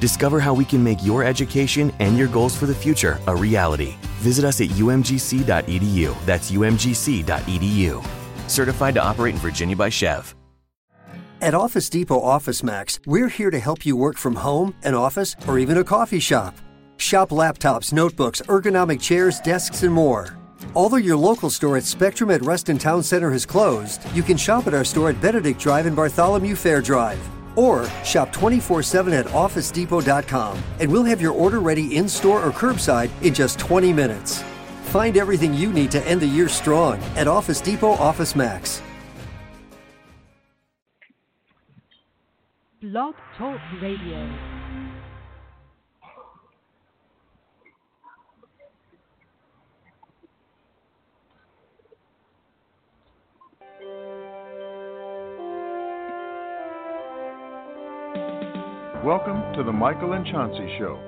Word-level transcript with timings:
Discover 0.00 0.40
how 0.40 0.54
we 0.54 0.64
can 0.64 0.82
make 0.82 1.04
your 1.04 1.24
education 1.24 1.92
and 1.98 2.16
your 2.16 2.28
goals 2.28 2.56
for 2.56 2.66
the 2.66 2.74
future 2.74 3.18
a 3.26 3.34
reality. 3.34 3.96
Visit 4.20 4.44
us 4.44 4.60
at 4.60 4.68
umgc.edu. 4.68 6.24
That's 6.24 6.50
umgc.edu. 6.50 8.06
Certified 8.48 8.94
to 8.94 9.02
operate 9.02 9.34
in 9.34 9.40
Virginia 9.40 9.76
by 9.76 9.88
SCHEV. 9.90 10.34
At 11.40 11.54
Office 11.54 11.88
Depot 11.88 12.20
Office 12.20 12.64
Max, 12.64 12.98
we're 13.06 13.28
here 13.28 13.50
to 13.50 13.60
help 13.60 13.86
you 13.86 13.96
work 13.96 14.16
from 14.16 14.34
home, 14.34 14.74
an 14.82 14.94
office, 14.94 15.36
or 15.46 15.60
even 15.60 15.78
a 15.78 15.84
coffee 15.84 16.18
shop. 16.18 16.56
Shop 16.96 17.28
laptops, 17.28 17.92
notebooks, 17.92 18.42
ergonomic 18.42 19.00
chairs, 19.00 19.38
desks, 19.40 19.84
and 19.84 19.94
more. 19.94 20.36
Although 20.74 20.96
your 20.96 21.16
local 21.16 21.48
store 21.48 21.76
at 21.76 21.84
Spectrum 21.84 22.30
at 22.30 22.42
Reston 22.42 22.76
Town 22.76 23.04
Center 23.04 23.30
has 23.30 23.46
closed, 23.46 24.00
you 24.14 24.24
can 24.24 24.36
shop 24.36 24.66
at 24.66 24.74
our 24.74 24.84
store 24.84 25.10
at 25.10 25.20
Benedict 25.20 25.60
Drive 25.60 25.86
and 25.86 25.94
Bartholomew 25.94 26.56
Fair 26.56 26.80
Drive. 26.82 27.20
Or 27.58 27.90
shop 28.04 28.32
24 28.32 28.84
7 28.84 29.12
at 29.12 29.26
OfficeDepot.com 29.26 30.62
and 30.78 30.92
we'll 30.92 31.02
have 31.02 31.20
your 31.20 31.32
order 31.32 31.58
ready 31.58 31.96
in 31.96 32.08
store 32.08 32.40
or 32.40 32.52
curbside 32.52 33.10
in 33.22 33.34
just 33.34 33.58
20 33.58 33.92
minutes. 33.92 34.44
Find 34.84 35.16
everything 35.16 35.52
you 35.52 35.72
need 35.72 35.90
to 35.90 36.06
end 36.06 36.20
the 36.20 36.26
year 36.26 36.48
strong 36.48 37.02
at 37.16 37.26
Office 37.26 37.60
Depot 37.60 37.92
Office 37.94 38.36
Max. 38.36 38.80
Blog 42.80 43.16
Talk 43.36 43.58
Radio. 43.82 44.57
Welcome 59.08 59.54
to 59.54 59.62
the 59.62 59.72
Michael 59.72 60.12
and 60.12 60.26
Chauncey 60.26 60.68
Show. 60.78 60.98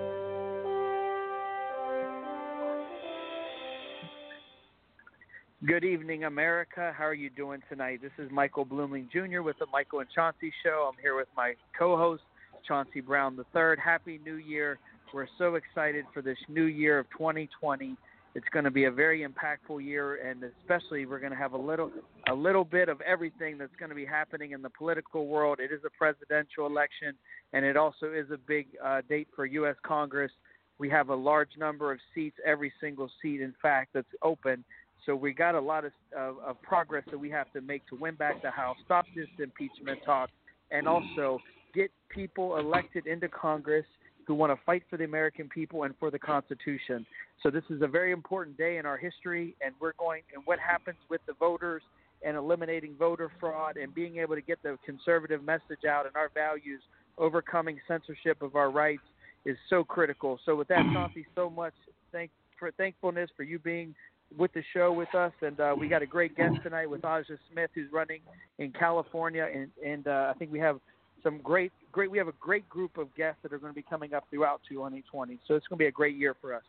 Good 5.66 5.84
evening, 5.84 6.24
America. 6.24 6.94
How 6.96 7.04
are 7.04 7.12
you 7.12 7.28
doing 7.28 7.60
tonight? 7.68 8.00
This 8.00 8.12
is 8.16 8.30
Michael 8.32 8.64
Bluemling 8.64 9.10
Jr. 9.12 9.42
with 9.42 9.58
the 9.58 9.66
Michael 9.70 10.00
and 10.00 10.08
Chauncey 10.14 10.50
Show. 10.64 10.90
I'm 10.90 10.98
here 11.02 11.14
with 11.14 11.28
my 11.36 11.52
co 11.78 11.98
host, 11.98 12.22
Chauncey 12.66 13.02
Brown 13.02 13.36
III. 13.36 13.74
Happy 13.84 14.18
New 14.24 14.36
Year. 14.36 14.78
We're 15.12 15.28
so 15.36 15.56
excited 15.56 16.06
for 16.14 16.22
this 16.22 16.38
new 16.48 16.64
year 16.64 17.00
of 17.00 17.06
2020. 17.10 17.96
It's 18.34 18.46
going 18.52 18.64
to 18.64 18.70
be 18.70 18.84
a 18.84 18.90
very 18.90 19.26
impactful 19.26 19.84
year, 19.84 20.24
and 20.24 20.44
especially 20.44 21.04
we're 21.04 21.18
going 21.18 21.32
to 21.32 21.38
have 21.38 21.52
a 21.52 21.58
little, 21.58 21.90
a 22.28 22.34
little 22.34 22.64
bit 22.64 22.88
of 22.88 23.00
everything 23.00 23.58
that's 23.58 23.74
going 23.78 23.88
to 23.88 23.94
be 23.96 24.04
happening 24.04 24.52
in 24.52 24.62
the 24.62 24.70
political 24.70 25.26
world. 25.26 25.58
It 25.58 25.72
is 25.72 25.80
a 25.84 25.90
presidential 25.90 26.66
election, 26.66 27.14
and 27.52 27.64
it 27.64 27.76
also 27.76 28.12
is 28.12 28.30
a 28.30 28.38
big 28.38 28.68
uh, 28.84 29.02
date 29.08 29.26
for 29.34 29.46
U.S. 29.46 29.74
Congress. 29.82 30.30
We 30.78 30.88
have 30.90 31.08
a 31.08 31.14
large 31.14 31.50
number 31.58 31.90
of 31.90 31.98
seats, 32.14 32.36
every 32.46 32.72
single 32.80 33.10
seat, 33.20 33.40
in 33.40 33.52
fact, 33.60 33.90
that's 33.94 34.06
open. 34.22 34.64
So 35.06 35.16
we 35.16 35.32
got 35.32 35.56
a 35.56 35.60
lot 35.60 35.84
of, 35.84 35.92
of, 36.16 36.36
of 36.38 36.62
progress 36.62 37.04
that 37.10 37.18
we 37.18 37.30
have 37.30 37.52
to 37.54 37.60
make 37.60 37.86
to 37.88 37.96
win 37.96 38.14
back 38.14 38.42
the 38.42 38.50
House, 38.50 38.76
stop 38.84 39.06
this 39.16 39.26
impeachment 39.38 39.98
talk, 40.04 40.30
and 40.70 40.86
also 40.86 41.40
get 41.74 41.90
people 42.08 42.58
elected 42.58 43.06
into 43.06 43.28
Congress 43.28 43.86
who 44.30 44.36
want 44.36 44.56
to 44.56 44.64
fight 44.64 44.84
for 44.88 44.96
the 44.96 45.02
American 45.02 45.48
people 45.48 45.82
and 45.82 45.92
for 45.98 46.08
the 46.08 46.18
Constitution. 46.18 47.04
So 47.42 47.50
this 47.50 47.64
is 47.68 47.82
a 47.82 47.88
very 47.88 48.12
important 48.12 48.56
day 48.56 48.76
in 48.76 48.86
our 48.86 48.96
history, 48.96 49.56
and 49.60 49.74
we're 49.80 49.94
going 49.98 50.22
and 50.32 50.40
what 50.44 50.60
happens 50.60 50.98
with 51.08 51.20
the 51.26 51.32
voters 51.32 51.82
and 52.24 52.36
eliminating 52.36 52.94
voter 52.96 53.28
fraud 53.40 53.76
and 53.76 53.92
being 53.92 54.18
able 54.18 54.36
to 54.36 54.40
get 54.40 54.62
the 54.62 54.78
conservative 54.86 55.42
message 55.42 55.84
out 55.84 56.06
and 56.06 56.14
our 56.14 56.30
values, 56.32 56.80
overcoming 57.18 57.80
censorship 57.88 58.40
of 58.40 58.54
our 58.54 58.70
rights 58.70 59.02
is 59.44 59.56
so 59.68 59.82
critical. 59.82 60.38
So 60.46 60.54
with 60.54 60.68
that, 60.68 60.84
Chauncey, 60.92 61.26
so 61.34 61.50
much 61.50 61.74
thank 62.12 62.30
for 62.56 62.70
thankfulness 62.70 63.30
for 63.36 63.42
you 63.42 63.58
being 63.58 63.96
with 64.38 64.52
the 64.52 64.62
show 64.72 64.92
with 64.92 65.12
us, 65.12 65.32
and 65.42 65.58
uh, 65.58 65.74
we 65.76 65.88
got 65.88 66.02
a 66.02 66.06
great 66.06 66.36
guest 66.36 66.54
tonight 66.62 66.88
with 66.88 67.04
Aja 67.04 67.36
Smith, 67.50 67.70
who's 67.74 67.90
running 67.90 68.20
in 68.60 68.70
California, 68.70 69.48
and 69.52 69.70
and 69.84 70.06
uh, 70.06 70.30
I 70.32 70.38
think 70.38 70.52
we 70.52 70.60
have 70.60 70.78
some 71.22 71.38
great 71.38 71.72
great 71.92 72.10
we 72.10 72.18
have 72.18 72.28
a 72.28 72.34
great 72.40 72.68
group 72.68 72.96
of 72.98 73.14
guests 73.14 73.40
that 73.42 73.52
are 73.52 73.58
going 73.58 73.72
to 73.72 73.76
be 73.76 73.84
coming 73.88 74.14
up 74.14 74.24
throughout 74.30 74.60
2020. 74.68 75.38
So 75.46 75.54
it's 75.54 75.66
going 75.66 75.78
to 75.78 75.82
be 75.82 75.88
a 75.88 75.92
great 75.92 76.16
year 76.16 76.36
for 76.40 76.54
us. 76.54 76.62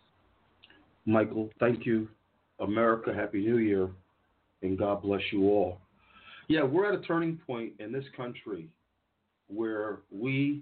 Michael, 1.05 1.49
thank 1.59 1.85
you. 1.85 2.07
America, 2.59 3.13
Happy 3.13 3.39
New 3.39 3.57
Year, 3.57 3.89
and 4.61 4.77
God 4.77 5.01
bless 5.01 5.21
you 5.31 5.45
all. 5.45 5.79
Yeah, 6.47 6.63
we're 6.63 6.91
at 6.91 6.99
a 6.99 7.03
turning 7.03 7.39
point 7.47 7.73
in 7.79 7.91
this 7.91 8.05
country 8.15 8.67
where 9.47 9.99
we, 10.11 10.61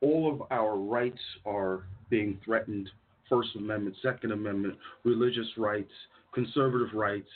all 0.00 0.32
of 0.32 0.42
our 0.50 0.76
rights 0.76 1.20
are 1.44 1.84
being 2.08 2.38
threatened 2.44 2.88
First 3.28 3.50
Amendment, 3.56 3.96
Second 4.02 4.32
Amendment, 4.32 4.76
religious 5.04 5.46
rights, 5.56 5.90
conservative 6.32 6.94
rights 6.94 7.28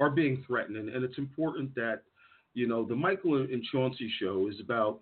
are 0.00 0.10
being 0.10 0.44
threatened. 0.46 0.76
And, 0.76 1.04
it's 1.04 1.18
important 1.18 1.74
that, 1.76 2.02
you 2.54 2.66
know, 2.66 2.84
the 2.84 2.96
Michael 2.96 3.36
and 3.36 3.62
Chauncey 3.72 4.10
show 4.20 4.48
is 4.48 4.60
about 4.60 5.00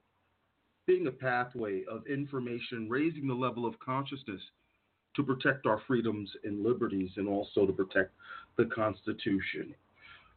being 0.86 1.06
a 1.06 1.10
pathway 1.10 1.82
of 1.90 2.06
information, 2.06 2.88
raising 2.88 3.26
the 3.26 3.34
level 3.34 3.66
of 3.66 3.78
consciousness 3.78 4.40
to 5.16 5.22
protect 5.22 5.66
our 5.66 5.80
freedoms 5.86 6.30
and 6.44 6.62
liberties 6.62 7.10
and 7.16 7.28
also 7.28 7.66
to 7.66 7.72
protect 7.72 8.12
the 8.56 8.66
Constitution. 8.66 9.74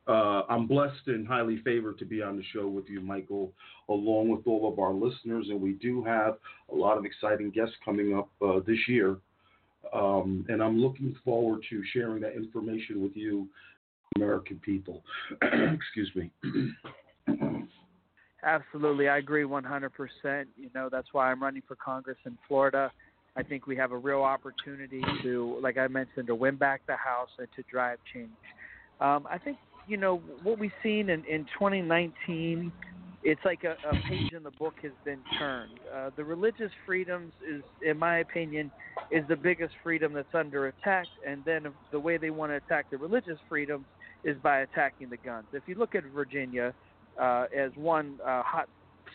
Uh, 0.07 0.43
I'm 0.49 0.67
blessed 0.67 1.07
and 1.07 1.27
highly 1.27 1.57
favored 1.65 1.97
to 1.99 2.05
be 2.05 2.21
on 2.21 2.37
the 2.37 2.43
show 2.53 2.67
with 2.67 2.85
you, 2.87 3.01
Michael, 3.01 3.51
along 3.89 4.29
with 4.29 4.47
all 4.47 4.71
of 4.71 4.79
our 4.79 4.93
listeners. 4.93 5.47
And 5.49 5.59
we 5.59 5.73
do 5.73 6.03
have 6.03 6.37
a 6.71 6.75
lot 6.75 6.97
of 6.97 7.03
exciting 7.03 7.51
guests 7.51 7.75
coming 7.83 8.17
up 8.17 8.29
uh, 8.41 8.59
this 8.65 8.79
year. 8.87 9.17
Um, 9.93 10.45
and 10.47 10.61
I'm 10.61 10.79
looking 10.79 11.15
forward 11.25 11.61
to 11.69 11.83
sharing 11.93 12.21
that 12.21 12.35
information 12.35 13.01
with 13.01 13.15
you, 13.15 13.47
American 14.15 14.59
people. 14.59 15.03
Excuse 15.41 16.11
me. 16.15 16.31
Absolutely, 18.43 19.09
I 19.09 19.17
agree 19.17 19.43
100%. 19.43 19.89
You 20.55 20.69
know, 20.75 20.89
that's 20.91 21.07
why 21.11 21.31
I'm 21.31 21.41
running 21.41 21.63
for 21.67 21.75
Congress 21.75 22.17
in 22.25 22.37
Florida. 22.47 22.91
I 23.35 23.43
think 23.43 23.67
we 23.67 23.75
have 23.75 23.91
a 23.91 23.97
real 23.97 24.23
opportunity 24.23 25.01
to, 25.23 25.59
like 25.61 25.77
I 25.77 25.87
mentioned, 25.87 26.27
to 26.27 26.35
win 26.35 26.55
back 26.55 26.81
the 26.87 26.95
House 26.95 27.29
and 27.37 27.47
to 27.55 27.63
drive 27.69 27.99
change. 28.13 28.29
Um, 28.99 29.27
I 29.29 29.37
think, 29.37 29.57
you 29.87 29.97
know, 29.97 30.17
what 30.43 30.59
we've 30.59 30.71
seen 30.81 31.09
in, 31.09 31.23
in 31.25 31.45
2019, 31.53 32.71
it's 33.23 33.41
like 33.43 33.63
a, 33.63 33.75
a 33.87 33.93
page 34.07 34.33
in 34.33 34.43
the 34.43 34.51
book 34.51 34.75
has 34.81 34.91
been 35.03 35.19
turned. 35.37 35.79
Uh, 35.93 36.09
the 36.15 36.23
religious 36.23 36.71
freedoms 36.85 37.33
is, 37.47 37.63
in 37.85 37.97
my 37.97 38.19
opinion, 38.19 38.71
is 39.11 39.23
the 39.27 39.35
biggest 39.35 39.73
freedom 39.83 40.13
that's 40.13 40.33
under 40.33 40.67
attack. 40.67 41.05
And 41.27 41.43
then 41.45 41.67
the 41.91 41.99
way 41.99 42.17
they 42.17 42.29
want 42.29 42.51
to 42.51 42.55
attack 42.55 42.89
the 42.89 42.97
religious 42.97 43.37
freedoms 43.49 43.85
is 44.23 44.37
by 44.41 44.59
attacking 44.59 45.09
the 45.09 45.17
guns. 45.17 45.45
If 45.53 45.63
you 45.67 45.75
look 45.75 45.93
at 45.93 46.03
Virginia 46.05 46.73
uh, 47.19 47.45
as 47.55 47.71
one 47.75 48.19
uh, 48.25 48.43
hot 48.43 48.67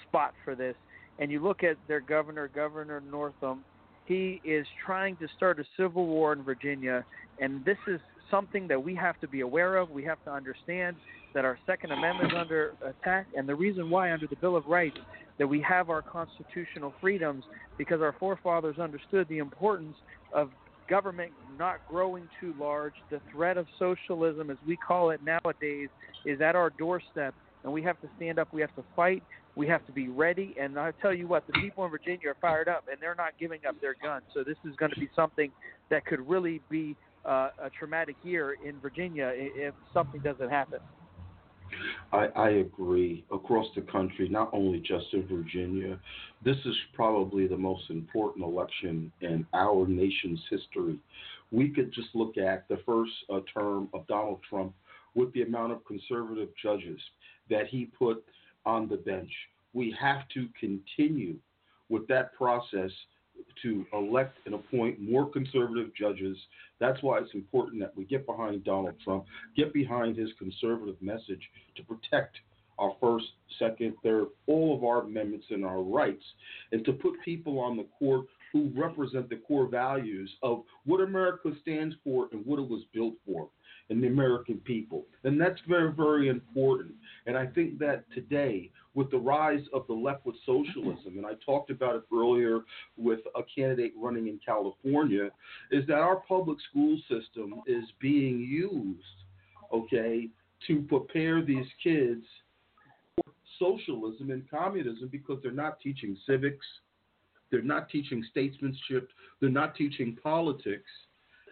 spot 0.09 0.35
for 0.45 0.55
this, 0.55 0.75
and 1.19 1.31
you 1.31 1.43
look 1.43 1.63
at 1.63 1.77
their 1.89 2.01
governor, 2.01 2.49
Governor 2.49 3.03
Northam, 3.11 3.65
he 4.07 4.41
is 4.45 4.67
trying 4.85 5.17
to 5.17 5.29
start 5.37 5.61
a 5.61 5.65
civil 5.77 6.07
war 6.07 6.33
in 6.33 6.43
Virginia, 6.43 7.05
and 7.41 7.65
this 7.65 7.79
is 7.87 8.01
something 8.31 8.67
that 8.69 8.83
we 8.83 8.95
have 8.95 9.21
to 9.21 9.29
be 9.29 9.41
aware 9.41 9.77
of. 9.77 9.91
We 9.91 10.05
have 10.05 10.23
to 10.25 10.33
understand 10.33 10.97
that 11.35 11.45
our 11.45 11.59
Second 11.67 11.93
Amendment 11.93 12.33
is 12.33 12.39
under 12.39 12.75
attack, 12.85 13.27
and 13.37 13.49
the 13.49 13.55
reason 13.55 13.91
why, 13.91 14.13
under 14.13 14.27
the 14.27 14.37
Bill 14.37 14.57
of 14.57 14.67
Rights, 14.67 14.99
that 15.39 15.47
we 15.47 15.61
have 15.61 15.91
our 15.91 16.03
constitutional 16.03 16.93
freedoms 17.01 17.45
because 17.79 18.01
our 18.01 18.15
forefathers 18.19 18.79
understood 18.79 19.29
the 19.29 19.39
importance 19.39 19.97
of 20.35 20.51
government 20.89 21.33
not 21.59 21.77
growing 21.89 22.29
too 22.41 22.55
large. 22.59 22.95
The 23.11 23.21
threat 23.31 23.57
of 23.57 23.67
socialism, 23.79 24.51
as 24.51 24.59
we 24.67 24.77
call 24.77 25.11
it 25.11 25.21
nowadays, 25.25 25.89
is 26.27 26.41
at 26.41 26.55
our 26.55 26.71
doorstep, 26.71 27.35
and 27.65 27.73
we 27.73 27.83
have 27.83 28.01
to 28.01 28.09
stand 28.17 28.39
up. 28.39 28.53
We 28.53 28.61
have 28.61 28.75
to 28.77 28.85
fight. 28.97 29.23
We 29.55 29.67
have 29.69 29.85
to 29.87 29.93
be 29.93 30.09
ready. 30.09 30.55
And 30.59 30.79
I 30.79 30.93
tell 31.03 31.13
you 31.13 31.27
what, 31.27 31.47
the 31.47 31.53
people 31.55 31.85
in 31.85 31.91
Virginia 31.91 32.31
are 32.31 32.37
fired 32.41 32.69
up, 32.69 32.85
and 32.91 32.99
they're 33.01 33.15
not 33.15 33.33
giving 33.39 33.61
up 33.69 33.81
their 33.81 33.95
guns. 34.03 34.25
So 34.35 34.43
this 34.43 34.57
is 34.65 34.75
going 34.77 34.93
to 34.93 35.01
be 35.01 35.09
something 35.15 35.51
that 35.91 36.07
could 36.07 36.27
really 36.27 36.61
be 36.71 36.97
uh, 37.25 37.51
a 37.63 37.71
traumatic 37.71 38.17
year 38.23 38.57
in 38.65 38.81
Virginia 38.81 39.33
if 39.35 39.75
something 39.93 40.21
doesn't 40.21 40.51
happen. 40.51 40.81
I, 42.13 42.27
I 42.37 42.49
agree. 42.51 43.25
Across 43.33 43.69
the 43.75 43.83
country, 43.83 44.29
not 44.29 44.51
only 44.53 44.79
just 44.81 45.07
in 45.13 45.27
Virginia, 45.27 45.99
this 46.45 46.57
is 46.65 46.75
probably 46.95 47.47
the 47.47 47.57
most 47.57 47.89
important 47.91 48.45
election 48.45 49.11
in 49.21 49.47
our 49.55 49.87
nation's 49.87 50.41
history. 50.51 50.99
We 51.51 51.71
could 51.71 51.93
just 51.93 52.09
look 52.15 52.37
at 52.37 52.69
the 52.69 52.79
first 52.85 53.13
uh, 53.33 53.41
term 53.53 53.89
of 53.95 54.07
Donald 54.07 54.41
Trump 54.49 54.75
with 55.15 55.33
the 55.33 55.43
amount 55.43 55.73
of 55.73 55.85
conservative 55.85 56.49
judges 56.63 56.99
that 57.53 57.69
he 57.69 57.85
put 57.85 58.25
on 58.65 58.89
the 58.89 58.97
bench. 58.97 59.31
We 59.75 59.95
have 60.01 60.29
to 60.35 60.49
continue 60.59 61.37
with 61.89 62.09
that 62.09 62.35
process 62.35 62.91
to 63.63 63.85
elect 63.93 64.39
and 64.47 64.55
appoint 64.55 65.01
more 65.01 65.29
conservative 65.29 65.95
judges. 65.95 66.37
That's 66.81 67.03
why 67.03 67.19
it's 67.19 67.35
important 67.35 67.81
that 67.81 67.97
we 67.97 68.05
get 68.05 68.27
behind 68.27 68.65
Donald 68.65 68.95
Trump, 69.05 69.25
get 69.57 69.73
behind 69.73 70.17
his 70.17 70.31
conservative 70.39 70.97
message 71.01 71.43
to 71.77 71.83
protect 71.85 72.39
our 72.79 72.93
first, 73.01 73.27
second, 73.59 73.95
third, 74.03 74.29
all 74.47 74.75
of 74.75 74.83
our 74.83 75.03
amendments 75.03 75.47
and 75.51 75.65
our 75.65 75.83
rights, 75.83 76.25
and 76.73 76.85
to 76.85 76.93
put 76.93 77.13
people 77.25 77.59
on 77.59 77.77
the 77.77 77.87
court 77.99 78.27
who 78.53 78.71
represent 78.75 79.29
the 79.29 79.37
core 79.37 79.67
values 79.67 80.31
of 80.43 80.63
what 80.85 81.01
America 81.01 81.51
stands 81.61 81.95
for 82.03 82.29
and 82.33 82.45
what 82.47 82.59
it 82.59 82.69
was 82.69 82.83
built 82.95 83.15
for 83.27 83.49
and 83.91 84.03
the 84.03 84.07
American 84.07 84.57
people. 84.65 85.05
And 85.25 85.41
that's 85.41 85.61
very, 85.69 85.93
very 85.93 86.29
important. 86.29 86.93
And 87.27 87.37
I 87.37 87.47
think 87.47 87.79
that 87.79 88.05
today, 88.13 88.71
with 88.95 89.11
the 89.11 89.19
rise 89.19 89.63
of 89.73 89.87
the 89.87 89.93
left 89.93 90.27
with 90.27 90.37
socialism, 90.45 91.19
and 91.19 91.27
I 91.27 91.33
talked 91.45 91.71
about 91.71 91.97
it 91.97 92.03
earlier 92.13 92.61
with 92.97 93.21
a 93.37 93.43
candidate 93.55 93.93
running 93.97 94.27
in 94.27 94.41
California, 94.45 95.31
is 95.71 95.87
that 95.87 95.99
our 95.99 96.17
public 96.17 96.59
school 96.69 96.99
system 97.09 97.63
is 97.67 97.85
being 98.01 98.41
used, 98.41 99.05
okay, 99.73 100.29
to 100.67 100.83
prepare 100.83 101.45
these 101.45 101.67
kids 101.83 102.25
for 103.17 103.33
socialism 103.59 104.31
and 104.31 104.49
communism 104.51 105.09
because 105.11 105.39
they're 105.43 105.53
not 105.53 105.81
teaching 105.81 106.17
civics, 106.27 106.67
they're 107.51 107.63
not 107.63 107.89
teaching 107.89 108.25
statesmanship, 108.31 109.11
they're 109.41 109.51
not 109.51 109.75
teaching 109.77 110.17
politics. 110.23 110.91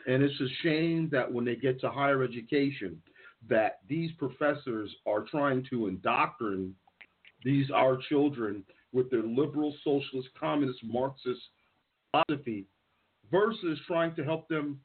And 0.07 0.23
it's 0.23 0.41
a 0.41 0.49
shame 0.63 1.09
that 1.13 1.31
when 1.31 1.45
they 1.45 1.57
get 1.57 1.81
to 1.83 1.91
higher 1.91 2.23
education, 2.23 3.01
that 3.49 3.81
these 3.89 4.11
professors 4.19 4.95
are 5.07 5.23
trying 5.23 5.65
to 5.71 5.87
indoctrinate 5.87 6.75
these 7.45 7.71
our 7.71 7.97
children 8.09 8.63
with 8.93 9.11
their 9.11 9.23
liberal, 9.23 9.75
socialist, 9.83 10.29
communist, 10.39 10.81
Marxist 10.85 11.41
philosophy, 12.11 12.67
versus 13.31 13.79
trying 13.87 14.15
to 14.17 14.25
help 14.25 14.49
them 14.49 14.81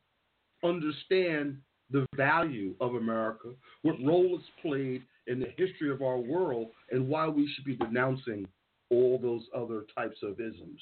understand 0.63 1.57
the 1.91 2.05
value 2.15 2.73
of 2.79 2.95
America, 2.95 3.49
what 3.81 3.95
role 4.03 4.37
it's 4.37 4.45
played 4.61 5.03
in 5.27 5.39
the 5.39 5.53
history 5.57 5.91
of 5.91 6.01
our 6.01 6.17
world, 6.17 6.67
and 6.91 7.07
why 7.07 7.27
we 7.27 7.51
should 7.53 7.65
be 7.65 7.75
denouncing 7.75 8.47
all 8.89 9.19
those 9.21 9.43
other 9.55 9.85
types 9.95 10.17
of 10.23 10.39
isms. 10.39 10.79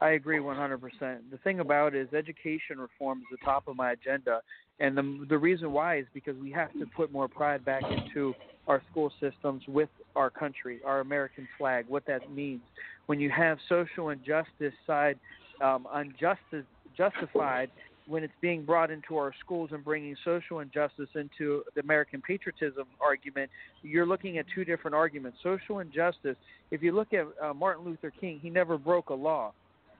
I 0.00 0.10
agree 0.10 0.38
100%. 0.38 0.80
The 1.30 1.38
thing 1.42 1.60
about 1.60 1.94
it 1.94 2.00
is 2.00 2.14
education 2.14 2.78
reform 2.78 3.20
is 3.20 3.26
the 3.30 3.44
top 3.44 3.66
of 3.68 3.76
my 3.76 3.92
agenda, 3.92 4.40
and 4.78 4.96
the 4.96 5.26
the 5.28 5.38
reason 5.38 5.72
why 5.72 5.98
is 5.98 6.06
because 6.12 6.36
we 6.36 6.50
have 6.52 6.72
to 6.74 6.86
put 6.94 7.10
more 7.10 7.28
pride 7.28 7.64
back 7.64 7.82
into 7.90 8.34
our 8.68 8.82
school 8.90 9.10
systems 9.20 9.62
with 9.68 9.88
our 10.14 10.28
country, 10.28 10.80
our 10.84 11.00
American 11.00 11.48
flag, 11.56 11.86
what 11.88 12.04
that 12.06 12.30
means. 12.30 12.60
When 13.06 13.20
you 13.20 13.30
have 13.30 13.58
social 13.68 14.10
injustice 14.10 14.74
side 14.86 15.18
um, 15.62 15.86
unjustice 15.94 16.64
justified 16.96 17.70
when 18.06 18.22
it's 18.22 18.32
being 18.40 18.64
brought 18.64 18.90
into 18.90 19.16
our 19.16 19.32
schools 19.40 19.70
and 19.72 19.84
bringing 19.84 20.14
social 20.24 20.60
injustice 20.60 21.08
into 21.14 21.64
the 21.74 21.80
American 21.80 22.22
patriotism 22.22 22.84
argument, 23.00 23.50
you're 23.82 24.06
looking 24.06 24.38
at 24.38 24.46
two 24.54 24.64
different 24.64 24.94
arguments. 24.94 25.38
Social 25.42 25.80
injustice, 25.80 26.36
if 26.70 26.82
you 26.82 26.92
look 26.92 27.12
at 27.12 27.26
uh, 27.42 27.52
Martin 27.52 27.84
Luther 27.84 28.12
King, 28.20 28.38
he 28.40 28.48
never 28.48 28.78
broke 28.78 29.10
a 29.10 29.14
law 29.14 29.52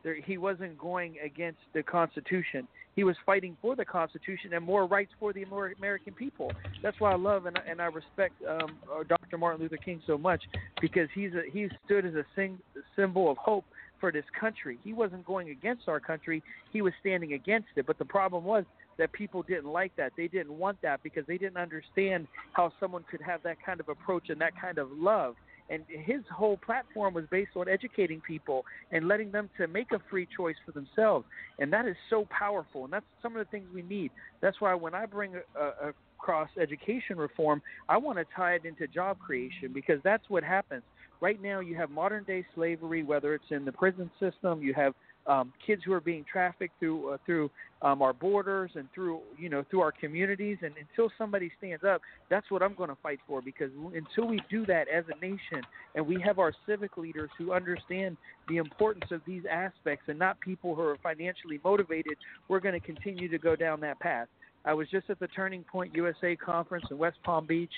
there, 0.06 0.14
he 0.24 0.38
wasn't 0.38 0.78
going 0.78 1.16
against 1.22 1.58
the 1.74 1.82
Constitution. 1.82 2.68
He 2.94 3.02
was 3.02 3.16
fighting 3.26 3.56
for 3.60 3.74
the 3.74 3.84
Constitution 3.84 4.54
and 4.54 4.64
more 4.64 4.86
rights 4.86 5.10
for 5.18 5.32
the 5.32 5.42
American 5.42 6.12
people. 6.12 6.52
That's 6.80 6.98
why 7.00 7.10
I 7.10 7.16
love 7.16 7.46
and, 7.46 7.58
and 7.68 7.82
I 7.82 7.86
respect 7.86 8.34
um, 8.48 8.78
uh, 8.88 9.02
Dr. 9.02 9.36
Martin 9.36 9.60
Luther 9.60 9.76
King 9.76 10.00
so 10.06 10.16
much 10.16 10.44
because 10.80 11.08
he's 11.12 11.32
a, 11.34 11.42
he 11.52 11.68
stood 11.84 12.06
as 12.06 12.14
a 12.14 12.24
sing, 12.36 12.56
symbol 12.94 13.28
of 13.28 13.36
hope 13.36 13.64
for 13.98 14.12
this 14.12 14.24
country. 14.38 14.78
He 14.84 14.92
wasn't 14.92 15.26
going 15.26 15.50
against 15.50 15.88
our 15.88 15.98
country; 15.98 16.40
he 16.72 16.82
was 16.82 16.92
standing 17.00 17.32
against 17.32 17.68
it. 17.74 17.84
But 17.84 17.98
the 17.98 18.04
problem 18.04 18.44
was 18.44 18.64
that 18.98 19.12
people 19.12 19.42
didn't 19.42 19.66
like 19.66 19.90
that. 19.96 20.12
They 20.16 20.28
didn't 20.28 20.56
want 20.56 20.80
that 20.82 21.02
because 21.02 21.24
they 21.26 21.36
didn't 21.36 21.56
understand 21.56 22.28
how 22.52 22.72
someone 22.78 23.04
could 23.10 23.22
have 23.22 23.42
that 23.42 23.56
kind 23.64 23.80
of 23.80 23.88
approach 23.88 24.28
and 24.28 24.40
that 24.40 24.52
kind 24.60 24.78
of 24.78 24.88
love 24.92 25.34
and 25.68 25.82
his 25.88 26.20
whole 26.34 26.56
platform 26.58 27.14
was 27.14 27.24
based 27.30 27.50
on 27.56 27.68
educating 27.68 28.20
people 28.26 28.62
and 28.92 29.08
letting 29.08 29.30
them 29.30 29.50
to 29.56 29.66
make 29.66 29.92
a 29.92 30.00
free 30.10 30.28
choice 30.36 30.56
for 30.64 30.72
themselves. 30.72 31.26
And 31.58 31.72
that 31.72 31.86
is 31.86 31.96
so 32.10 32.26
powerful. 32.30 32.84
And 32.84 32.92
that's 32.92 33.06
some 33.22 33.36
of 33.36 33.44
the 33.44 33.50
things 33.50 33.66
we 33.74 33.82
need. 33.82 34.10
That's 34.42 34.60
why 34.60 34.74
when 34.74 34.94
i 34.94 35.06
bring 35.06 35.34
a, 35.34 35.88
a 35.88 35.92
across 36.18 36.48
education 36.60 37.18
reform 37.18 37.60
i 37.88 37.96
want 37.96 38.18
to 38.18 38.24
tie 38.34 38.54
it 38.54 38.64
into 38.64 38.86
job 38.88 39.18
creation 39.18 39.70
because 39.72 40.00
that's 40.02 40.24
what 40.28 40.42
happens. 40.42 40.82
Right 41.20 41.40
now 41.40 41.60
you 41.60 41.76
have 41.76 41.90
modern 41.90 42.24
day 42.24 42.44
slavery 42.54 43.02
whether 43.02 43.34
it's 43.34 43.50
in 43.50 43.64
the 43.64 43.72
prison 43.72 44.10
system 44.20 44.62
you 44.62 44.74
have 44.74 44.92
um, 45.26 45.52
kids 45.64 45.82
who 45.84 45.92
are 45.92 46.00
being 46.00 46.24
trafficked 46.30 46.78
through 46.78 47.10
uh, 47.10 47.16
through 47.26 47.50
um, 47.82 48.00
our 48.00 48.12
borders 48.12 48.70
and 48.74 48.88
through 48.94 49.20
you 49.38 49.48
know 49.48 49.64
through 49.70 49.80
our 49.80 49.92
communities. 49.92 50.58
And 50.62 50.72
until 50.78 51.10
somebody 51.18 51.50
stands 51.58 51.84
up, 51.84 52.00
that's 52.30 52.50
what 52.50 52.62
I'm 52.62 52.74
going 52.74 52.90
to 52.90 52.96
fight 53.02 53.18
for. 53.26 53.42
Because 53.42 53.70
until 53.94 54.28
we 54.28 54.40
do 54.50 54.64
that 54.66 54.88
as 54.88 55.04
a 55.14 55.20
nation, 55.20 55.62
and 55.94 56.06
we 56.06 56.20
have 56.20 56.38
our 56.38 56.52
civic 56.66 56.96
leaders 56.96 57.30
who 57.38 57.52
understand 57.52 58.16
the 58.48 58.56
importance 58.58 59.10
of 59.10 59.20
these 59.26 59.42
aspects, 59.50 60.04
and 60.08 60.18
not 60.18 60.40
people 60.40 60.74
who 60.74 60.82
are 60.82 60.98
financially 61.02 61.60
motivated, 61.64 62.16
we're 62.48 62.60
going 62.60 62.78
to 62.78 62.86
continue 62.86 63.28
to 63.28 63.38
go 63.38 63.56
down 63.56 63.80
that 63.80 63.98
path. 64.00 64.28
I 64.64 64.74
was 64.74 64.88
just 64.90 65.08
at 65.10 65.20
the 65.20 65.28
Turning 65.28 65.64
Point 65.64 65.94
USA 65.94 66.34
conference 66.34 66.86
in 66.90 66.98
West 66.98 67.18
Palm 67.24 67.46
Beach 67.46 67.70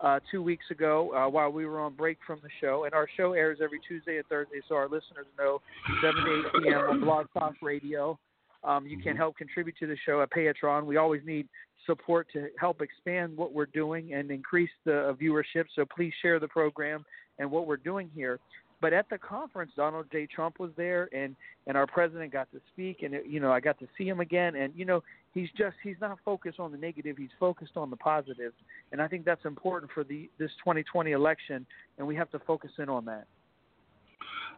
uh, 0.00 0.20
two 0.30 0.42
weeks 0.42 0.64
ago 0.70 1.12
uh, 1.14 1.28
while 1.28 1.50
we 1.50 1.66
were 1.66 1.80
on 1.80 1.94
break 1.94 2.18
from 2.26 2.38
the 2.42 2.48
show. 2.60 2.84
And 2.84 2.94
our 2.94 3.08
show 3.16 3.32
airs 3.32 3.58
every 3.62 3.80
Tuesday 3.86 4.18
and 4.18 4.26
Thursday, 4.26 4.60
so 4.68 4.74
our 4.74 4.88
listeners 4.88 5.26
know 5.38 5.60
7 6.02 6.14
to 6.14 6.42
8 6.58 6.62
p.m. 6.62 6.78
on 6.90 7.00
Blog 7.00 7.26
Talk 7.32 7.54
Radio. 7.62 8.18
Um, 8.64 8.86
you 8.86 8.98
can 8.98 9.12
mm-hmm. 9.12 9.18
help 9.18 9.36
contribute 9.36 9.76
to 9.78 9.86
the 9.86 9.96
show 10.04 10.22
at 10.22 10.30
Patreon. 10.30 10.86
We 10.86 10.96
always 10.96 11.22
need 11.24 11.48
support 11.86 12.26
to 12.32 12.48
help 12.58 12.82
expand 12.82 13.36
what 13.36 13.52
we're 13.52 13.66
doing 13.66 14.12
and 14.12 14.30
increase 14.30 14.70
the 14.84 15.10
uh, 15.10 15.12
viewership. 15.14 15.66
So 15.74 15.84
please 15.84 16.12
share 16.20 16.40
the 16.40 16.48
program 16.48 17.04
and 17.38 17.50
what 17.50 17.66
we're 17.66 17.76
doing 17.76 18.10
here. 18.14 18.40
But 18.80 18.92
at 18.92 19.08
the 19.08 19.16
conference, 19.16 19.70
Donald 19.74 20.06
J. 20.12 20.26
Trump 20.26 20.60
was 20.60 20.70
there, 20.76 21.08
and 21.14 21.34
and 21.66 21.78
our 21.78 21.86
president 21.86 22.32
got 22.32 22.50
to 22.52 22.60
speak, 22.72 23.02
and 23.02 23.14
you 23.26 23.40
know 23.40 23.50
I 23.50 23.58
got 23.58 23.78
to 23.78 23.86
see 23.96 24.06
him 24.06 24.20
again, 24.20 24.54
and 24.54 24.72
you 24.76 24.84
know 24.84 25.02
he's 25.36 25.50
just 25.56 25.76
he's 25.82 25.96
not 26.00 26.18
focused 26.24 26.58
on 26.58 26.72
the 26.72 26.78
negative, 26.78 27.16
he's 27.16 27.28
focused 27.38 27.76
on 27.76 27.90
the 27.90 27.96
positive, 27.96 28.52
and 28.90 29.00
I 29.00 29.06
think 29.06 29.24
that's 29.24 29.44
important 29.44 29.92
for 29.92 30.02
the 30.02 30.28
this 30.38 30.50
2020 30.64 31.12
election, 31.12 31.66
and 31.98 32.06
we 32.06 32.16
have 32.16 32.30
to 32.30 32.40
focus 32.40 32.70
in 32.78 32.88
on 32.88 33.04
that. 33.04 33.26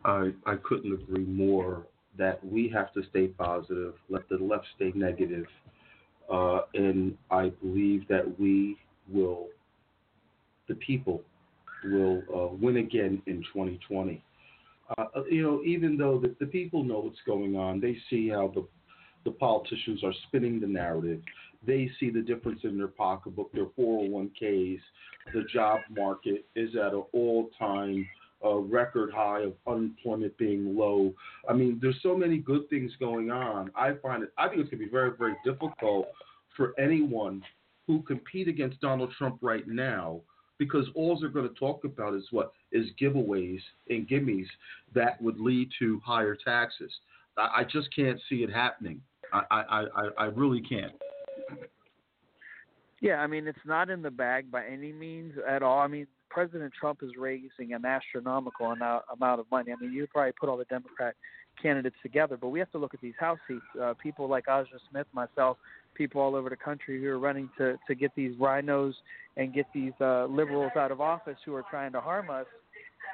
I 0.04 0.30
I 0.46 0.54
couldn't 0.56 0.92
agree 0.92 1.24
more 1.24 1.86
that 2.16 2.44
we 2.44 2.68
have 2.68 2.92
to 2.94 3.02
stay 3.10 3.26
positive, 3.28 3.94
let 4.08 4.28
the 4.28 4.36
left 4.36 4.66
stay 4.76 4.92
negative, 4.94 5.46
uh, 6.32 6.60
and 6.74 7.16
I 7.30 7.50
believe 7.60 8.06
that 8.08 8.38
we 8.38 8.76
will, 9.12 9.48
the 10.68 10.74
people 10.76 11.22
will 11.84 12.22
uh, 12.34 12.54
win 12.54 12.78
again 12.78 13.20
in 13.26 13.42
2020. 13.52 14.22
Uh, 14.96 15.04
you 15.30 15.42
know, 15.42 15.62
even 15.64 15.96
though 15.98 16.18
the, 16.18 16.34
the 16.40 16.46
people 16.46 16.82
know 16.82 17.00
what's 17.00 17.20
going 17.26 17.56
on, 17.56 17.78
they 17.78 17.96
see 18.08 18.28
how 18.28 18.50
the 18.54 18.66
the 19.24 19.30
politicians 19.32 20.02
are 20.04 20.12
spinning 20.26 20.60
the 20.60 20.66
narrative. 20.66 21.20
They 21.66 21.90
see 21.98 22.10
the 22.10 22.20
difference 22.20 22.60
in 22.64 22.78
their 22.78 22.88
pocketbook, 22.88 23.52
their 23.52 23.66
401ks. 23.78 24.80
The 25.34 25.44
job 25.52 25.80
market 25.90 26.46
is 26.54 26.74
at 26.76 26.94
an 26.94 27.04
all-time 27.12 28.06
uh, 28.44 28.56
record 28.56 29.10
high 29.12 29.42
of 29.42 29.54
unemployment 29.66 30.36
being 30.38 30.76
low. 30.76 31.12
I 31.48 31.52
mean, 31.52 31.78
there's 31.82 31.98
so 32.02 32.16
many 32.16 32.38
good 32.38 32.68
things 32.70 32.92
going 33.00 33.30
on. 33.30 33.70
I 33.74 33.94
find 33.94 34.22
it. 34.22 34.32
I 34.38 34.48
think 34.48 34.60
it's 34.60 34.70
going 34.70 34.80
to 34.80 34.86
be 34.86 34.90
very, 34.90 35.10
very 35.16 35.34
difficult 35.44 36.08
for 36.56 36.74
anyone 36.78 37.42
who 37.86 38.02
compete 38.02 38.48
against 38.48 38.80
Donald 38.80 39.12
Trump 39.18 39.38
right 39.40 39.66
now 39.66 40.20
because 40.58 40.86
all 40.94 41.18
they're 41.18 41.30
going 41.30 41.48
to 41.48 41.54
talk 41.54 41.84
about 41.84 42.14
is 42.14 42.24
what 42.30 42.52
is 42.72 42.86
giveaways 43.00 43.60
and 43.88 44.08
gimmies 44.08 44.46
that 44.94 45.20
would 45.22 45.38
lead 45.38 45.70
to 45.78 46.00
higher 46.04 46.36
taxes. 46.36 46.92
I, 47.38 47.64
just 47.64 47.94
can't 47.94 48.20
see 48.28 48.36
it 48.36 48.52
happening. 48.52 49.00
I, 49.32 49.42
I, 49.50 49.60
I, 49.94 50.08
I 50.18 50.24
really 50.26 50.60
can't. 50.60 50.92
Yeah, 53.00 53.16
I 53.16 53.26
mean 53.26 53.46
it's 53.46 53.58
not 53.64 53.90
in 53.90 54.02
the 54.02 54.10
bag 54.10 54.50
by 54.50 54.64
any 54.66 54.92
means 54.92 55.34
at 55.48 55.62
all. 55.62 55.78
I 55.78 55.86
mean 55.86 56.06
President 56.30 56.72
Trump 56.78 57.00
is 57.02 57.10
raising 57.16 57.72
an 57.72 57.84
astronomical 57.84 58.66
amount 58.66 59.04
of 59.40 59.46
money. 59.50 59.72
I 59.72 59.80
mean 59.80 59.92
you 59.92 60.06
probably 60.08 60.32
put 60.32 60.48
all 60.48 60.56
the 60.56 60.64
Democrat 60.64 61.14
candidates 61.62 61.96
together, 62.02 62.36
but 62.36 62.48
we 62.48 62.58
have 62.58 62.70
to 62.72 62.78
look 62.78 62.94
at 62.94 63.00
these 63.00 63.14
House 63.18 63.38
seats. 63.46 63.62
Uh, 63.80 63.94
people 64.02 64.28
like 64.28 64.48
Aja 64.48 64.66
Smith, 64.90 65.06
myself, 65.12 65.58
people 65.94 66.20
all 66.20 66.34
over 66.34 66.48
the 66.48 66.56
country 66.56 67.00
who 67.00 67.08
are 67.08 67.18
running 67.18 67.48
to 67.58 67.78
to 67.86 67.94
get 67.94 68.12
these 68.16 68.34
RINOs 68.36 68.94
and 69.36 69.54
get 69.54 69.66
these 69.72 69.92
uh, 70.00 70.26
liberals 70.26 70.72
out 70.76 70.90
of 70.90 71.00
office 71.00 71.36
who 71.44 71.54
are 71.54 71.64
trying 71.70 71.92
to 71.92 72.00
harm 72.00 72.30
us. 72.30 72.46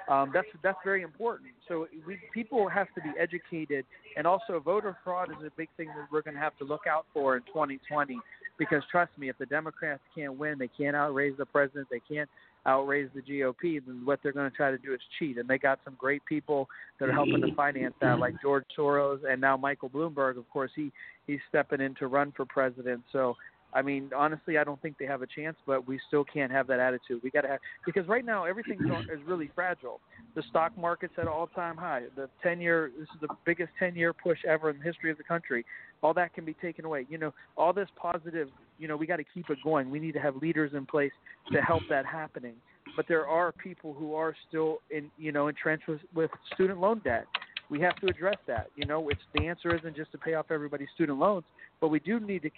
Um, 0.09 0.31
that's 0.35 0.47
that's 0.63 0.79
very 0.85 1.03
important. 1.03 1.51
So 1.69 1.87
we 2.07 2.19
people 2.33 2.69
have 2.69 2.89
to 2.95 3.01
be 3.01 3.11
educated, 3.19 3.85
and 4.17 4.27
also 4.27 4.61
voter 4.61 4.97
fraud 5.03 5.31
is 5.31 5.47
a 5.47 5.51
big 5.57 5.69
thing 5.77 5.89
that 5.89 6.07
we're 6.13 6.23
going 6.23 6.35
to 6.35 6.41
have 6.41 6.57
to 6.59 6.65
look 6.65 6.87
out 6.89 7.07
for 7.13 7.37
in 7.37 7.43
2020. 7.45 8.19
Because 8.57 8.83
trust 8.91 9.11
me, 9.19 9.29
if 9.29 9.37
the 9.39 9.47
Democrats 9.47 10.03
can't 10.15 10.39
win, 10.39 10.59
they 10.59 10.69
can't 10.69 10.95
outraise 10.95 11.35
the 11.37 11.47
president, 11.47 11.89
they 11.91 12.01
can't 12.09 12.29
outraise 12.67 13.09
the 13.15 13.21
GOP, 13.21 13.85
then 13.85 14.03
what 14.05 14.21
they're 14.23 14.33
going 14.33 14.51
to 14.51 14.57
try 14.57 14.71
to 14.71 14.79
do 14.79 14.95
is 14.95 15.01
cheat. 15.19 15.39
And 15.39 15.49
they 15.49 15.59
got 15.59 15.81
some 15.85 15.97
great 15.99 16.25
people 16.25 16.69
that 16.99 17.09
are 17.09 17.13
helping 17.13 17.41
to 17.41 17.55
finance 17.55 17.95
that, 18.01 18.19
like 18.19 18.35
George 18.41 18.65
Soros 18.77 19.21
and 19.29 19.41
now 19.41 19.57
Michael 19.57 19.91
Bloomberg. 19.91 20.39
Of 20.39 20.49
course, 20.51 20.71
he 20.75 20.93
he's 21.27 21.41
stepping 21.49 21.81
in 21.81 21.95
to 21.97 22.07
run 22.07 22.33
for 22.37 22.45
president. 22.45 23.03
So 23.13 23.37
I 23.75 23.83
mean, 23.83 24.11
honestly, 24.17 24.57
I 24.57 24.65
don't 24.65 24.81
think 24.81 24.99
they 24.99 25.05
have 25.07 25.23
a 25.23 25.27
chance, 25.27 25.57
but 25.67 25.87
we 25.87 25.99
still 26.07 26.25
can't 26.25 26.53
have 26.53 26.69
that 26.69 26.79
attitude. 26.79 27.21
We 27.25 27.31
got 27.31 27.41
to 27.41 27.49
have 27.49 27.61
because 27.85 28.07
right 28.07 28.25
now 28.25 28.45
everything 28.45 28.79
is 29.13 29.21
really 29.27 29.51
fragile. 29.55 30.01
The 30.37 30.43
stock 30.49 30.77
market's 30.79 31.15
at 31.19 31.27
all 31.27 31.49
time 31.49 31.77
high. 31.77 32.03
The 32.15 32.29
ten 32.43 32.61
year 32.61 32.93
this 32.99 33.09
is 33.09 33.21
the 33.21 33.29
biggest 33.45 33.71
ten 33.79 33.97
year 33.97 34.13
push 34.13 34.39
ever 34.47 34.71
in 34.71 34.79
the 34.79 34.85
history 34.85 35.11
of 35.11 35.19
the 35.19 35.25
country. 35.25 35.65
All 36.03 36.15
that 36.15 36.35
can 36.35 36.45
be 36.45 36.55
taken 36.55 36.85
away. 36.85 37.07
You 37.09 37.19
know, 37.19 37.35
all 37.57 37.73
this 37.73 37.89
positive. 37.97 38.49
You 38.79 38.89
know, 38.89 38.97
we 38.97 39.07
got 39.07 39.17
to 39.17 39.25
keep 39.25 39.51
it 39.51 39.59
going. 39.65 39.91
We 39.91 39.99
need 39.99 40.13
to 40.13 40.21
have 40.21 40.37
leaders 40.37 40.73
in 40.75 40.87
place 40.87 41.13
to 41.53 41.61
help 41.61 41.83
that 41.91 42.07
happening. 42.07 42.55
But 42.97 43.07
there 43.09 43.27
are 43.27 43.51
people 43.51 43.93
who 43.93 44.15
are 44.15 44.35
still 44.49 44.79
in, 44.91 45.11
you 45.19 45.33
know, 45.33 45.49
entrenched 45.49 45.89
with, 45.89 46.01
with 46.15 46.31
student 46.53 46.81
loan 46.81 47.01
debt 47.05 47.27
we 47.71 47.81
have 47.81 47.97
to 47.97 48.07
address 48.07 48.37
that. 48.47 48.69
You 48.77 48.87
know, 48.87 49.09
it's 49.09 49.21
the 49.35 49.47
answer 49.47 49.75
isn't 49.75 49.97
just 49.97 50.13
to 50.13 50.19
pay 50.19 50.35
off 50.35 50.47
everybody's 50.51 50.89
student 50.95 51.19
loans, 51.19 51.45
but 51.81 51.89
we 51.89 51.99
do 51.99 52.21
need 52.21 52.43
to 52.43 52.51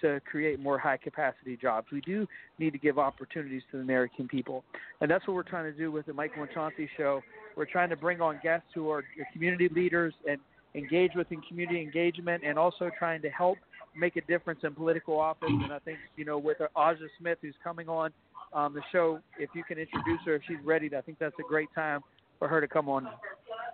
to 0.00 0.20
create 0.30 0.60
more 0.60 0.78
high 0.78 0.96
capacity 0.96 1.56
jobs. 1.56 1.88
We 1.92 2.00
do 2.00 2.26
need 2.58 2.72
to 2.72 2.78
give 2.78 2.98
opportunities 2.98 3.62
to 3.70 3.78
the 3.78 3.82
American 3.82 4.28
people. 4.28 4.64
And 5.00 5.10
that's 5.10 5.26
what 5.26 5.34
we're 5.34 5.42
trying 5.42 5.70
to 5.70 5.76
do 5.76 5.90
with 5.92 6.06
the 6.06 6.12
Michael 6.12 6.46
Chauncey 6.52 6.88
show. 6.96 7.22
We're 7.56 7.66
trying 7.66 7.90
to 7.90 7.96
bring 7.96 8.20
on 8.20 8.40
guests 8.42 8.68
who 8.74 8.90
are 8.90 9.04
community 9.32 9.68
leaders 9.74 10.14
and 10.28 10.38
engage 10.74 11.12
with 11.14 11.30
in 11.32 11.40
community 11.42 11.80
engagement 11.80 12.42
and 12.44 12.58
also 12.58 12.90
trying 12.98 13.22
to 13.22 13.30
help 13.30 13.58
make 13.96 14.16
a 14.16 14.20
difference 14.22 14.60
in 14.62 14.74
political 14.74 15.18
office. 15.18 15.48
And 15.50 15.72
I 15.72 15.78
think, 15.80 15.98
you 16.16 16.24
know, 16.24 16.38
with 16.38 16.58
Aja 16.76 17.06
Smith 17.18 17.38
who's 17.42 17.54
coming 17.64 17.88
on 17.88 18.12
um, 18.52 18.74
the 18.74 18.82
show, 18.92 19.20
if 19.38 19.50
you 19.54 19.64
can 19.64 19.78
introduce 19.78 20.20
her 20.24 20.36
if 20.36 20.42
she's 20.46 20.64
ready, 20.64 20.90
I 20.96 21.00
think 21.00 21.18
that's 21.18 21.34
a 21.38 21.48
great 21.48 21.68
time 21.74 22.00
for 22.38 22.48
her 22.48 22.60
to 22.60 22.68
come 22.68 22.88
on. 22.88 23.08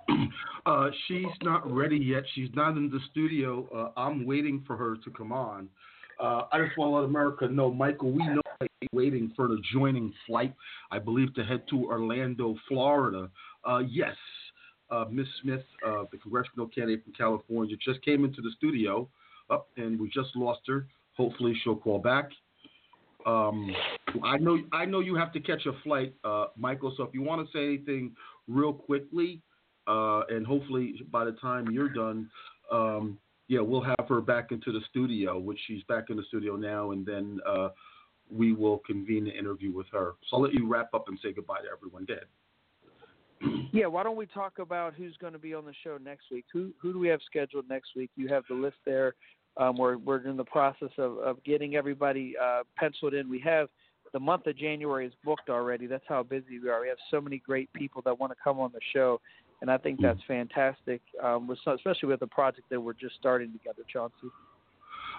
Uh, 0.66 0.88
she's 1.06 1.26
not 1.42 1.70
ready 1.70 1.98
yet. 1.98 2.22
She's 2.34 2.48
not 2.54 2.70
in 2.78 2.88
the 2.88 2.98
studio. 3.10 3.68
Uh, 3.74 4.00
I'm 4.00 4.24
waiting 4.24 4.64
for 4.66 4.78
her 4.78 4.96
to 4.96 5.10
come 5.10 5.30
on. 5.30 5.68
Uh, 6.20 6.42
I 6.52 6.64
just 6.64 6.76
want 6.78 6.90
to 6.90 6.96
let 6.96 7.04
America 7.04 7.48
know, 7.48 7.72
Michael, 7.72 8.12
we 8.12 8.26
know 8.26 8.40
that 8.60 8.68
you're 8.80 8.88
waiting 8.92 9.32
for 9.34 9.48
the 9.48 9.60
joining 9.72 10.12
flight, 10.26 10.54
I 10.90 10.98
believe, 10.98 11.34
to 11.34 11.44
head 11.44 11.62
to 11.70 11.84
Orlando, 11.84 12.56
Florida. 12.68 13.30
Uh, 13.64 13.78
yes, 13.88 14.16
uh, 14.90 15.06
Miss 15.10 15.26
Smith, 15.42 15.64
uh, 15.86 16.04
the 16.12 16.18
congressional 16.18 16.68
candidate 16.68 17.04
from 17.04 17.14
California, 17.14 17.76
just 17.84 18.02
came 18.04 18.24
into 18.24 18.40
the 18.42 18.50
studio, 18.56 19.08
up, 19.50 19.68
and 19.76 19.98
we 19.98 20.08
just 20.08 20.34
lost 20.36 20.60
her. 20.68 20.86
Hopefully, 21.16 21.54
she'll 21.62 21.76
call 21.76 21.98
back. 21.98 22.30
Um, 23.26 23.74
I 24.22 24.36
know, 24.36 24.58
I 24.72 24.84
know 24.84 25.00
you 25.00 25.14
have 25.16 25.32
to 25.32 25.40
catch 25.40 25.66
a 25.66 25.72
flight, 25.82 26.14
uh, 26.24 26.46
Michael. 26.56 26.92
So 26.96 27.04
if 27.04 27.14
you 27.14 27.22
want 27.22 27.46
to 27.46 27.52
say 27.56 27.64
anything 27.64 28.14
real 28.48 28.72
quickly, 28.72 29.40
uh, 29.86 30.22
and 30.28 30.46
hopefully 30.46 30.94
by 31.10 31.24
the 31.24 31.32
time 31.32 31.70
you're 31.70 31.88
done, 31.88 32.30
um, 32.70 33.18
yeah, 33.48 33.60
we'll 33.60 33.82
have 33.82 34.06
her 34.08 34.20
back 34.20 34.52
into 34.52 34.72
the 34.72 34.80
studio, 34.90 35.38
which 35.38 35.58
she's 35.66 35.82
back 35.84 36.04
in 36.10 36.16
the 36.16 36.22
studio 36.28 36.56
now, 36.56 36.92
and 36.92 37.04
then 37.04 37.40
uh, 37.46 37.68
we 38.30 38.52
will 38.52 38.78
convene 38.78 39.24
the 39.24 39.36
interview 39.36 39.72
with 39.72 39.86
her. 39.92 40.12
So 40.28 40.36
I'll 40.36 40.42
let 40.42 40.54
you 40.54 40.66
wrap 40.66 40.94
up 40.94 41.08
and 41.08 41.18
say 41.22 41.32
goodbye 41.32 41.60
to 41.60 41.68
everyone. 41.74 42.06
Dead. 42.06 42.24
yeah, 43.72 43.86
why 43.86 44.02
don't 44.02 44.16
we 44.16 44.26
talk 44.26 44.58
about 44.58 44.94
who's 44.94 45.16
going 45.18 45.34
to 45.34 45.38
be 45.38 45.52
on 45.52 45.64
the 45.64 45.74
show 45.82 45.98
next 46.02 46.24
week? 46.30 46.46
Who 46.52 46.72
who 46.80 46.92
do 46.92 46.98
we 46.98 47.08
have 47.08 47.20
scheduled 47.26 47.68
next 47.68 47.90
week? 47.94 48.10
You 48.16 48.28
have 48.28 48.44
the 48.48 48.54
list 48.54 48.76
there. 48.86 49.14
Um, 49.56 49.76
we're 49.76 49.98
we're 49.98 50.26
in 50.26 50.36
the 50.36 50.44
process 50.44 50.90
of, 50.96 51.18
of 51.18 51.42
getting 51.44 51.76
everybody 51.76 52.34
uh, 52.42 52.62
penciled 52.76 53.14
in. 53.14 53.28
We 53.28 53.40
have 53.40 53.68
the 54.14 54.20
month 54.20 54.46
of 54.46 54.56
January 54.56 55.06
is 55.06 55.12
booked 55.24 55.50
already. 55.50 55.86
That's 55.86 56.04
how 56.08 56.22
busy 56.22 56.58
we 56.60 56.70
are. 56.70 56.80
We 56.80 56.88
have 56.88 56.98
so 57.10 57.20
many 57.20 57.38
great 57.38 57.70
people 57.72 58.00
that 58.06 58.18
want 58.18 58.32
to 58.32 58.36
come 58.42 58.58
on 58.60 58.70
the 58.72 58.80
show 58.92 59.20
and 59.64 59.70
I 59.70 59.78
think 59.78 59.98
that's 59.98 60.20
fantastic, 60.28 61.00
um, 61.22 61.48
with, 61.48 61.58
especially 61.66 62.10
with 62.10 62.20
a 62.20 62.26
project 62.26 62.68
that 62.68 62.78
we're 62.78 62.92
just 62.92 63.14
starting 63.18 63.50
together, 63.50 63.80
Chauncey. 63.90 64.28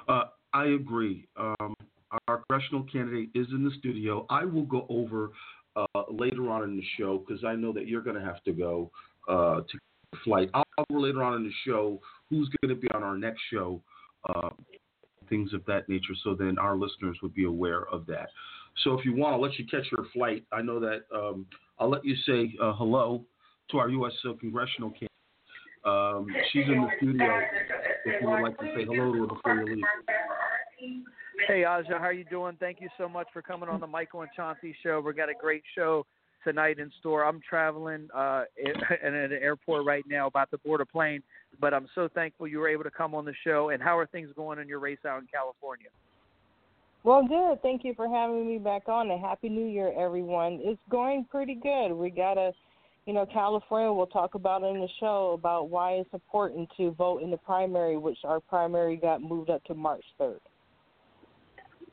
Uh, 0.08 0.26
I 0.54 0.66
agree. 0.66 1.28
Um, 1.36 1.74
our 2.28 2.44
congressional 2.48 2.84
candidate 2.84 3.30
is 3.34 3.48
in 3.50 3.66
the 3.66 3.72
studio. 3.80 4.28
I 4.30 4.46
will 4.46 4.66
go 4.66 4.86
over 4.88 5.32
uh, 5.76 6.04
later 6.12 6.52
on 6.52 6.62
in 6.62 6.78
the 6.78 6.84
show 6.96 7.24
because 7.28 7.44
I 7.44 7.56
know 7.56 7.74
that 7.74 7.88
you're 7.88 8.04
going 8.04 8.18
to 8.18 8.22
have 8.22 8.44
to 8.44 8.52
go 8.52 8.92
uh, 9.28 9.62
to 9.62 9.80
flight. 10.24 10.52
I'll 10.54 10.64
go 10.92 11.00
later 11.00 11.24
on 11.24 11.38
in 11.38 11.44
the 11.46 11.54
show 11.66 12.00
who's 12.30 12.48
going 12.62 12.70
to 12.70 12.80
be 12.80 12.88
on 12.94 13.02
our 13.02 13.18
next 13.18 13.42
show, 13.52 13.82
uh, 14.30 14.50
things 15.28 15.54
of 15.54 15.66
that 15.66 15.90
nature, 15.90 16.14
so 16.24 16.36
then 16.36 16.60
our 16.60 16.78
listeners 16.78 17.18
would 17.24 17.34
be 17.34 17.46
aware 17.46 17.88
of 17.88 18.06
that. 18.06 18.30
So 18.84 18.94
if 18.94 19.06
you 19.06 19.16
want, 19.16 19.34
I'll 19.34 19.42
let 19.42 19.58
you 19.58 19.66
catch 19.66 19.88
your 19.92 20.06
flight. 20.14 20.46
I 20.52 20.62
know 20.62 20.80
that 20.82 21.06
um, 21.12 21.48
I'll 21.80 21.90
let 21.90 22.06
you 22.06 22.16
say 22.28 22.54
uh, 22.62 22.74
hello 22.74 23.26
to 23.72 23.78
our 23.78 23.90
U.S. 23.90 24.14
Uh, 24.28 24.34
congressional 24.40 24.90
candidate. 24.90 25.12
Um, 25.86 26.28
she's 26.52 26.66
in 26.66 26.82
the 26.82 26.90
studio. 26.98 27.40
If 28.06 28.22
you 28.22 28.30
would 28.30 28.42
like 28.42 28.58
to 28.58 28.66
say 28.76 28.86
hello 28.86 29.14
to 29.14 29.20
her 29.20 29.28
before 29.28 29.56
you 29.56 29.76
leave. 29.76 31.04
Hey, 31.48 31.64
Aja, 31.64 32.00
how 32.00 32.06
are 32.06 32.14
you 32.14 32.26
doing? 32.26 32.58
Thank 32.60 32.82
you 32.82 32.90
so 32.98 33.08
much 33.08 33.28
for 33.32 33.42
coming 33.42 33.70
on 33.70 33.80
the 33.80 33.88
Michael 33.88 34.22
and 34.22 34.30
Chauncey 34.36 34.76
show. 34.82 35.02
We 35.06 35.14
got 35.14 35.30
a 35.30 35.34
great 35.40 35.64
show 35.76 36.06
tonight 36.44 36.80
in 36.80 36.92
store. 37.00 37.24
I'm 37.24 37.40
traveling 37.48 38.08
uh, 38.16 38.44
at 39.04 39.14
an 39.14 39.32
airport 39.34 39.86
right 39.86 40.04
now, 40.08 40.28
about 40.28 40.50
to 40.52 40.58
board 40.60 40.82
a 40.82 40.86
plane, 40.86 41.22
but 41.60 41.74
I'm 41.74 41.88
so 41.94 42.08
thankful 42.16 42.48
you 42.48 42.60
were 42.60 42.70
able 42.70 42.84
to 42.84 42.92
come 42.92 43.14
on 43.14 43.26
the 43.26 43.34
show. 43.44 43.70
And 43.70 43.82
how 43.84 43.98
are 43.98 44.08
things 44.08 44.30
going 44.36 44.60
in 44.60 44.68
your 44.68 44.80
race 44.80 45.00
out 45.08 45.20
in 45.20 45.28
California? 45.32 45.90
Well, 47.04 47.28
good. 47.28 47.62
Thank 47.62 47.84
you 47.84 47.94
for 47.96 48.08
having 48.08 48.48
me 48.48 48.58
back 48.58 48.88
on. 48.88 49.12
And 49.12 49.22
happy 49.22 49.50
New 49.50 49.68
Year, 49.68 49.94
everyone. 50.00 50.60
It's 50.64 50.82
going 50.90 51.26
pretty 51.30 51.56
good. 51.62 51.94
We 51.94 52.10
got 52.10 52.40
a 52.40 52.52
you 53.06 53.14
know, 53.14 53.26
California, 53.26 53.92
we'll 53.92 54.08
talk 54.08 54.34
about 54.34 54.64
in 54.64 54.80
the 54.80 54.88
show 55.00 55.34
about 55.38 55.70
why 55.70 55.94
it's 55.94 56.10
important 56.14 56.70
to 56.78 56.92
vote 56.92 57.22
in 57.22 57.30
the 57.30 57.38
primary, 57.38 57.98
which 57.98 58.18
our 58.24 58.40
primary 58.40 58.98
got 58.98 59.22
moved 59.22 59.50
up 59.50 59.64
to 59.66 59.76
March 59.76 60.04
3rd. 60.20 60.40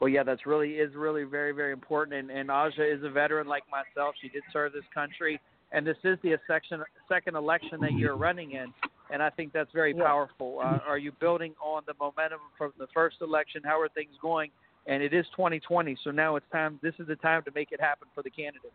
Well, 0.01 0.09
yeah, 0.09 0.23
that's 0.25 0.47
really 0.47 0.73
is 0.73 0.95
really 0.97 1.23
very 1.23 1.53
very 1.53 1.73
important. 1.73 2.19
And, 2.19 2.31
and 2.37 2.51
Aja 2.51 2.83
is 2.83 3.05
a 3.05 3.11
veteran 3.11 3.47
like 3.47 3.63
myself. 3.71 4.17
She 4.21 4.29
did 4.29 4.43
serve 4.53 4.73
this 4.73 4.83
country, 4.93 5.39
and 5.71 5.87
this 5.87 5.99
is 6.03 6.19
the 6.23 6.37
section, 6.49 6.83
second 7.09 7.37
election 7.37 7.81
that 7.83 7.93
you're 7.93 8.17
running 8.17 8.53
in. 8.53 8.73
And 9.13 9.23
I 9.23 9.31
think 9.31 9.53
that's 9.53 9.71
very 9.73 9.95
yeah. 9.95 10.03
powerful. 10.03 10.59
Uh, 10.61 10.79
are 10.87 10.99
you 10.99 11.13
building 11.21 11.55
on 11.63 11.83
the 11.87 11.93
momentum 12.01 12.41
from 12.57 12.73
the 12.79 12.87
first 12.95 13.17
election? 13.21 13.61
How 13.63 13.79
are 13.79 13.89
things 13.91 14.15
going? 14.21 14.51
And 14.87 15.03
it 15.03 15.13
is 15.13 15.27
2020, 15.37 15.97
so 16.03 16.11
now 16.11 16.35
it's 16.35 16.47
time. 16.51 16.81
This 16.83 16.95
is 16.99 17.07
the 17.07 17.17
time 17.17 17.43
to 17.45 17.53
make 17.55 17.71
it 17.71 17.81
happen 17.81 18.09
for 18.15 18.23
the 18.23 18.31
candidate. 18.31 18.73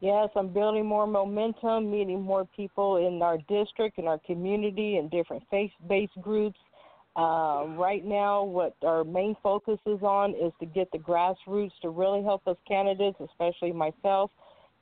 Yes, 0.00 0.30
I'm 0.34 0.48
building 0.48 0.86
more 0.86 1.06
momentum, 1.06 1.90
meeting 1.90 2.22
more 2.22 2.46
people 2.56 2.96
in 3.06 3.20
our 3.20 3.36
district, 3.48 3.98
in 3.98 4.06
our 4.06 4.18
community, 4.26 4.96
in 4.96 5.10
different 5.10 5.42
faith 5.50 5.70
based 5.88 6.18
groups. 6.22 6.58
Uh, 7.16 7.66
right 7.76 8.02
now, 8.04 8.42
what 8.42 8.74
our 8.82 9.04
main 9.04 9.36
focus 9.42 9.78
is 9.84 10.00
on 10.02 10.30
is 10.30 10.52
to 10.60 10.64
get 10.64 10.90
the 10.92 10.98
grassroots 10.98 11.72
to 11.82 11.90
really 11.90 12.22
help 12.22 12.46
us 12.48 12.56
candidates, 12.66 13.18
especially 13.20 13.72
myself, 13.72 14.30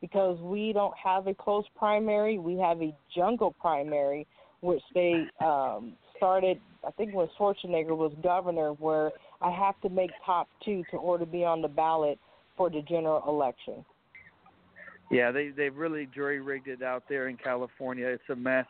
because 0.01 0.39
we 0.41 0.73
don't 0.73 0.95
have 0.97 1.27
a 1.27 1.35
close 1.35 1.65
primary. 1.77 2.39
We 2.39 2.57
have 2.59 2.81
a 2.81 2.95
jungle 3.13 3.57
primary, 3.61 4.25
which 4.61 4.83
they 4.95 5.25
um, 5.45 5.95
started, 6.17 6.61
I 6.87 6.93
think, 6.93 7.13
when 7.13 7.27
Schwarzenegger 7.37 7.97
was 7.97 8.13
governor, 8.23 8.71
where 8.75 9.11
I 9.41 9.51
have 9.51 9.81
to 9.81 9.89
make 9.89 10.11
top 10.25 10.49
two 10.65 10.85
to 10.93 10.97
order 10.97 11.25
to 11.25 11.31
be 11.31 11.45
on 11.45 11.61
the 11.61 11.69
ballot 11.69 12.21
for 12.57 12.71
the 12.71 12.83
general 12.83 13.25
election. 13.27 13.85
Yeah, 15.11 15.31
they 15.31 15.49
they've 15.49 15.75
really 15.75 16.09
jury 16.15 16.41
rigged 16.41 16.69
it 16.69 16.83
out 16.83 17.05
there 17.09 17.29
in 17.29 17.37
California. 17.37 18.07
It's 18.07 18.23
a 18.31 18.37
mess, 18.37 18.67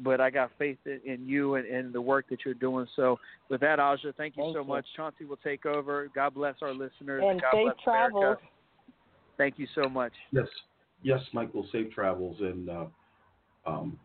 but 0.00 0.20
I 0.20 0.30
got 0.30 0.50
faith 0.58 0.78
in 0.84 1.26
you 1.26 1.54
and, 1.54 1.66
and 1.66 1.92
the 1.92 2.00
work 2.00 2.26
that 2.30 2.40
you're 2.44 2.54
doing. 2.54 2.86
So 2.96 3.18
with 3.48 3.60
that, 3.60 3.78
Aja, 3.78 4.12
thank 4.16 4.36
you 4.36 4.42
thank 4.44 4.56
so 4.56 4.62
you. 4.62 4.68
much. 4.68 4.84
Chauncey 4.96 5.24
will 5.24 5.38
take 5.38 5.64
over. 5.64 6.08
God 6.14 6.34
bless 6.34 6.56
our 6.62 6.72
listeners. 6.72 7.22
And 7.24 7.40
God 7.40 7.50
safe 7.52 7.64
bless 7.64 7.76
travels. 7.84 8.22
America. 8.22 8.42
Thank 9.38 9.58
you 9.58 9.66
so 9.74 9.88
much. 9.88 10.12
Yes, 10.32 10.46
yes, 11.02 11.20
Michael. 11.32 11.66
Safe 11.70 11.92
travels, 11.92 12.36
and 12.40 12.68
uh, 12.68 12.84
um, 13.66 13.98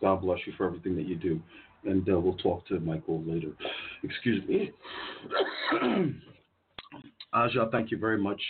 God 0.00 0.20
bless 0.20 0.38
you 0.46 0.52
for 0.56 0.66
everything 0.66 0.94
that 0.96 1.06
you 1.06 1.16
do. 1.16 1.40
And 1.84 2.08
uh, 2.08 2.18
we'll 2.18 2.34
talk 2.34 2.66
to 2.68 2.78
Michael 2.80 3.22
later. 3.24 3.52
Excuse 4.02 4.46
me. 4.48 4.72
Aja, 7.32 7.68
thank 7.70 7.90
you 7.90 7.98
very 7.98 8.18
much 8.18 8.40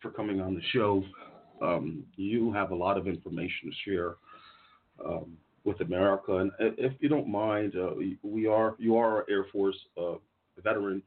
for 0.00 0.10
coming 0.10 0.40
on 0.40 0.54
the 0.54 0.60
show. 0.72 1.02
Um, 1.64 2.04
you 2.16 2.52
have 2.52 2.70
a 2.70 2.74
lot 2.74 2.98
of 2.98 3.06
information 3.06 3.70
to 3.70 3.74
share 3.84 4.14
um, 5.04 5.36
with 5.64 5.80
America, 5.80 6.36
and 6.36 6.50
if 6.58 6.92
you 7.00 7.08
don't 7.08 7.28
mind, 7.28 7.74
uh, 7.76 7.90
we 8.22 8.46
are 8.46 8.74
you 8.78 8.96
are 8.96 9.20
an 9.20 9.26
Air 9.30 9.46
Force 9.50 9.76
uh, 9.96 10.14
veteran. 10.62 11.02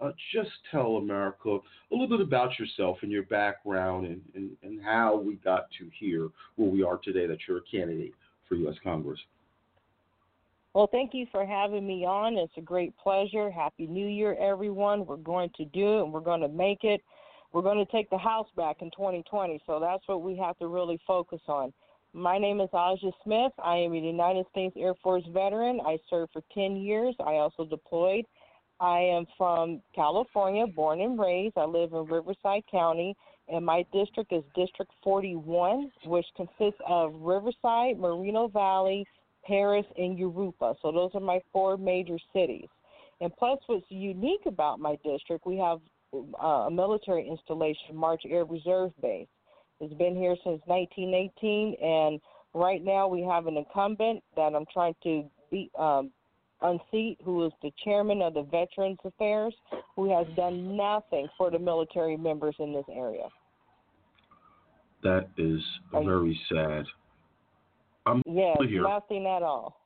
Uh, 0.00 0.10
just 0.34 0.50
tell 0.70 0.96
America 0.96 1.48
a 1.50 1.94
little 1.94 2.08
bit 2.08 2.20
about 2.20 2.58
yourself 2.58 2.98
and 3.02 3.12
your 3.12 3.22
background 3.22 4.04
and, 4.04 4.20
and, 4.34 4.50
and 4.64 4.82
how 4.82 5.16
we 5.16 5.36
got 5.36 5.66
to 5.78 5.88
here 5.96 6.28
where 6.56 6.68
we 6.68 6.82
are 6.82 6.98
today 6.98 7.26
that 7.26 7.38
you're 7.46 7.58
a 7.58 7.62
candidate 7.70 8.12
for 8.48 8.56
U.S. 8.56 8.74
Congress. 8.82 9.20
Well, 10.74 10.88
thank 10.90 11.14
you 11.14 11.26
for 11.30 11.46
having 11.46 11.86
me 11.86 12.04
on. 12.04 12.36
It's 12.36 12.52
a 12.56 12.62
great 12.62 12.96
pleasure. 12.96 13.50
Happy 13.50 13.86
New 13.86 14.06
Year, 14.06 14.36
everyone. 14.40 15.06
We're 15.06 15.16
going 15.16 15.50
to 15.56 15.66
do 15.66 15.98
it 15.98 16.02
and 16.04 16.12
we're 16.12 16.20
going 16.20 16.40
to 16.40 16.48
make 16.48 16.82
it. 16.82 17.02
We're 17.52 17.62
going 17.62 17.84
to 17.84 17.92
take 17.92 18.08
the 18.08 18.18
House 18.18 18.48
back 18.56 18.76
in 18.80 18.90
2020, 18.92 19.60
so 19.66 19.78
that's 19.78 20.02
what 20.06 20.22
we 20.22 20.36
have 20.38 20.58
to 20.58 20.68
really 20.68 20.98
focus 21.06 21.40
on. 21.48 21.72
My 22.14 22.38
name 22.38 22.62
is 22.62 22.70
Aja 22.72 23.10
Smith. 23.24 23.52
I 23.62 23.76
am 23.76 23.92
a 23.92 23.98
United 23.98 24.46
States 24.50 24.74
Air 24.78 24.94
Force 25.02 25.24
veteran. 25.32 25.78
I 25.86 25.98
served 26.08 26.32
for 26.32 26.42
10 26.54 26.76
years. 26.76 27.14
I 27.20 27.34
also 27.34 27.66
deployed. 27.66 28.24
I 28.80 29.00
am 29.00 29.26
from 29.36 29.82
California, 29.94 30.66
born 30.66 31.02
and 31.02 31.20
raised. 31.20 31.58
I 31.58 31.66
live 31.66 31.92
in 31.92 32.06
Riverside 32.06 32.62
County, 32.70 33.14
and 33.48 33.66
my 33.66 33.84
district 33.92 34.32
is 34.32 34.42
District 34.56 34.90
41, 35.04 35.90
which 36.06 36.26
consists 36.36 36.80
of 36.88 37.12
Riverside, 37.20 37.98
Moreno 37.98 38.48
Valley, 38.48 39.06
Perris, 39.46 39.84
and 39.98 40.18
Jurupa. 40.18 40.74
So 40.80 40.90
those 40.90 41.10
are 41.14 41.20
my 41.20 41.40
four 41.52 41.76
major 41.76 42.16
cities. 42.32 42.68
And 43.20 43.30
plus, 43.36 43.58
what's 43.66 43.84
unique 43.90 44.46
about 44.46 44.80
my 44.80 44.96
district, 45.04 45.46
we 45.46 45.58
have 45.58 45.80
uh, 46.14 46.46
a 46.46 46.70
military 46.70 47.28
installation, 47.28 47.94
March 47.94 48.22
Air 48.28 48.44
Reserve 48.44 48.92
Base. 49.00 49.28
It's 49.80 49.94
been 49.94 50.14
here 50.14 50.36
since 50.44 50.60
1918, 50.66 51.74
and 51.82 52.20
right 52.54 52.84
now 52.84 53.08
we 53.08 53.22
have 53.22 53.46
an 53.46 53.56
incumbent 53.56 54.22
that 54.36 54.54
I'm 54.54 54.66
trying 54.72 54.94
to 55.02 55.24
be, 55.50 55.70
um, 55.78 56.10
unseat, 56.60 57.18
who 57.24 57.44
is 57.46 57.52
the 57.62 57.72
chairman 57.84 58.22
of 58.22 58.34
the 58.34 58.42
Veterans 58.42 58.98
Affairs, 59.04 59.54
who 59.96 60.16
has 60.16 60.26
done 60.36 60.76
nothing 60.76 61.28
for 61.36 61.50
the 61.50 61.58
military 61.58 62.16
members 62.16 62.54
in 62.58 62.72
this 62.72 62.84
area. 62.92 63.28
That 65.02 65.28
is 65.36 65.60
very 65.92 66.38
sad. 66.48 66.84
I'm 68.06 68.22
yes, 68.26 68.56
here. 68.68 68.82
nothing 68.82 69.26
at 69.26 69.42
all. 69.42 69.76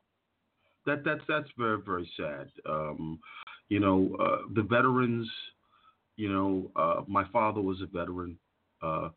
That 0.85 1.05
that's 1.05 1.23
that's 1.29 1.49
very 1.59 1.81
very 1.85 2.09
sad. 2.17 2.49
Um, 2.69 3.19
you 3.69 3.81
know, 3.81 4.15
uh, 4.21 4.49
the 4.55 4.63
veterans. 4.63 5.29
You 6.17 6.33
know, 6.33 6.71
uh, 6.77 7.03
my 7.07 7.25
father 7.33 7.61
was 7.61 7.81
a 7.83 7.87
veteran. 7.87 8.39
Uh, 8.83 9.11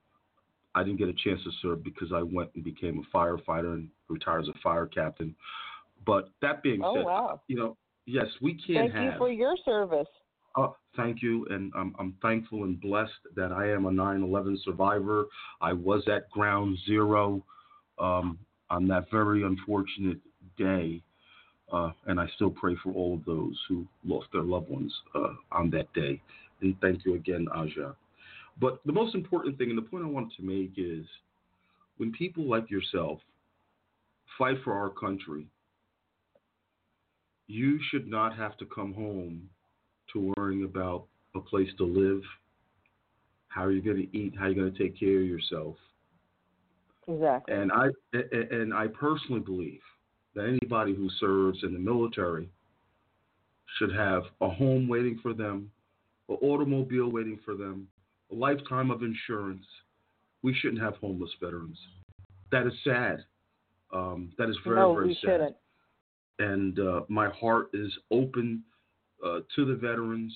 I 0.76 0.84
didn't 0.84 0.98
get 0.98 1.10
a 1.10 1.14
chance 1.14 1.42
to 1.44 1.52
serve 1.62 1.84
because 1.84 2.12
I 2.14 2.22
went 2.22 2.52
and 2.56 2.64
became 2.64 3.04
a 3.04 3.18
firefighter 3.18 3.74
and 3.74 3.90
retired 4.08 4.44
as 4.44 4.50
a 4.50 4.60
fire 4.62 4.86
captain. 4.86 5.36
But 6.06 6.30
that 6.42 6.64
being 6.64 6.82
oh, 6.84 6.96
said, 6.96 7.06
wow. 7.06 7.42
you 7.48 7.58
know, 7.58 7.78
yes, 8.06 8.28
we 8.42 8.54
can't 8.54 8.92
thank 8.92 8.94
have. 8.94 9.02
Thank 9.02 9.14
you 9.14 9.18
for 9.18 9.32
your 9.32 9.56
service. 9.66 10.08
Oh, 10.56 10.76
thank 10.96 11.22
you, 11.22 11.46
and 11.50 11.72
I'm, 11.76 11.96
I'm 12.00 12.16
thankful 12.22 12.64
and 12.64 12.80
blessed 12.82 13.12
that 13.36 13.52
I 13.52 13.70
am 13.70 13.86
a 13.86 13.92
9/11 13.92 14.58
survivor. 14.64 15.26
I 15.62 15.74
was 15.74 16.04
at 16.08 16.30
ground 16.32 16.78
zero 16.86 17.44
um, 18.00 18.40
on 18.70 18.88
that 18.88 19.12
very 19.12 19.44
unfortunate 19.44 20.18
day, 20.58 21.02
uh, 21.72 21.92
and 22.08 22.20
I 22.20 22.28
still 22.36 22.50
pray 22.50 22.76
for 22.84 22.92
all 22.94 23.14
of 23.14 23.26
those 23.26 23.60
who 23.68 23.86
lost 24.04 24.28
their 24.34 24.42
loved 24.42 24.70
ones 24.70 24.94
uh, 25.14 25.34
on 25.52 25.70
that 25.72 25.92
day. 25.94 26.22
And 26.62 26.76
thank 26.82 27.06
you 27.06 27.16
again, 27.16 27.48
Aja. 27.54 27.96
But 28.60 28.80
the 28.86 28.92
most 28.92 29.16
important 29.16 29.58
thing, 29.58 29.70
and 29.70 29.78
the 29.78 29.84
point 29.84 30.04
I 30.04 30.08
wanted 30.08 30.36
to 30.38 30.44
make 30.44 30.74
is, 30.78 31.06
when 31.98 32.12
people 32.12 32.50
like 32.50 32.70
yourself 32.70 33.20
fight 34.38 34.58
for 34.64 34.74
our 34.74 34.90
country, 34.90 35.48
you 37.48 37.80
should 37.90 38.08
not 38.08 38.36
have 38.36 38.58
to 38.58 38.66
come 38.66 38.94
home 38.94 39.50
to 40.14 40.34
worrying 40.38 40.64
about 40.64 41.06
a 41.36 41.40
place 41.40 41.70
to 41.78 41.84
live, 41.84 42.22
how 43.48 43.64
are 43.64 43.72
you 43.72 43.82
going 43.82 43.98
to 43.98 44.18
eat, 44.18 44.34
how 44.38 44.46
are 44.46 44.50
you 44.50 44.56
going 44.56 44.74
to 44.74 44.78
take 44.78 45.00
care 45.00 45.20
of 45.20 45.26
yourself. 45.26 45.76
Exactly. 47.08 47.56
And 47.56 47.72
I 47.72 47.88
and 48.14 48.74
I 48.74 48.88
personally 48.88 49.42
believe 49.42 49.82
that 50.36 50.46
anybody 50.46 50.94
who 50.94 51.10
serves 51.20 51.64
in 51.64 51.74
the 51.74 51.80
military 51.80 52.50
should 53.78 53.94
have 53.94 54.24
a 54.42 54.50
home 54.50 54.88
waiting 54.88 55.20
for 55.22 55.34
them, 55.34 55.72
an 56.30 56.38
automobile 56.42 57.12
waiting 57.12 57.40
for 57.44 57.56
them, 57.56 57.88
a 58.32 58.36
lifetime 58.36 58.92
of 58.92 59.04
insurance. 59.04 59.66
We 60.42 60.54
shouldn't 60.54 60.82
have 60.82 60.96
homeless 60.98 61.32
veterans. 61.42 61.78
That 62.52 62.66
is 62.66 62.74
sad. 62.84 63.26
Um, 63.92 64.32
that 64.38 64.50
is 64.50 64.58
very 64.64 64.78
no, 64.78 64.94
very 64.94 65.18
sad. 65.22 65.32
Shouldn't 65.32 65.56
and 66.40 66.80
uh, 66.80 67.02
my 67.10 67.30
heart 67.30 67.70
is 67.74 67.92
open 68.12 68.64
uh, 69.24 69.40
to 69.56 69.66
the 69.66 69.76
veterans. 69.76 70.34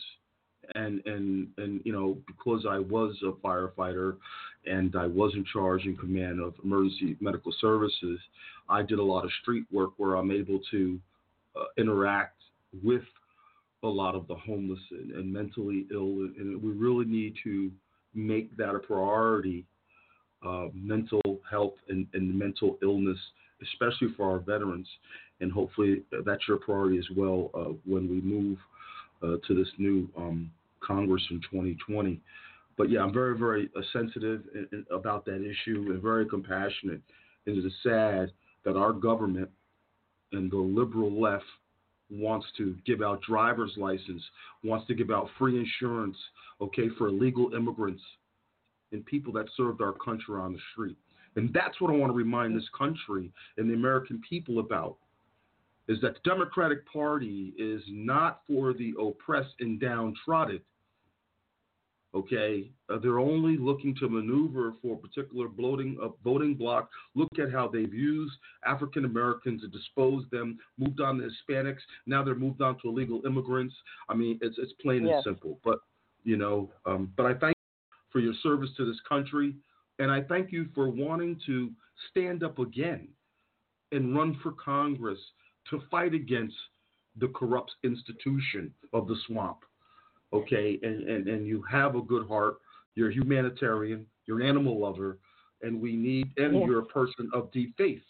And, 0.76 1.06
and 1.06 1.50
and 1.58 1.82
you 1.84 1.92
know 1.92 2.18
because 2.26 2.66
I 2.66 2.80
was 2.80 3.18
a 3.22 3.34
firefighter 3.46 4.16
and 4.66 4.96
I 4.96 5.08
was 5.08 5.34
in 5.36 5.44
charge 5.52 5.84
and 5.84 6.00
command 6.00 6.40
of 6.40 6.54
emergency 6.64 7.18
medical 7.20 7.54
services, 7.60 8.18
I 8.70 8.82
did 8.82 8.98
a 8.98 9.04
lot 9.04 9.26
of 9.26 9.32
street 9.42 9.66
work 9.74 9.92
where 9.98 10.16
I'm 10.16 10.32
able 10.32 10.62
to 10.72 11.00
uh, 11.58 11.66
interact 11.78 12.38
with 12.82 13.02
a 13.84 13.88
lot 13.88 14.16
of 14.16 14.28
the 14.28 14.36
homeless 14.36 14.80
and, 14.92 15.12
and 15.12 15.32
mentally 15.32 15.86
ill, 15.94 16.30
and 16.38 16.62
we 16.62 16.72
really 16.72 17.06
need 17.06 17.36
to 17.44 17.72
make 18.14 18.56
that 18.58 18.76
a 18.76 18.80
priority. 18.80 19.66
Uh, 20.46 20.68
mental 20.74 21.22
health 21.50 21.76
and, 21.88 22.06
and 22.14 22.38
mental 22.38 22.78
illness, 22.84 23.18
especially 23.62 24.10
for 24.18 24.30
our 24.30 24.40
veterans 24.40 24.86
and 25.44 25.52
hopefully 25.52 26.04
that's 26.26 26.48
your 26.48 26.58
priority 26.58 26.98
as 26.98 27.06
well 27.16 27.52
uh, 27.54 27.74
when 27.86 28.10
we 28.10 28.22
move 28.22 28.58
uh, 29.22 29.36
to 29.46 29.54
this 29.54 29.68
new 29.78 30.08
um, 30.18 30.50
Congress 30.82 31.22
in 31.32 31.42
2020. 31.52 32.20
But 32.78 32.90
yeah, 32.90 33.02
I'm 33.02 33.14
very, 33.14 33.38
very 33.38 33.70
uh, 33.78 33.82
sensitive 33.92 34.44
in, 34.56 34.68
in, 34.72 34.86
about 34.90 35.26
that 35.26 35.42
issue 35.42 35.88
and 35.90 36.02
very 36.02 36.26
compassionate. 36.26 37.02
And 37.46 37.58
it 37.58 37.66
is 37.66 37.74
sad 37.84 38.32
that 38.66 38.78
our 38.78 38.94
government 38.94 39.50
and 40.32 40.50
the 40.50 40.58
liberal 40.58 41.22
left 41.22 41.44
wants 42.14 42.46
to 42.58 42.76
give 42.86 43.02
out 43.02 43.22
driver's 43.22 43.74
license, 43.76 44.22
wants 44.64 44.88
to 44.88 44.94
give 44.94 45.10
out 45.10 45.30
free 45.38 45.60
insurance, 45.60 46.18
okay, 46.62 46.90
for 46.98 47.08
illegal 47.08 47.54
immigrants 47.54 48.02
and 48.92 49.06
people 49.06 49.34
that 49.34 49.48
served 49.58 49.82
our 49.82 49.94
country 49.94 50.36
on 50.36 50.54
the 50.54 50.60
street. 50.72 50.98
And 51.36 51.52
that's 51.54 51.82
what 51.82 51.92
I 51.92 51.98
want 51.98 52.12
to 52.12 52.18
remind 52.18 52.56
this 52.56 52.70
country 52.78 53.32
and 53.58 53.70
the 53.70 53.74
American 53.74 54.22
people 54.28 54.60
about 54.60 54.98
is 55.90 56.00
that 56.02 56.14
the 56.14 56.30
Democratic 56.30 56.86
Party 56.92 57.54
is 57.58 57.82
not 57.90 58.42
for 58.48 58.74
the 58.74 58.94
oppressed 59.00 59.56
and 59.60 59.80
downtrodden. 59.80 60.62
Okay, 62.16 62.70
uh, 62.90 63.00
they're 63.00 63.20
only 63.20 63.58
looking 63.58 63.96
to 63.96 64.08
maneuver 64.08 64.74
for 64.84 64.94
a 64.94 64.98
particular 64.98 65.48
bloating, 65.48 65.98
uh, 66.02 66.10
voting 66.24 66.54
bloc. 66.54 66.88
Look 67.16 67.40
at 67.42 67.52
how 67.52 67.68
they've 67.68 67.94
used 67.94 68.34
African 68.66 69.06
Americans 69.06 69.64
and 69.64 69.72
disposed 69.72 70.30
them, 70.30 70.60
moved 70.78 71.02
on 71.02 71.18
to 71.18 71.28
Hispanics. 71.28 71.82
Now 72.06 72.24
they're 72.24 72.36
moved 72.36 72.62
on 72.62 72.78
to 72.82 72.90
illegal 72.90 73.22
immigrants. 73.26 73.74
I 74.10 74.14
mean, 74.14 74.38
it's 74.42 74.58
it's 74.60 74.74
plain 74.74 75.08
yes. 75.08 75.24
and 75.26 75.36
simple. 75.36 75.60
But 75.64 75.80
you 76.24 76.38
know, 76.38 76.70
um, 76.86 77.12
but 77.18 77.26
I 77.26 77.34
thank 77.34 77.56
you 77.58 77.96
for 78.12 78.20
your 78.20 78.36
service 78.44 78.70
to 78.78 78.86
this 78.86 79.00
country, 79.10 79.56
and 79.98 80.12
I 80.12 80.22
thank 80.22 80.52
you 80.52 80.68
for 80.76 80.90
wanting 80.90 81.40
to 81.48 81.72
stand 82.12 82.44
up 82.44 82.60
again 82.60 83.08
and 83.92 84.16
run 84.16 84.40
for 84.44 84.52
Congress 84.52 85.20
to 85.72 85.82
fight 85.90 86.14
against 86.14 86.56
the 87.20 87.28
corrupt 87.30 87.72
institution 87.84 88.72
of 88.92 89.08
the 89.08 89.16
swamp. 89.28 89.60
Okay, 90.34 90.80
and, 90.82 91.08
and, 91.08 91.28
and 91.28 91.46
you 91.48 91.64
have 91.70 91.96
a 91.96 92.02
good 92.02 92.28
heart, 92.28 92.56
you're 92.96 93.10
a 93.10 93.14
humanitarian, 93.14 94.06
you're 94.26 94.42
an 94.42 94.48
animal 94.48 94.80
lover, 94.80 95.20
and 95.62 95.80
we 95.80 95.96
need, 95.96 96.32
and 96.38 96.56
yeah. 96.56 96.66
you're 96.66 96.80
a 96.80 96.86
person 96.86 97.30
of 97.34 97.52
deep 97.52 97.76
faith. 97.78 98.02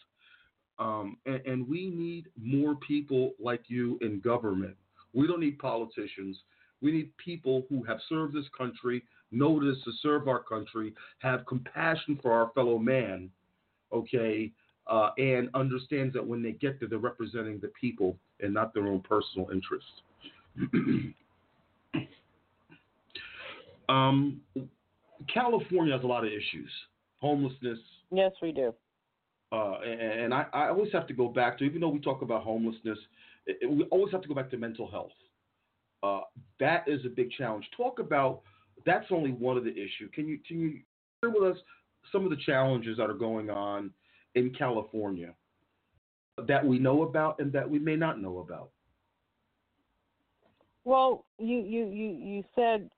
Um, 0.80 1.18
and, 1.26 1.46
and 1.46 1.68
we 1.68 1.90
need 1.90 2.28
more 2.42 2.76
people 2.76 3.34
like 3.40 3.64
you 3.68 4.00
in 4.02 4.20
government. 4.22 4.76
We 5.14 5.28
don't 5.28 5.40
need 5.40 5.60
politicians. 5.60 6.38
We 6.82 6.92
need 6.92 7.16
people 7.18 7.66
who 7.70 7.84
have 7.84 8.00
served 8.10 8.36
this 8.36 8.46
country, 8.58 9.04
know 9.32 9.64
this 9.64 9.82
to 9.84 9.92
serve 10.02 10.28
our 10.28 10.42
country, 10.42 10.94
have 11.20 11.46
compassion 11.46 12.20
for 12.22 12.32
our 12.32 12.52
fellow 12.56 12.80
man, 12.80 13.30
okay, 13.92 14.52
uh, 14.88 15.12
and 15.18 15.50
understands 15.54 16.14
that 16.14 16.26
when 16.26 16.42
they 16.42 16.52
get 16.54 16.80
there, 16.80 16.90
they're 16.90 17.00
representing 17.00 17.60
the 17.60 17.72
people 17.80 18.18
and 18.42 18.54
not 18.54 18.74
their 18.74 18.88
own 18.88 19.02
personal 19.02 19.50
interests. 19.52 19.92
um, 23.94 24.42
California 25.34 25.94
has 25.94 26.04
a 26.04 26.08
lot 26.08 26.26
of 26.26 26.32
issues 26.32 26.70
homelessness. 27.24 27.80
Yes, 28.12 28.34
we 28.42 28.52
do. 28.52 28.74
Uh, 29.52 29.80
and, 29.86 30.02
and 30.02 30.34
I, 30.34 30.46
I, 30.52 30.70
always 30.70 30.92
have 30.92 31.08
to 31.08 31.14
go 31.14 31.30
back 31.30 31.58
to, 31.60 31.64
even 31.64 31.80
though 31.80 31.90
we 31.90 32.00
talk 32.00 32.22
about 32.22 32.44
homelessness, 32.44 32.98
it, 33.46 33.58
it, 33.62 33.72
we 33.72 33.84
always 33.86 34.12
have 34.12 34.22
to 34.24 34.28
go 34.28 34.34
back 34.34 34.50
to 34.52 34.58
mental 34.58 34.92
health. 34.92 35.12
Uh, 36.04 36.22
that 36.60 36.84
is 36.86 37.06
a 37.06 37.10
big 37.10 37.32
challenge. 37.32 37.66
Talk 37.78 38.00
about 38.00 38.42
that's 38.86 39.06
only 39.10 39.32
one 39.32 39.56
of 39.56 39.64
the 39.64 39.72
issues. 39.72 40.10
Can 40.14 40.28
you 40.28 40.38
can 40.46 40.60
you 40.60 40.80
share 41.24 41.30
with 41.30 41.56
us 41.56 41.58
some 42.12 42.26
of 42.26 42.30
the 42.30 42.38
challenges 42.46 42.98
that 42.98 43.10
are 43.10 43.14
going 43.14 43.50
on 43.50 43.92
in 44.36 44.54
California 44.54 45.34
that 46.46 46.66
we 46.66 46.78
know 46.78 47.04
about 47.04 47.40
and 47.40 47.54
that 47.54 47.70
we 47.70 47.80
may 47.80 47.96
not 47.96 48.20
know 48.20 48.40
about? 48.40 48.72
Well, 50.84 51.24
you 51.40 51.60
you 51.60 51.86
you 51.86 52.10
you 52.10 52.44
said 52.54 52.90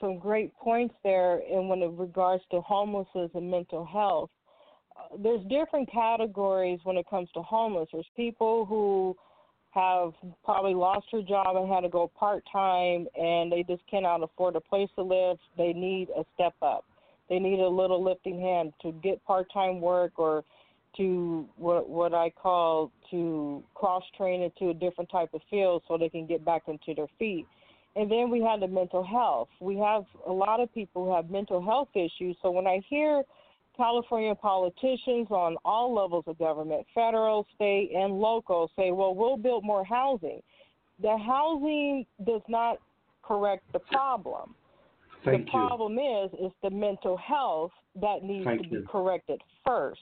some 0.00 0.18
great 0.18 0.54
points 0.56 0.94
there, 1.02 1.40
in 1.50 1.68
when 1.68 1.82
it 1.82 1.90
regards 1.92 2.42
to 2.50 2.60
homelessness 2.60 3.30
and 3.34 3.50
mental 3.50 3.84
health. 3.84 4.30
Uh, 4.96 5.16
there's 5.22 5.44
different 5.48 5.90
categories 5.90 6.80
when 6.84 6.96
it 6.96 7.06
comes 7.08 7.28
to 7.34 7.42
homeless. 7.42 7.88
There's 7.92 8.06
people 8.16 8.64
who 8.64 9.16
have 9.70 10.12
probably 10.44 10.74
lost 10.74 11.06
their 11.10 11.22
job 11.22 11.56
and 11.56 11.72
had 11.72 11.80
to 11.80 11.88
go 11.88 12.10
part 12.14 12.44
time, 12.52 13.06
and 13.16 13.50
they 13.50 13.64
just 13.66 13.82
cannot 13.90 14.22
afford 14.22 14.54
a 14.56 14.60
place 14.60 14.88
to 14.96 15.02
live. 15.02 15.38
They 15.56 15.72
need 15.72 16.08
a 16.10 16.24
step 16.34 16.54
up. 16.60 16.84
They 17.28 17.38
need 17.38 17.60
a 17.60 17.68
little 17.68 18.02
lifting 18.04 18.38
hand 18.38 18.74
to 18.82 18.92
get 19.02 19.24
part 19.24 19.50
time 19.52 19.80
work 19.80 20.12
or 20.18 20.44
to 20.98 21.48
what 21.56 21.88
what 21.88 22.12
I 22.12 22.30
call 22.30 22.92
to 23.10 23.64
cross 23.74 24.02
train 24.16 24.42
into 24.42 24.70
a 24.70 24.74
different 24.74 25.10
type 25.10 25.30
of 25.32 25.40
field 25.48 25.82
so 25.88 25.96
they 25.96 26.10
can 26.10 26.26
get 26.26 26.44
back 26.44 26.64
into 26.66 26.94
their 26.94 27.06
feet. 27.18 27.46
And 27.94 28.10
then 28.10 28.30
we 28.30 28.40
have 28.40 28.60
the 28.60 28.68
mental 28.68 29.04
health. 29.04 29.48
We 29.60 29.76
have 29.78 30.04
a 30.26 30.32
lot 30.32 30.60
of 30.60 30.72
people 30.72 31.04
who 31.04 31.14
have 31.14 31.30
mental 31.30 31.62
health 31.62 31.88
issues. 31.94 32.36
So 32.40 32.50
when 32.50 32.66
I 32.66 32.80
hear 32.88 33.22
California 33.76 34.34
politicians 34.34 35.28
on 35.30 35.56
all 35.64 35.94
levels 35.94 36.24
of 36.26 36.38
government, 36.38 36.86
federal, 36.94 37.46
state, 37.54 37.90
and 37.94 38.14
local, 38.14 38.70
say, 38.76 38.92
well, 38.92 39.14
we'll 39.14 39.36
build 39.36 39.64
more 39.64 39.84
housing. 39.84 40.40
The 41.00 41.16
housing 41.18 42.06
does 42.26 42.42
not 42.48 42.78
correct 43.22 43.64
the 43.72 43.78
problem. 43.78 44.54
Thank 45.24 45.46
the 45.46 45.50
problem 45.50 45.98
is 45.98 46.30
is 46.32 46.52
the 46.62 46.70
mental 46.70 47.16
health 47.16 47.70
that 48.00 48.22
needs 48.22 48.44
Thank 48.44 48.62
to 48.62 48.68
you. 48.68 48.80
be 48.80 48.86
corrected 48.86 49.40
first. 49.64 50.00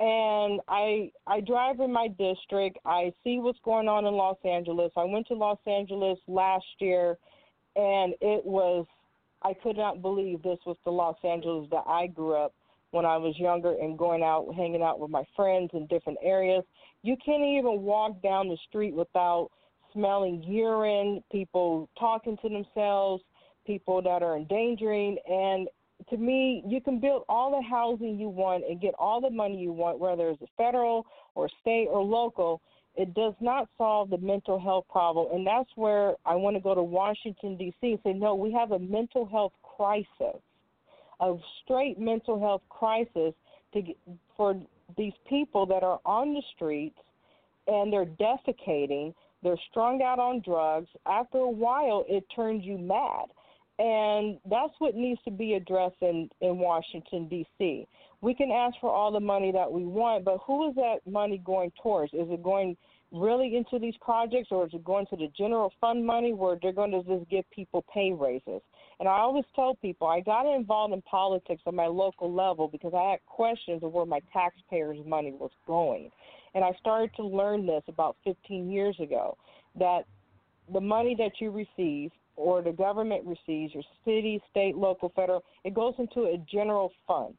And 0.00 0.60
I 0.68 1.12
I 1.26 1.40
drive 1.40 1.80
in 1.80 1.92
my 1.92 2.08
district. 2.08 2.78
I 2.84 3.12
see 3.22 3.38
what's 3.38 3.60
going 3.64 3.88
on 3.88 4.06
in 4.06 4.14
Los 4.14 4.38
Angeles. 4.44 4.90
I 4.96 5.04
went 5.04 5.28
to 5.28 5.34
Los 5.34 5.58
Angeles 5.66 6.18
last 6.26 6.66
year, 6.78 7.16
and 7.76 8.14
it 8.20 8.44
was 8.44 8.86
I 9.42 9.54
could 9.54 9.76
not 9.76 10.02
believe 10.02 10.42
this 10.42 10.58
was 10.66 10.76
the 10.84 10.90
Los 10.90 11.16
Angeles 11.22 11.68
that 11.70 11.84
I 11.86 12.08
grew 12.08 12.34
up 12.34 12.54
when 12.90 13.04
I 13.04 13.16
was 13.16 13.38
younger 13.38 13.76
and 13.80 13.98
going 13.98 14.22
out 14.22 14.52
hanging 14.56 14.82
out 14.82 14.98
with 14.98 15.10
my 15.10 15.24
friends 15.36 15.70
in 15.74 15.86
different 15.86 16.18
areas. 16.22 16.64
You 17.02 17.16
can't 17.24 17.42
even 17.42 17.82
walk 17.82 18.20
down 18.22 18.48
the 18.48 18.58
street 18.68 18.94
without 18.94 19.50
smelling 19.92 20.42
urine, 20.42 21.22
people 21.30 21.88
talking 21.98 22.36
to 22.42 22.48
themselves, 22.48 23.22
people 23.66 24.02
that 24.02 24.22
are 24.22 24.36
endangering 24.36 25.18
and 25.28 25.68
to 26.10 26.16
me, 26.16 26.62
you 26.66 26.80
can 26.80 27.00
build 27.00 27.24
all 27.28 27.50
the 27.50 27.62
housing 27.66 28.18
you 28.18 28.28
want 28.28 28.64
and 28.68 28.80
get 28.80 28.94
all 28.98 29.20
the 29.20 29.30
money 29.30 29.56
you 29.56 29.72
want, 29.72 29.98
whether 29.98 30.30
it's 30.30 30.42
federal 30.56 31.06
or 31.34 31.48
state 31.60 31.86
or 31.90 32.02
local. 32.02 32.60
It 32.96 33.14
does 33.14 33.34
not 33.40 33.68
solve 33.76 34.10
the 34.10 34.18
mental 34.18 34.60
health 34.60 34.84
problem. 34.90 35.34
And 35.34 35.46
that's 35.46 35.70
where 35.74 36.14
I 36.24 36.34
want 36.34 36.56
to 36.56 36.60
go 36.60 36.74
to 36.74 36.82
Washington, 36.82 37.56
D.C. 37.56 37.92
and 37.92 37.98
say, 38.04 38.12
no, 38.12 38.34
we 38.34 38.52
have 38.52 38.72
a 38.72 38.78
mental 38.78 39.26
health 39.26 39.52
crisis, 39.62 40.40
a 41.20 41.34
straight 41.64 41.98
mental 41.98 42.38
health 42.38 42.62
crisis 42.68 43.34
to 43.72 43.82
get, 43.82 43.96
for 44.36 44.60
these 44.96 45.14
people 45.28 45.66
that 45.66 45.82
are 45.82 46.00
on 46.04 46.34
the 46.34 46.42
streets 46.54 46.98
and 47.66 47.92
they're 47.92 48.04
defecating, 48.04 49.14
they're 49.42 49.58
strung 49.70 50.02
out 50.02 50.18
on 50.18 50.42
drugs. 50.44 50.88
After 51.06 51.38
a 51.38 51.50
while, 51.50 52.04
it 52.08 52.24
turns 52.34 52.64
you 52.64 52.78
mad 52.78 53.26
and 53.78 54.38
that's 54.48 54.72
what 54.78 54.94
needs 54.94 55.20
to 55.24 55.30
be 55.30 55.54
addressed 55.54 55.96
in, 56.00 56.28
in 56.40 56.58
Washington, 56.58 57.28
D.C. 57.28 57.86
We 58.20 58.34
can 58.34 58.50
ask 58.50 58.76
for 58.80 58.90
all 58.90 59.10
the 59.10 59.20
money 59.20 59.50
that 59.52 59.70
we 59.70 59.84
want, 59.84 60.24
but 60.24 60.38
who 60.46 60.70
is 60.70 60.76
that 60.76 60.98
money 61.06 61.38
going 61.44 61.72
towards? 61.82 62.12
Is 62.14 62.28
it 62.30 62.42
going 62.42 62.76
really 63.10 63.56
into 63.56 63.78
these 63.78 63.94
projects 64.00 64.48
or 64.50 64.66
is 64.66 64.74
it 64.74 64.84
going 64.84 65.06
to 65.06 65.16
the 65.16 65.28
general 65.36 65.72
fund 65.80 66.06
money 66.06 66.32
where 66.32 66.56
they're 66.60 66.72
going 66.72 66.92
to 66.92 67.02
just 67.02 67.28
give 67.28 67.44
people 67.50 67.84
pay 67.92 68.12
raises? 68.12 68.62
And 69.00 69.08
I 69.08 69.18
always 69.18 69.44
tell 69.56 69.74
people 69.74 70.06
I 70.06 70.20
got 70.20 70.46
involved 70.46 70.94
in 70.94 71.02
politics 71.02 71.62
on 71.66 71.74
my 71.74 71.86
local 71.86 72.32
level 72.32 72.68
because 72.68 72.92
I 72.94 73.10
had 73.10 73.26
questions 73.26 73.82
of 73.82 73.92
where 73.92 74.06
my 74.06 74.20
taxpayers' 74.32 75.04
money 75.04 75.32
was 75.32 75.50
going. 75.66 76.10
And 76.54 76.64
I 76.64 76.70
started 76.78 77.10
to 77.16 77.26
learn 77.26 77.66
this 77.66 77.82
about 77.88 78.16
15 78.22 78.70
years 78.70 78.96
ago 79.00 79.36
that 79.76 80.04
the 80.72 80.80
money 80.80 81.16
that 81.18 81.32
you 81.40 81.50
receive 81.50 82.12
or 82.36 82.62
the 82.62 82.72
government 82.72 83.24
receives, 83.24 83.74
your 83.74 83.84
city, 84.04 84.42
state, 84.50 84.76
local, 84.76 85.12
federal, 85.14 85.44
it 85.64 85.74
goes 85.74 85.94
into 85.98 86.24
a 86.24 86.38
general 86.50 86.92
fund. 87.06 87.34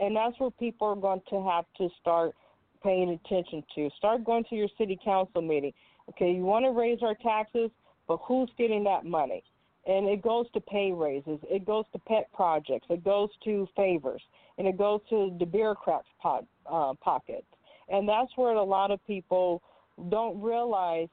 And 0.00 0.14
that's 0.14 0.38
where 0.38 0.50
people 0.50 0.88
are 0.88 0.96
going 0.96 1.22
to 1.30 1.48
have 1.48 1.64
to 1.78 1.88
start 2.00 2.34
paying 2.82 3.10
attention 3.10 3.64
to. 3.74 3.90
Start 3.98 4.24
going 4.24 4.44
to 4.50 4.54
your 4.54 4.68
city 4.78 4.98
council 5.04 5.42
meeting. 5.42 5.72
Okay, 6.10 6.32
you 6.32 6.42
want 6.42 6.64
to 6.64 6.70
raise 6.70 7.02
our 7.02 7.14
taxes, 7.14 7.70
but 8.06 8.18
who's 8.22 8.50
getting 8.56 8.84
that 8.84 9.04
money? 9.04 9.42
And 9.86 10.08
it 10.08 10.22
goes 10.22 10.46
to 10.52 10.60
pay 10.60 10.92
raises, 10.92 11.38
it 11.50 11.64
goes 11.64 11.84
to 11.92 11.98
pet 11.98 12.30
projects, 12.32 12.86
it 12.90 13.02
goes 13.04 13.30
to 13.44 13.66
favors, 13.74 14.22
and 14.58 14.66
it 14.66 14.76
goes 14.76 15.00
to 15.08 15.34
the 15.38 15.46
bureaucrats' 15.46 16.06
pot, 16.20 16.44
uh, 16.70 16.94
pockets. 17.00 17.46
And 17.88 18.08
that's 18.08 18.30
where 18.36 18.52
a 18.52 18.62
lot 18.62 18.90
of 18.90 19.04
people 19.06 19.62
don't 20.10 20.40
realize 20.40 21.08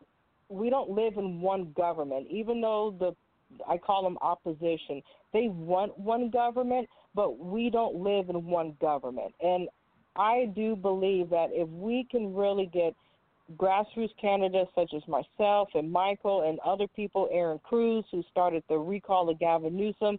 we 0.50 0.70
don't 0.70 0.90
live 0.90 1.18
in 1.18 1.42
one 1.42 1.74
government, 1.76 2.28
even 2.30 2.62
though 2.62 2.96
the 3.00 3.16
I 3.68 3.78
call 3.78 4.04
them 4.04 4.18
opposition. 4.22 5.02
They 5.34 5.48
want 5.50 5.98
one 5.98 6.30
government, 6.30 6.90
but 7.14 7.38
we 7.38 7.70
don't 7.70 7.96
live 7.96 8.30
in 8.30 8.46
one 8.46 8.76
government. 8.82 9.34
And 9.42 9.70
I 10.16 10.52
do 10.56 10.76
believe 10.76 11.30
that 11.30 11.50
if 11.52 11.70
we 11.70 12.08
can 12.10 12.34
really 12.34 12.66
get 12.66 12.96
grassroots 13.58 14.10
candidates 14.20 14.72
such 14.74 14.94
as 14.96 15.04
myself 15.08 15.70
and 15.76 15.92
Michael 15.92 16.50
and 16.50 16.60
other 16.60 16.88
people, 16.88 17.30
Erin 17.32 17.60
Cruz, 17.60 18.04
who 18.12 18.24
started 18.32 18.64
the 18.68 18.78
recall 18.78 19.30
of 19.30 19.40
Gavin 19.40 19.76
Newsom 19.76 20.18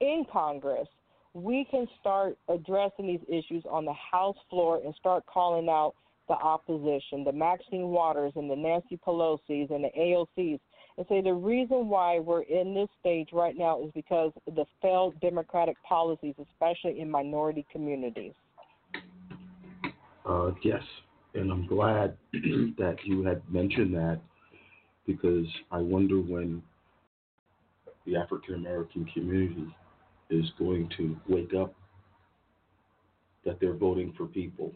in 0.00 0.24
Congress, 0.30 0.88
we 1.32 1.66
can 1.70 1.86
start 2.00 2.36
addressing 2.48 3.06
these 3.06 3.20
issues 3.28 3.64
on 3.68 3.84
the 3.84 3.94
House 3.94 4.36
floor 4.50 4.80
and 4.84 4.94
start 4.94 5.24
calling 5.26 5.68
out 5.68 5.94
the 6.28 6.34
opposition, 6.34 7.24
the 7.24 7.32
Maxine 7.32 7.88
Waters 7.88 8.32
and 8.36 8.50
the 8.50 8.56
Nancy 8.56 8.98
Pelosi's 9.06 9.70
and 9.70 9.84
the 9.84 9.90
AOCs, 9.98 10.60
and 10.98 11.06
say 11.08 11.20
the 11.20 11.32
reason 11.32 11.88
why 11.88 12.18
we're 12.18 12.42
in 12.42 12.74
this 12.74 12.88
stage 13.00 13.28
right 13.32 13.56
now 13.56 13.82
is 13.82 13.90
because 13.94 14.32
the 14.46 14.64
failed 14.80 15.18
democratic 15.20 15.76
policies, 15.82 16.34
especially 16.38 17.00
in 17.00 17.10
minority 17.10 17.66
communities. 17.70 18.32
Uh, 20.24 20.52
yes, 20.62 20.82
and 21.34 21.52
I'm 21.52 21.66
glad 21.66 22.16
that 22.32 22.96
you 23.04 23.22
had 23.22 23.42
mentioned 23.50 23.94
that 23.94 24.20
because 25.06 25.46
I 25.70 25.78
wonder 25.78 26.16
when 26.16 26.62
the 28.06 28.16
African 28.16 28.54
American 28.54 29.04
community 29.12 29.66
is 30.30 30.46
going 30.58 30.90
to 30.96 31.16
wake 31.28 31.54
up 31.54 31.74
that 33.44 33.60
they're 33.60 33.74
voting 33.74 34.12
for 34.16 34.26
people 34.26 34.72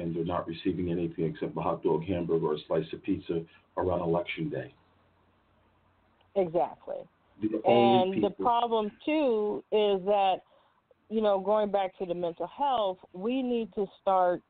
and 0.00 0.14
they're 0.14 0.24
not 0.24 0.46
receiving 0.46 0.90
anything 0.90 1.26
except 1.26 1.56
a 1.56 1.60
hot 1.60 1.82
dog, 1.82 2.04
hamburger, 2.04 2.46
or 2.46 2.54
a 2.54 2.58
slice 2.66 2.84
of 2.92 3.02
pizza 3.02 3.42
around 3.76 4.00
election 4.00 4.48
day. 4.48 4.72
Exactly. 6.36 6.96
The 7.40 7.60
And 7.66 8.14
people, 8.14 8.30
the 8.30 8.34
problem 8.36 8.90
too 9.04 9.64
is 9.72 10.04
that, 10.04 10.36
you 11.08 11.20
know, 11.20 11.40
going 11.40 11.70
back 11.70 11.96
to 11.98 12.06
the 12.06 12.14
mental 12.14 12.46
health, 12.46 12.98
we 13.12 13.42
need 13.42 13.72
to 13.74 13.86
start 14.00 14.42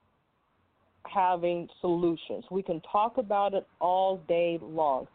having 1.06 1.68
solutions. 1.80 2.44
We 2.50 2.62
can 2.62 2.80
talk 2.90 3.18
about 3.18 3.54
it 3.54 3.66
all 3.80 4.18
day 4.28 4.58
long. 4.60 5.06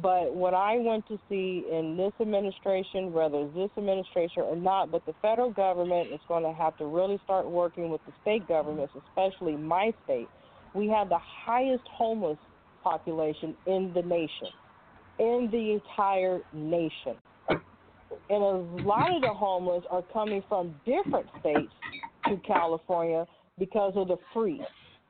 But 0.00 0.34
what 0.34 0.54
I 0.54 0.78
want 0.78 1.06
to 1.08 1.18
see 1.28 1.66
in 1.70 1.98
this 1.98 2.12
administration, 2.18 3.12
whether 3.12 3.40
it's 3.40 3.54
this 3.54 3.70
administration 3.76 4.42
or 4.42 4.56
not, 4.56 4.90
but 4.90 5.04
the 5.04 5.12
federal 5.20 5.50
government 5.50 6.10
is 6.12 6.20
going 6.28 6.44
to 6.44 6.52
have 6.52 6.78
to 6.78 6.86
really 6.86 7.20
start 7.24 7.50
working 7.50 7.90
with 7.90 8.00
the 8.06 8.12
state 8.22 8.48
governments, 8.48 8.94
especially 9.08 9.54
my 9.54 9.92
state. 10.04 10.28
We 10.74 10.88
have 10.88 11.10
the 11.10 11.18
highest 11.18 11.84
homeless 11.92 12.38
population 12.82 13.54
in 13.66 13.92
the 13.94 14.00
nation, 14.00 14.48
in 15.18 15.50
the 15.52 15.72
entire 15.72 16.40
nation. 16.54 17.16
And 17.50 18.42
a 18.42 18.82
lot 18.86 19.14
of 19.14 19.20
the 19.20 19.34
homeless 19.34 19.84
are 19.90 20.02
coming 20.10 20.42
from 20.48 20.74
different 20.86 21.26
states 21.40 21.72
to 22.28 22.38
California 22.46 23.26
because 23.58 23.92
of 23.96 24.08
the 24.08 24.16
freeze 24.32 24.60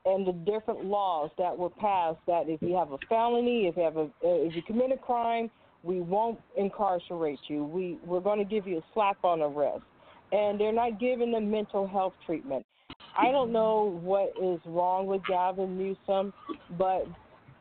and 0.05 0.27
the 0.27 0.33
different 0.33 0.85
laws 0.85 1.31
that 1.39 1.57
were 1.57 1.71
passed 1.71 2.19
that 2.27 2.49
if 2.49 2.61
you 2.63 2.75
have 2.75 2.93
a 2.93 2.99
felony, 3.09 3.67
if 3.67 3.77
you 3.77 3.83
have 3.83 3.97
a 3.97 4.03
uh, 4.03 4.09
if 4.23 4.55
you 4.55 4.63
commit 4.63 4.93
a 4.93 4.97
crime, 4.97 5.51
we 5.83 6.01
won't 6.01 6.41
incarcerate 6.57 7.39
you. 7.49 7.65
We 7.65 7.99
we're 8.05 8.21
going 8.21 8.39
to 8.39 8.45
give 8.45 8.67
you 8.67 8.79
a 8.79 8.85
slap 8.95 9.25
on 9.25 9.41
the 9.41 9.49
wrist, 9.49 9.85
and 10.33 10.61
they're 10.61 10.73
not 10.73 10.99
giving 10.99 11.33
them 11.33 11.51
mental 11.51 11.87
health 11.87 12.15
treatment. 12.27 12.67
I 13.17 13.31
don't 13.31 13.53
know 13.53 14.01
what 14.03 14.33
is 14.43 14.61
wrong 14.65 15.07
with 15.07 15.23
Gavin 15.29 15.77
Newsom, 15.77 16.33
but 16.79 17.07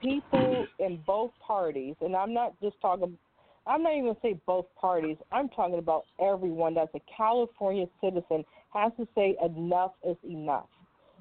people 0.02 0.66
in 0.80 1.00
both 1.06 1.32
parties, 1.46 1.96
and 2.02 2.16
I'm 2.16 2.34
not 2.34 2.60
just 2.62 2.80
talking 2.82 3.18
I'm 3.68 3.84
not 3.84 3.94
even 3.96 4.16
say 4.22 4.40
both 4.46 4.66
parties. 4.80 5.18
I'm 5.32 5.50
talking 5.50 5.78
about 5.78 6.06
everyone 6.20 6.74
that's 6.74 6.94
a 6.96 7.02
California 7.16 7.86
citizen 8.04 8.44
has 8.74 8.92
to 8.98 9.08
say 9.14 9.36
enough 9.44 9.92
is 10.08 10.18
enough. 10.24 10.66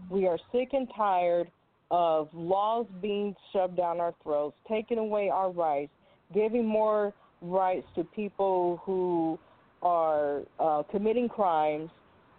We 0.09 0.27
are 0.27 0.39
sick 0.53 0.71
and 0.73 0.89
tired 0.97 1.51
of 1.91 2.29
laws 2.33 2.87
being 3.03 3.35
shoved 3.53 3.77
down 3.77 4.01
our 4.01 4.15
throats, 4.23 4.57
taking 4.69 4.99
away 4.99 5.29
our 5.29 5.51
rights, 5.51 5.93
giving 6.33 6.67
more 6.67 7.13
rights 7.43 7.87
to 7.97 8.05
people 8.05 8.81
who 8.85 9.39
are 9.83 10.43
uh, 10.59 10.83
committing 10.91 11.29
crimes, 11.29 11.91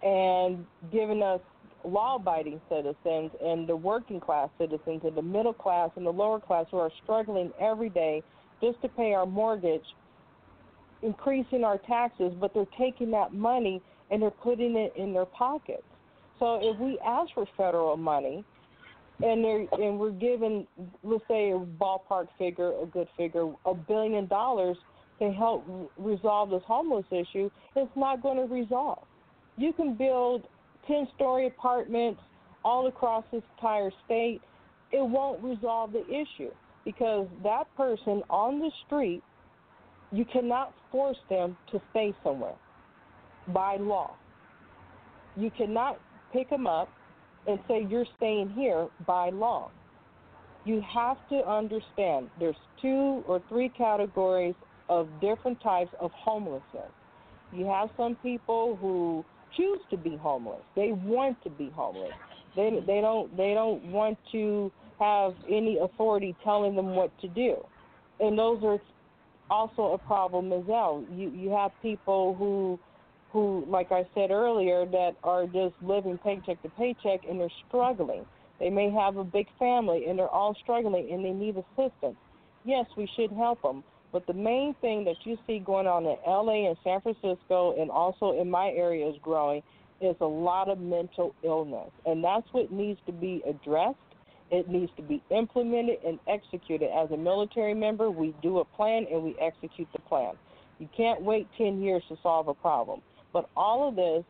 and 0.04 0.65
giving 0.91 1.21
us 1.21 1.41
law 1.84 2.15
abiding 2.15 2.62
citizens 2.69 3.32
and 3.43 3.67
the 3.67 3.76
working 3.76 4.19
class 4.19 4.50
citizens 4.60 5.02
and 5.04 5.15
the 5.15 5.21
middle 5.21 5.54
class 5.54 5.89
and 5.95 6.06
the 6.06 6.12
lower 6.12 6.39
class 6.39 6.65
who 6.71 6.78
are 6.78 6.91
struggling 7.04 7.52
every 7.60 7.89
day 7.89 8.21
just 8.62 8.80
to 8.82 8.89
pay 8.89 9.13
our 9.13 9.26
mortgage, 9.26 9.84
increasing 11.02 11.63
our 11.63 11.80
taxes, 11.80 12.32
but 12.39 12.54
they're 12.54 12.65
taking 12.78 13.12
that 13.12 13.34
money 13.34 13.82
and 14.12 14.21
they're 14.21 14.30
putting 14.30 14.76
it 14.76 14.93
in 14.95 15.13
their 15.13 15.26
pockets. 15.26 15.84
So 16.41 16.58
if 16.60 16.80
we 16.80 16.97
ask 17.06 17.32
for 17.36 17.45
federal 17.56 17.95
money, 17.95 18.43
and 19.23 19.43
they're 19.43 19.67
and 19.73 19.99
we're 19.99 20.10
given 20.10 20.65
let's 21.04 21.23
say 21.27 21.51
a 21.51 21.60
ballpark 21.60 22.30
figure, 22.39 22.73
a 22.82 22.88
good 22.88 23.08
figure, 23.15 23.54
a 23.67 23.75
billion 23.75 24.25
dollars 24.25 24.75
to 25.19 25.32
help 25.32 25.63
resolve 25.99 26.49
this 26.49 26.63
homeless 26.65 27.06
issue, 27.12 27.51
it's 27.75 27.91
not 27.95 28.23
going 28.23 28.38
to 28.38 28.51
resolve. 28.51 29.04
You 29.56 29.71
can 29.71 29.93
build 29.93 30.47
10 30.88 31.10
story 31.15 31.45
apartments 31.45 32.19
all 32.65 32.88
across 32.88 33.23
this 33.32 33.43
entire 33.58 33.91
state. 34.06 34.41
It 34.91 35.08
won't 35.08 35.43
resolve 35.43 35.93
the 35.93 36.04
issue 36.08 36.49
because 36.84 37.27
that 37.43 37.65
person 37.77 38.23
on 38.32 38.60
the 38.60 38.71
street, 38.88 39.21
you 40.12 40.25
cannot 40.25 40.73
force 40.91 41.19
them 41.30 41.56
to 41.71 41.80
stay 41.91 42.15
somewhere 42.23 42.56
by 43.54 43.77
law. 43.77 44.15
You 45.38 45.51
cannot 45.51 45.99
pick 46.32 46.50
them 46.50 46.67
up 46.67 46.89
and 47.48 47.60
say 47.67 47.86
you're 47.89 48.06
staying 48.17 48.50
here 48.50 48.88
by 49.06 49.30
law. 49.30 49.72
You 50.63 50.82
have 50.94 51.17
to 51.30 51.38
understand 51.50 52.30
there's 52.39 52.56
two 52.82 53.24
or 53.28 53.41
three 53.50 53.70
categories 53.70 54.56
of 54.89 55.08
different 55.20 55.62
types 55.62 55.91
of 56.00 56.12
homelessness. 56.12 56.91
You 57.52 57.65
have 57.65 57.89
some 57.98 58.15
people 58.15 58.78
who 58.80 59.26
choose 59.58 59.80
to 59.89 59.98
be 59.98 60.17
homeless. 60.17 60.62
They 60.76 60.91
want 60.91 61.41
to 61.44 61.50
be 61.50 61.72
homeless. 61.74 62.12
They 62.56 62.70
they 62.86 63.02
don't 63.02 63.36
they 63.36 63.54
don't 63.54 63.84
want 63.91 64.17
to 64.34 64.72
have 65.00 65.34
any 65.50 65.78
authority 65.78 66.36
telling 66.44 66.76
them 66.76 66.96
what 66.96 67.12
to 67.22 67.28
do. 67.28 67.56
And 68.20 68.38
those 68.38 68.62
are 68.63 68.80
also 69.50 69.94
a 69.94 69.98
problem 69.98 70.54
as 70.54 70.63
well. 70.65 71.04
You 71.12 71.30
you 71.30 71.50
have 71.50 71.72
people 71.82 72.36
who 72.36 72.80
who, 73.32 73.65
like 73.67 73.91
I 73.91 74.06
said 74.13 74.32
earlier, 74.32 74.86
that 74.86 75.15
are 75.24 75.46
just 75.46 75.76
living 75.82 76.17
paycheck 76.17 76.62
to 76.63 76.70
paycheck 76.70 77.22
and 77.30 77.39
they're 77.39 77.50
struggling. 77.67 78.26
They 78.60 78.70
may 78.70 78.91
have 78.91 79.17
a 79.17 79.24
big 79.24 79.48
family 79.58 80.06
and 80.08 80.20
they're 80.20 80.28
all 80.28 80.56
struggling 80.62 81.12
and 81.12 81.24
they 81.24 81.32
need 81.32 81.56
assistance. 81.58 82.17
Yes, 82.63 82.86
we 82.96 83.10
should 83.15 83.32
help 83.32 83.62
them. 83.62 83.84
But 84.12 84.28
the 84.28 84.34
main 84.34 84.76
thing 84.82 85.06
that 85.06 85.15
you 85.24 85.38
see 85.48 85.60
going 85.60 85.88
on 85.88 86.06
in 86.06 86.17
LA 86.28 86.67
and 86.67 86.78
San 86.84 87.00
Francisco 87.02 87.76
and 87.80 87.89
also 87.89 88.39
in 88.39 88.52
my 88.52 88.67
area 88.70 89.08
is 89.08 89.15
growing 89.22 89.63
is 90.02 90.15
a 90.20 90.26
lot 90.26 90.70
of 90.70 90.80
mental 90.80 91.34
illness. 91.44 91.89
And 92.06 92.24
that's 92.24 92.48
what 92.52 92.72
needs 92.72 93.00
to 93.06 93.12
be 93.12 93.41
addressed. 93.48 93.98
It 94.52 94.67
needs 94.67 94.91
to 94.98 95.02
be 95.02 95.24
implemented 95.30 96.00
and 96.06 96.20
executed. 96.28 96.89
As 96.91 97.10
a 97.12 97.17
military 97.17 97.74
member, 97.74 98.12
we 98.12 98.36
do 98.41 98.60
a 98.60 98.65
plan 98.65 99.06
and 99.10 99.24
we 99.24 99.36
execute 99.39 99.88
the 99.94 100.02
plan. 100.02 100.34
You 100.80 100.89
can't 100.98 101.22
wait 101.22 101.48
10 101.58 101.82
years 101.82 102.04
to 102.10 102.17
solve 102.22 102.50
a 102.50 102.54
problem. 102.54 103.02
But 103.34 103.50
all 103.56 103.88
of 103.88 103.96
this 103.96 104.24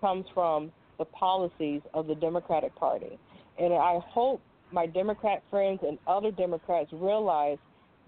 comes 0.00 0.26
from 0.34 0.72
the 0.98 1.04
policies 1.06 1.80
of 1.94 2.06
the 2.06 2.14
Democratic 2.14 2.74
Party. 2.76 3.18
And 3.58 3.74
I 3.74 3.98
hope 4.08 4.40
my 4.72 4.86
Democrat 4.86 5.42
friends 5.50 5.80
and 5.86 5.98
other 6.06 6.30
Democrats 6.30 6.90
realize 6.92 7.58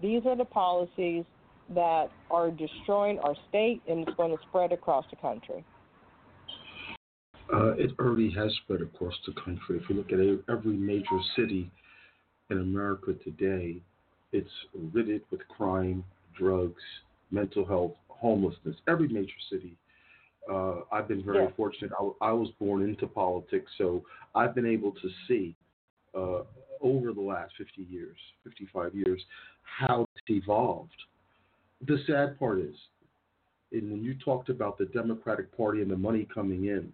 these 0.01 0.21
are 0.25 0.35
the 0.35 0.45
policies 0.45 1.25
that 1.73 2.09
are 2.29 2.51
destroying 2.51 3.19
our 3.19 3.35
state 3.49 3.81
and 3.87 4.07
it's 4.07 4.15
going 4.17 4.35
to 4.35 4.43
spread 4.49 4.71
across 4.71 5.05
the 5.09 5.15
country. 5.17 5.63
Uh, 7.53 7.73
it 7.73 7.91
already 7.99 8.31
has 8.31 8.51
spread 8.63 8.81
across 8.81 9.13
the 9.27 9.33
country. 9.33 9.79
If 9.81 9.89
you 9.89 9.95
look 9.95 10.11
at 10.11 10.53
every 10.53 10.73
major 10.73 11.19
city 11.35 11.69
in 12.49 12.57
America 12.59 13.13
today, 13.23 13.77
it's 14.31 14.49
riddled 14.93 15.21
with 15.29 15.41
crime, 15.47 16.03
drugs, 16.37 16.81
mental 17.31 17.65
health, 17.65 17.93
homelessness. 18.07 18.75
Every 18.87 19.07
major 19.07 19.33
city 19.51 19.75
uh, 20.51 20.81
I've 20.91 21.07
been 21.07 21.23
very 21.23 21.47
fortunate. 21.55 21.91
I, 21.97 22.27
I, 22.27 22.31
was 22.31 22.49
born 22.59 22.83
into 22.83 23.07
politics, 23.07 23.71
so 23.77 24.03
I've 24.35 24.53
been 24.53 24.65
able 24.65 24.91
to 24.91 25.09
see 25.27 25.55
uh, 26.15 26.41
over 26.81 27.13
the 27.13 27.21
last 27.21 27.53
50 27.57 27.87
years, 27.89 28.17
55 28.43 28.93
years, 28.93 29.23
how 29.63 30.05
it's 30.15 30.43
evolved. 30.43 30.91
The 31.87 31.97
sad 32.07 32.37
part 32.37 32.59
is, 32.59 32.75
and 33.71 33.91
when 33.91 34.03
you 34.03 34.15
talked 34.23 34.49
about 34.49 34.77
the 34.77 34.85
Democratic 34.85 35.55
Party 35.55 35.81
and 35.81 35.89
the 35.89 35.97
money 35.97 36.27
coming 36.33 36.65
in, 36.65 36.91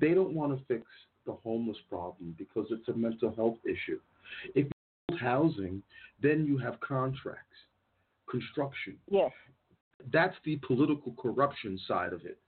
they 0.00 0.12
don't 0.12 0.34
want 0.34 0.56
to 0.58 0.64
fix 0.66 0.84
the 1.26 1.32
homeless 1.44 1.78
problem 1.88 2.34
because 2.36 2.66
it's 2.70 2.88
a 2.88 2.94
mental 2.94 3.34
health 3.34 3.58
issue. 3.64 4.00
If 4.54 4.66
you 4.66 4.70
build 5.08 5.20
housing, 5.20 5.82
then 6.20 6.44
you 6.46 6.58
have 6.58 6.80
contracts, 6.80 7.56
construction. 8.28 8.96
Yes 9.08 9.30
that's 10.12 10.36
the 10.44 10.56
political 10.66 11.14
corruption 11.20 11.78
side 11.86 12.12
of 12.12 12.24
it. 12.24 12.38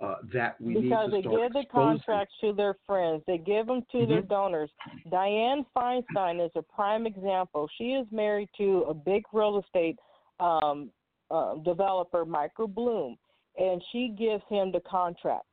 Uh, 0.00 0.14
that 0.32 0.58
we 0.58 0.80
because 0.80 1.10
they 1.10 1.20
give 1.20 1.52
the 1.52 1.64
contracts 1.70 2.32
to 2.40 2.54
their 2.54 2.74
friends, 2.86 3.22
they 3.26 3.36
give 3.36 3.66
them 3.66 3.82
to 3.92 3.98
mm-hmm. 3.98 4.10
their 4.10 4.22
donors. 4.22 4.70
Dianne 5.12 5.66
Feinstein 5.76 6.42
is 6.42 6.50
a 6.54 6.62
prime 6.62 7.06
example. 7.06 7.68
She 7.76 7.92
is 7.92 8.06
married 8.10 8.48
to 8.56 8.86
a 8.88 8.94
big 8.94 9.24
real 9.30 9.62
estate 9.62 9.98
um, 10.40 10.90
uh, 11.30 11.56
developer, 11.56 12.24
Michael 12.24 12.66
Bloom, 12.66 13.18
and 13.58 13.82
she 13.92 14.14
gives 14.18 14.42
him 14.48 14.72
the 14.72 14.80
contracts. 14.90 15.46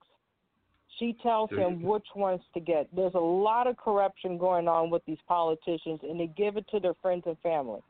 She 0.97 1.17
tells 1.21 1.49
him 1.49 1.83
which 1.83 2.07
ones 2.15 2.41
to 2.53 2.61
get. 2.61 2.87
There's 2.95 3.13
a 3.13 3.19
lot 3.19 3.67
of 3.67 3.75
corruption 3.77 4.37
going 4.37 4.69
on 4.69 4.89
with 4.89 5.03
these 5.05 5.19
politicians, 5.27 5.99
and 6.03 6.19
they 6.19 6.27
give 6.27 6.57
it 6.57 6.65
to 6.71 6.79
their 6.79 6.95
friends 7.01 7.23
and 7.25 7.37
family. 7.39 7.81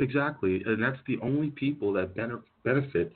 Exactly, 0.00 0.62
and 0.66 0.82
that's 0.82 0.98
the 1.06 1.18
only 1.22 1.50
people 1.50 1.92
that 1.92 2.14
benefit 2.64 3.12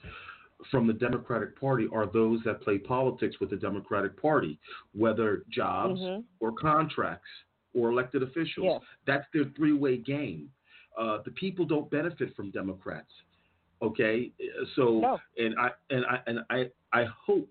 from 0.71 0.87
the 0.87 0.93
Democratic 0.93 1.59
Party 1.59 1.87
are 1.93 2.07
those 2.07 2.41
that 2.45 2.63
play 2.63 2.79
politics 2.79 3.37
with 3.41 3.51
the 3.51 3.57
Democratic 3.57 4.21
Party, 4.21 4.59
whether 4.95 5.43
jobs 5.51 6.01
mm-hmm. 6.01 6.21
or 6.41 6.53
contracts 6.53 7.29
or 7.75 7.91
elected 7.91 8.23
officials. 8.23 8.67
Yes. 8.67 8.81
That's 9.07 9.27
their 9.33 9.45
three-way 9.57 9.99
game. 9.99 10.51
Uh, 10.99 11.19
the 11.25 11.31
people 11.33 11.65
don't 11.65 11.91
benefit 11.91 12.35
from 12.35 12.51
Democrats. 12.51 13.11
Okay, 13.83 14.33
so 14.75 15.01
no. 15.01 15.19
and 15.37 15.55
I 15.59 15.69
and 15.91 16.05
I 16.07 16.19
and 16.27 16.39
I 16.49 16.71
I 16.95 17.05
hope 17.05 17.51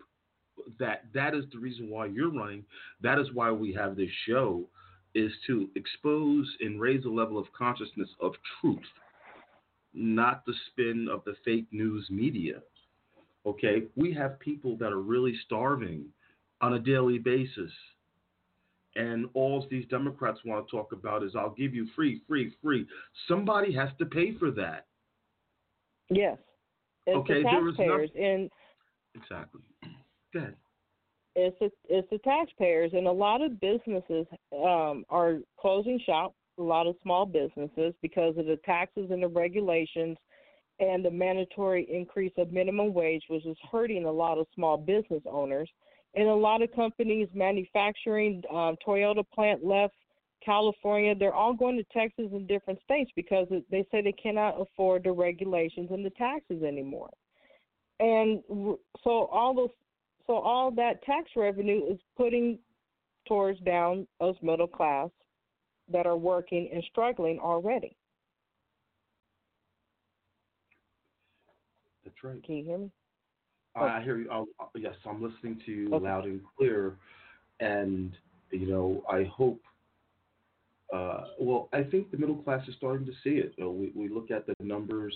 that 0.80 1.04
that 1.14 1.36
is 1.36 1.44
the 1.54 1.60
reason 1.60 1.90
why 1.90 2.08
you're 2.08 2.32
running. 2.32 2.66
That 3.02 3.20
is 3.20 3.28
why 3.34 3.52
we 3.52 3.72
have 3.74 3.96
this 3.96 4.10
show, 4.28 4.64
is 5.14 5.32
to 5.46 5.70
expose 5.76 6.52
and 6.62 6.82
raise 6.82 7.04
the 7.04 7.10
level 7.10 7.38
of 7.38 7.46
consciousness 7.56 8.10
of 8.20 8.34
truth 8.60 8.80
not 9.96 10.46
the 10.46 10.54
spin 10.68 11.08
of 11.12 11.24
the 11.26 11.36
fake 11.44 11.68
news 11.72 12.08
media. 12.10 12.62
Okay, 13.46 13.84
we 13.96 14.14
have 14.14 14.40
people 14.40 14.76
that 14.78 14.92
are 14.92 15.02
really 15.02 15.36
starving 15.46 16.06
on 16.62 16.74
a 16.74 16.80
daily 16.80 17.20
basis. 17.20 17.72
And 18.96 19.28
all 19.34 19.66
these 19.70 19.86
Democrats 19.88 20.40
want 20.46 20.66
to 20.66 20.72
talk 20.72 20.94
about 20.94 21.22
is 21.24 21.36
I'll 21.36 21.54
give 21.54 21.76
you 21.76 21.88
free, 21.96 22.22
free, 22.28 22.56
free. 22.64 22.88
Somebody 23.28 23.74
has 23.74 23.90
to 24.00 24.06
pay 24.06 24.38
for 24.38 24.52
that. 24.52 24.86
Yes. 26.10 26.38
It's 27.06 27.18
okay, 27.18 27.44
the 27.44 27.50
taxpayers 27.50 28.10
and 28.18 28.50
exactly. 29.14 29.62
Good. 30.34 30.56
It's 31.36 31.58
the, 31.60 31.70
it's 31.90 32.10
the 32.10 32.18
taxpayers 32.20 32.92
and 32.94 33.08
a 33.08 33.12
lot 33.12 33.42
of 33.42 33.60
businesses 33.60 34.26
um, 34.54 35.04
are 35.10 35.40
closing 35.60 36.00
shop 36.06 36.34
a 36.58 36.64
lot 36.64 36.88
of 36.88 36.96
small 37.04 37.26
businesses 37.26 37.94
because 38.02 38.38
of 38.38 38.46
the 38.46 38.60
taxes 38.66 39.10
and 39.12 39.22
the 39.22 39.28
regulations 39.28 40.18
and 40.80 41.04
the 41.04 41.12
mandatory 41.12 41.88
increase 41.92 42.34
of 42.38 42.52
minimum 42.52 42.94
wage, 42.94 43.24
which 43.30 43.46
is 43.46 43.58
hurting 43.72 44.06
a 44.06 44.12
lot 44.12 44.38
of 44.38 44.48
small 44.54 44.78
business 44.78 45.24
owners. 45.26 45.70
And 46.16 46.28
a 46.28 46.36
lot 46.36 46.62
of 46.62 46.72
companies 46.74 47.28
manufacturing, 47.34 48.42
um, 48.50 48.76
Toyota 48.86 49.24
plant 49.34 49.66
left 49.66 49.96
California. 50.44 51.14
They're 51.16 51.34
all 51.34 51.54
going 51.54 51.78
to 51.78 51.84
Texas 51.98 52.28
and 52.32 52.48
different 52.48 52.80
states 52.84 53.12
because 53.16 53.48
they 53.70 53.86
say 53.92 54.02
they 54.02 54.14
cannot 54.14 54.60
afford 54.60 55.04
the 55.04 55.12
regulations 55.12 55.90
and 55.92 56.06
the 56.06 56.12
taxes 56.12 56.64
anymore. 56.64 57.10
And 58.00 58.42
so 59.04 59.26
all 59.26 59.54
those, 59.54 59.70
so 60.28 60.36
all 60.36 60.72
that 60.72 61.04
tax 61.04 61.32
revenue 61.36 61.82
is 61.90 62.00
putting 62.18 62.60
towards 63.28 63.60
down 63.62 64.08
us 64.22 64.36
middle 64.42 64.68
class 64.68 65.10
that 65.92 66.06
are 66.06 66.18
working 66.18 66.70
and 66.74 66.84
struggling 66.90 67.40
already. 67.40 67.96
That's 72.04 72.24
right. 72.24 72.44
Can 72.44 72.56
you 72.56 72.64
hear 72.64 72.78
me? 72.78 72.92
I 73.76 74.02
hear 74.02 74.18
you. 74.18 74.30
Oh, 74.32 74.46
yes, 74.76 74.96
I'm 75.06 75.22
listening 75.22 75.60
to 75.66 75.72
you 75.72 75.96
Okay. 75.96 76.06
loud 76.06 76.26
and 76.26 76.40
clear, 76.58 76.96
and 77.60 78.12
you 78.52 78.68
know, 78.68 79.04
I 79.10 79.24
hope. 79.24 79.60
Uh, 80.94 81.26
well, 81.40 81.68
I 81.74 81.84
think 81.84 82.12
the 82.12 82.18
middle 82.18 82.36
class 82.36 82.66
is 82.70 82.76
starting 82.78 83.06
to 83.06 83.12
see 83.24 83.32
it. 83.32 83.54
You 83.58 83.66
know, 83.66 83.72
we 83.72 83.92
we 83.96 84.08
look 84.08 84.32
at 84.32 84.46
the 84.46 84.56
numbers 84.62 85.14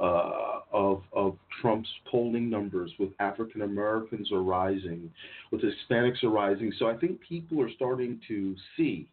uh, 0.00 0.60
of 0.72 1.02
of 1.12 1.36
Trump's 1.60 1.88
polling 2.10 2.50
numbers 2.50 2.92
with 2.98 3.10
African 3.20 3.62
Americans 3.62 4.32
are 4.32 4.42
rising, 4.42 5.10
with 5.52 5.62
Hispanics 5.62 6.24
are 6.24 6.30
rising. 6.30 6.72
So 6.78 6.88
I 6.88 6.96
think 6.96 7.20
people 7.20 7.62
are 7.62 7.70
starting 7.76 8.20
to 8.26 8.56
see 8.76 9.08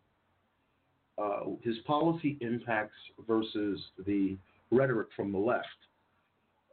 uh, 1.22 1.42
his 1.62 1.78
policy 1.86 2.38
impacts 2.42 2.96
versus 3.28 3.80
the 4.06 4.38
rhetoric 4.72 5.08
from 5.16 5.32
the 5.32 5.38
left. 5.38 5.68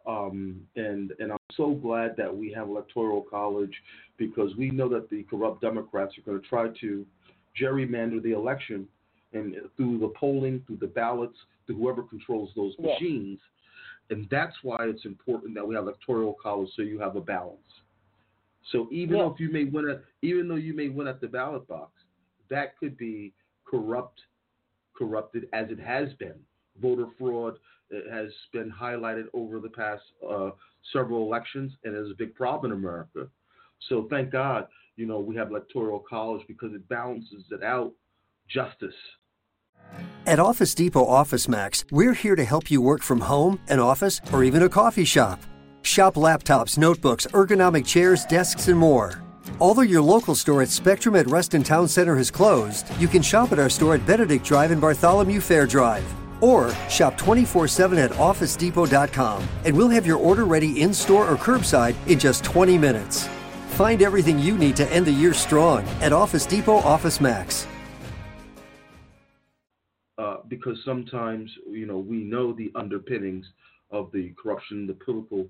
Um, 0.06 0.62
and 0.76 1.12
and 1.18 1.32
I'm 1.32 1.38
so 1.54 1.74
glad 1.74 2.16
that 2.16 2.34
we 2.34 2.50
have 2.52 2.68
electoral 2.68 3.22
college 3.22 3.74
because 4.16 4.56
we 4.56 4.70
know 4.70 4.88
that 4.88 5.11
the 5.11 5.24
corrupt 5.24 5.61
Democrats 5.61 6.16
are 6.16 6.22
going 6.22 6.40
to 6.40 6.48
try 6.48 6.68
to 6.80 7.04
gerrymander 7.61 8.22
the 8.22 8.32
election 8.32 8.88
and 9.34 9.56
through 9.76 9.98
the 9.98 10.12
polling, 10.18 10.62
through 10.66 10.78
the 10.78 10.87
ballots, 10.87 11.37
to 11.66 11.74
whoever 11.74 12.02
controls 12.02 12.50
those 12.56 12.74
Yeah. 12.78 12.94
machines. 12.94 13.40
And 14.11 14.26
that's 14.30 14.56
why 14.62 14.78
it's 14.88 15.04
important 15.04 15.54
that 15.54 15.66
we 15.66 15.74
have 15.74 15.84
electoral 15.84 16.34
college 16.42 16.70
so 16.74 16.80
you 16.82 16.98
have 16.98 17.16
a 17.16 17.20
balance. 17.20 17.82
So 18.70 18.88
even 18.90 19.16
Yeah. 19.16 19.24
though 19.24 19.34
if 19.34 19.40
you 19.40 19.50
may 19.50 19.64
win 19.64 19.90
at 19.90 20.02
even 20.22 20.48
though 20.48 20.54
you 20.54 20.72
may 20.72 20.88
win 20.88 21.06
at 21.06 21.20
the 21.20 21.28
ballot 21.28 21.66
box, 21.68 21.92
that 22.48 22.78
could 22.78 22.96
be 22.96 23.34
corrupt 23.66 24.22
corrupted 24.98 25.48
as 25.52 25.70
it 25.70 25.78
has 25.78 26.12
been. 26.14 26.34
Voter 26.80 27.06
fraud 27.18 27.54
uh, 27.94 28.11
has 28.12 28.30
been 28.52 28.70
highlighted 28.70 29.24
over 29.32 29.61
the 29.61 29.68
past 29.68 30.02
uh, 30.28 30.50
several 30.92 31.22
elections 31.22 31.72
and 31.84 31.96
is 31.96 32.11
a 32.11 32.14
big 32.16 32.34
problem 32.34 32.72
in 32.72 32.78
America. 32.78 33.28
So 33.88 34.06
thank 34.11 34.30
God, 34.30 34.66
you 34.96 35.06
know, 35.06 35.20
we 35.20 35.37
have 35.37 35.50
electoral 35.50 36.00
college 36.00 36.44
because 36.48 36.74
it 36.74 36.88
balances 36.88 37.44
it 37.50 37.62
out 37.62 37.92
justice. 38.48 38.94
At 40.26 40.38
Office 40.38 40.74
Depot 40.74 41.06
Office 41.06 41.48
Max, 41.48 41.84
we're 41.90 42.14
here 42.14 42.37
to 42.37 42.44
help 42.44 42.70
you 42.70 42.82
work 42.82 43.02
from 43.02 43.20
home, 43.20 43.61
an 43.68 43.78
office, 43.78 44.20
or 44.32 44.44
even 44.44 44.62
a 44.62 44.68
coffee 44.68 45.04
shop. 45.04 45.40
Shop 45.82 46.14
laptops, 46.14 46.76
notebooks, 46.76 47.26
ergonomic 47.28 47.87
chairs, 47.87 48.26
desks, 48.26 48.68
and 48.68 48.78
more. 48.78 49.22
Although 49.61 49.83
your 49.83 50.03
local 50.03 50.35
store 50.35 50.62
at 50.62 50.68
Spectrum 50.68 51.16
at 51.16 51.27
Reston 51.27 51.62
Town 51.62 51.88
Center 51.88 52.16
has 52.16 52.31
closed, 52.31 52.87
you 52.99 53.09
can 53.09 53.23
shop 53.23 53.53
at 53.53 53.59
our 53.59 53.68
store 53.68 53.94
at 53.97 54.07
Benedict 54.07 54.44
Drive 54.44 54.71
and 54.71 54.81
Bartholomew 54.81 55.40
Fair 55.40 55.66
Drive. 55.66 56.05
Or 56.40 56.73
shop 56.88 57.18
24 57.18 57.66
7 57.68 57.99
at 57.99 58.11
OfficeDepot.com 58.12 59.49
and 59.64 59.77
we'll 59.77 59.88
have 59.88 60.07
your 60.07 60.18
order 60.18 60.44
ready 60.44 60.81
in 60.83 60.94
store 60.94 61.29
or 61.29 61.37
curbside 61.37 61.97
in 62.07 62.18
just 62.18 62.44
20 62.44 62.79
minutes. 62.79 63.29
Find 63.71 64.03
everything 64.03 64.38
you 64.38 64.57
need 64.57 64.77
to 64.77 64.88
end 64.92 65.07
the 65.07 65.12
year 65.12 65.35
strong 65.35 65.85
at 66.01 66.12
Office 66.12 66.47
Depot 66.47 66.77
Office 66.77 67.21
Max. 67.21 67.66
uh, 70.18 70.38
because 70.49 70.77
sometimes 70.85 71.51
you 71.71 71.87
know 71.87 71.99
we 71.99 72.18
know 72.18 72.53
the 72.53 72.71
underpinnings 72.75 73.47
of 73.90 74.11
the 74.12 74.35
corruption, 74.40 74.87
the 74.87 74.92
political 74.92 75.47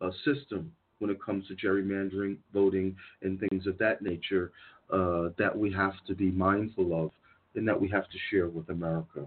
uh, 0.00 0.10
system 0.24 0.72
when 1.00 1.10
it 1.10 1.20
comes 1.22 1.46
to 1.48 1.54
gerrymandering, 1.54 2.36
voting, 2.54 2.94
and 3.22 3.40
things 3.40 3.66
of 3.66 3.76
that 3.78 4.02
nature 4.02 4.52
uh, 4.92 5.30
that 5.38 5.56
we 5.56 5.72
have 5.72 5.94
to 6.06 6.14
be 6.14 6.30
mindful 6.30 7.04
of 7.04 7.10
and 7.56 7.66
that 7.66 7.78
we 7.78 7.88
have 7.88 8.04
to 8.04 8.18
share 8.30 8.48
with 8.48 8.68
America. 8.68 9.26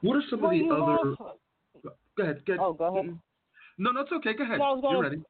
What 0.00 0.16
are 0.16 0.22
some 0.28 0.40
Well, 0.40 0.50
of 0.52 0.58
the 0.58 0.74
other? 0.74 1.08
have- 1.10 1.92
Go 2.16 2.22
ahead. 2.24 2.44
Go 2.44 2.52
ahead. 2.52 2.64
Oh, 2.64 2.72
go 2.72 2.98
ahead. 2.98 3.18
No, 3.78 3.92
no, 3.92 4.00
it's 4.00 4.12
okay. 4.12 4.34
Go 4.34 4.42
ahead. 4.44 4.58
No, 4.58 4.64
I 4.64 4.72
was 4.72 4.82
gonna- 4.82 4.94
You're 4.96 5.02
ready. 5.02 5.22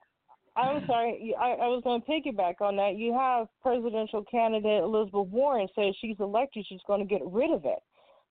I'm 0.57 0.85
sorry. 0.87 1.35
I, 1.39 1.53
I 1.53 1.67
was 1.69 1.81
going 1.85 2.03
to 2.03 2.07
piggyback 2.11 2.61
on 2.61 2.77
that. 2.77 2.97
You 2.97 3.13
have 3.13 3.47
presidential 3.63 4.25
candidate 4.25 4.83
Elizabeth 4.83 5.29
Warren 5.29 5.69
says 5.75 5.95
she's 6.01 6.17
elected, 6.19 6.67
she's 6.69 6.81
going 6.87 7.01
to 7.01 7.07
get 7.07 7.23
rid 7.25 7.53
of 7.53 7.65
it. 7.65 7.79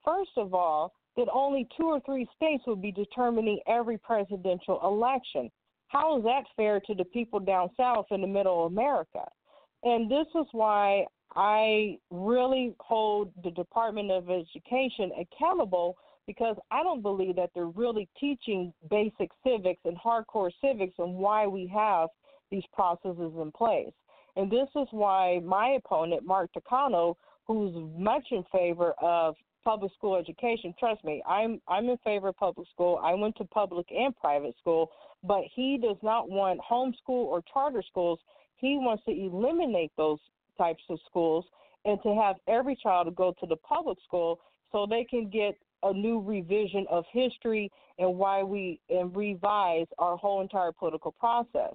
First 0.04 0.32
of 0.36 0.54
all, 0.54 0.94
that 1.16 1.28
only 1.34 1.68
two 1.78 1.86
or 1.88 2.02
three 2.02 2.28
states 2.36 2.64
would 2.68 2.82
be 2.82 2.92
determining 2.92 3.60
every 3.68 3.98
presidential 3.98 4.80
election. 4.84 5.50
How 5.90 6.18
is 6.18 6.24
that 6.24 6.44
fair 6.56 6.80
to 6.82 6.96
the 6.96 7.04
people 7.04 7.40
down 7.40 7.70
south 7.76 8.06
in 8.12 8.22
the 8.22 8.28
middle 8.28 8.66
of 8.66 8.72
America? 8.72 9.26
And 9.84 10.10
this 10.10 10.28
is 10.36 10.46
why 10.52 11.06
I 11.36 11.98
really 12.12 12.76
hold 12.80 13.32
the 13.44 13.52
Department 13.52 14.12
of 14.12 14.30
Education 14.30 15.12
accountable 15.20 15.98
because 16.28 16.56
I 16.70 16.84
don't 16.84 17.02
believe 17.02 17.36
that 17.38 17.50
they're 17.56 17.66
really 17.66 18.08
teaching 18.20 18.72
basic 18.90 19.32
civics 19.44 19.82
and 19.86 19.98
hardcore 19.98 20.52
civics 20.62 20.94
and 21.00 21.16
why 21.16 21.48
we 21.48 21.66
have 21.74 22.10
these 22.52 22.64
processes 22.72 23.34
in 23.42 23.52
place. 23.52 23.94
And 24.36 24.52
this 24.52 24.68
is 24.76 24.88
why 24.92 25.42
my 25.44 25.80
opponent, 25.84 26.24
Mark 26.24 26.52
Takano, 26.54 27.16
who's 27.48 27.74
much 27.98 28.28
in 28.30 28.44
favor 28.52 28.94
of 29.02 29.36
public 29.64 29.92
school 29.94 30.16
education, 30.16 30.74
trust 30.80 31.04
me, 31.04 31.24
I'm 31.28 31.62
I'm 31.68 31.90
in 31.90 31.98
favor 32.04 32.28
of 32.30 32.38
public 32.38 32.68
school. 32.70 33.00
I 33.04 33.16
went 33.16 33.36
to 33.38 33.46
public 33.46 33.88
and 33.92 34.16
private 34.16 34.56
school, 34.60 34.92
but 35.24 35.44
he 35.54 35.78
does 35.78 35.98
not 36.02 36.30
want 36.30 36.60
homeschool 36.60 36.94
or 37.26 37.42
charter 37.52 37.84
schools. 37.88 38.20
He 38.56 38.78
wants 38.78 39.04
to 39.06 39.12
eliminate 39.12 39.92
those 39.98 40.20
types 40.58 40.84
of 40.90 41.00
schools 41.08 41.46
and 41.86 42.02
to 42.04 42.14
have 42.16 42.36
every 42.48 42.76
child 42.76 43.14
go 43.16 43.34
to 43.40 43.46
the 43.46 43.56
public 43.58 43.98
school 44.06 44.40
so 44.72 44.86
they 44.86 45.04
can 45.04 45.30
get 45.30 45.56
a 45.84 45.94
new 45.94 46.20
revision 46.20 46.86
of 46.90 47.06
history 47.12 47.72
and 47.98 48.18
why 48.18 48.44
we 48.44 48.80
and 48.90 49.16
revise 49.16 49.88
our 49.98 50.18
whole 50.18 50.42
entire 50.42 50.72
political 50.72 51.12
process. 51.12 51.74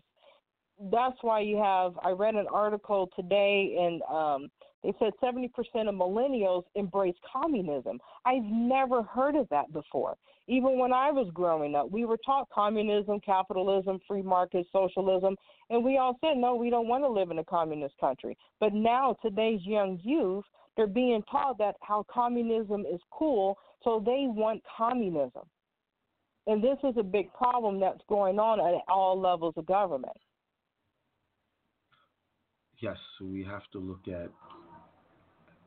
That's 0.91 1.17
why 1.23 1.41
you 1.41 1.57
have. 1.57 1.95
I 2.03 2.11
read 2.11 2.35
an 2.35 2.47
article 2.53 3.09
today, 3.17 3.77
and 3.79 4.03
um, 4.03 4.51
they 4.83 4.93
said 4.99 5.13
70% 5.23 5.49
of 5.89 5.95
millennials 5.95 6.65
embrace 6.75 7.15
communism. 7.33 7.99
I've 8.27 8.45
never 8.45 9.03
heard 9.03 9.37
of 9.37 9.49
that 9.51 9.73
before. 9.73 10.17
Even 10.47 10.79
when 10.79 10.93
I 10.93 11.11
was 11.11 11.31
growing 11.33 11.75
up, 11.75 11.91
we 11.91 12.05
were 12.05 12.19
taught 12.19 12.51
communism, 12.51 13.19
capitalism, 13.21 13.99
free 14.07 14.23
market, 14.23 14.67
socialism, 14.73 15.37
and 15.71 15.83
we 15.83 15.97
all 15.97 16.19
said, 16.21 16.37
no, 16.37 16.55
we 16.55 16.69
don't 16.69 16.87
want 16.89 17.03
to 17.03 17.09
live 17.09 17.31
in 17.31 17.39
a 17.39 17.45
communist 17.45 17.95
country. 17.99 18.37
But 18.61 18.75
now, 18.75 19.17
today's 19.23 19.63
young 19.65 19.99
youth, 20.03 20.45
they're 20.77 20.87
being 20.87 21.23
taught 21.31 21.57
that 21.59 21.77
how 21.81 22.05
communism 22.13 22.83
is 22.83 23.01
cool, 23.11 23.57
so 23.83 24.03
they 24.05 24.27
want 24.29 24.63
communism. 24.77 25.45
And 26.47 26.63
this 26.63 26.77
is 26.85 26.95
a 26.99 27.03
big 27.03 27.33
problem 27.33 27.81
that's 27.81 28.03
going 28.09 28.39
on 28.39 28.61
at 28.61 28.83
all 28.87 29.19
levels 29.19 29.55
of 29.57 29.65
government. 29.65 30.17
Yes, 32.81 32.99
so 33.19 33.25
we 33.25 33.43
have 33.45 33.63
to 33.73 33.79
look 33.79 34.09
at 34.09 34.29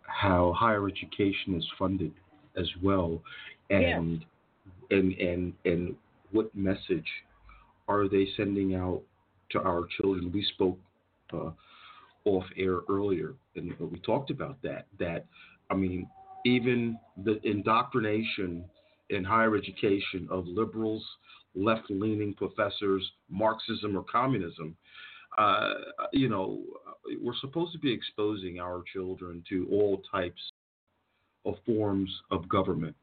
how 0.04 0.54
higher 0.56 0.88
education 0.88 1.56
is 1.56 1.66
funded 1.80 2.12
as 2.56 2.68
well, 2.84 3.22
and 3.72 4.24
and 4.92 5.14
and 5.14 5.54
and 5.66 5.96
what 6.32 6.54
message 6.56 7.08
are 7.88 8.08
they 8.08 8.28
sending 8.36 8.76
out 8.76 9.02
to 9.52 9.60
our 9.60 9.88
children? 10.00 10.32
We 10.32 10.46
spoke 10.54 10.78
uh, 11.34 11.52
off 12.26 12.44
air 12.58 12.80
earlier, 12.90 13.34
and 13.56 13.74
we 13.80 14.00
talked 14.00 14.30
about 14.30 14.62
that. 14.64 14.88
That 15.00 15.26
I 15.70 15.76
mean, 15.76 16.08
even 16.46 17.00
the 17.24 17.40
indoctrination 17.44 18.66
in 19.10 19.24
higher 19.24 19.56
education 19.56 20.28
of 20.30 20.46
liberals, 20.48 21.04
left-leaning 21.56 22.34
professors, 22.34 23.10
Marxism 23.30 23.98
or 23.98 24.04
communism. 24.04 24.76
Uh, 25.38 25.74
you 26.12 26.28
know, 26.30 26.62
we're 27.22 27.36
supposed 27.40 27.72
to 27.72 27.80
be 27.80 27.92
exposing 27.92 28.60
our 28.60 28.84
children 28.92 29.44
to 29.48 29.68
all 29.72 30.02
types 30.12 30.42
of 31.46 31.56
forms 31.66 32.10
of 32.32 32.50
government. 32.50 32.96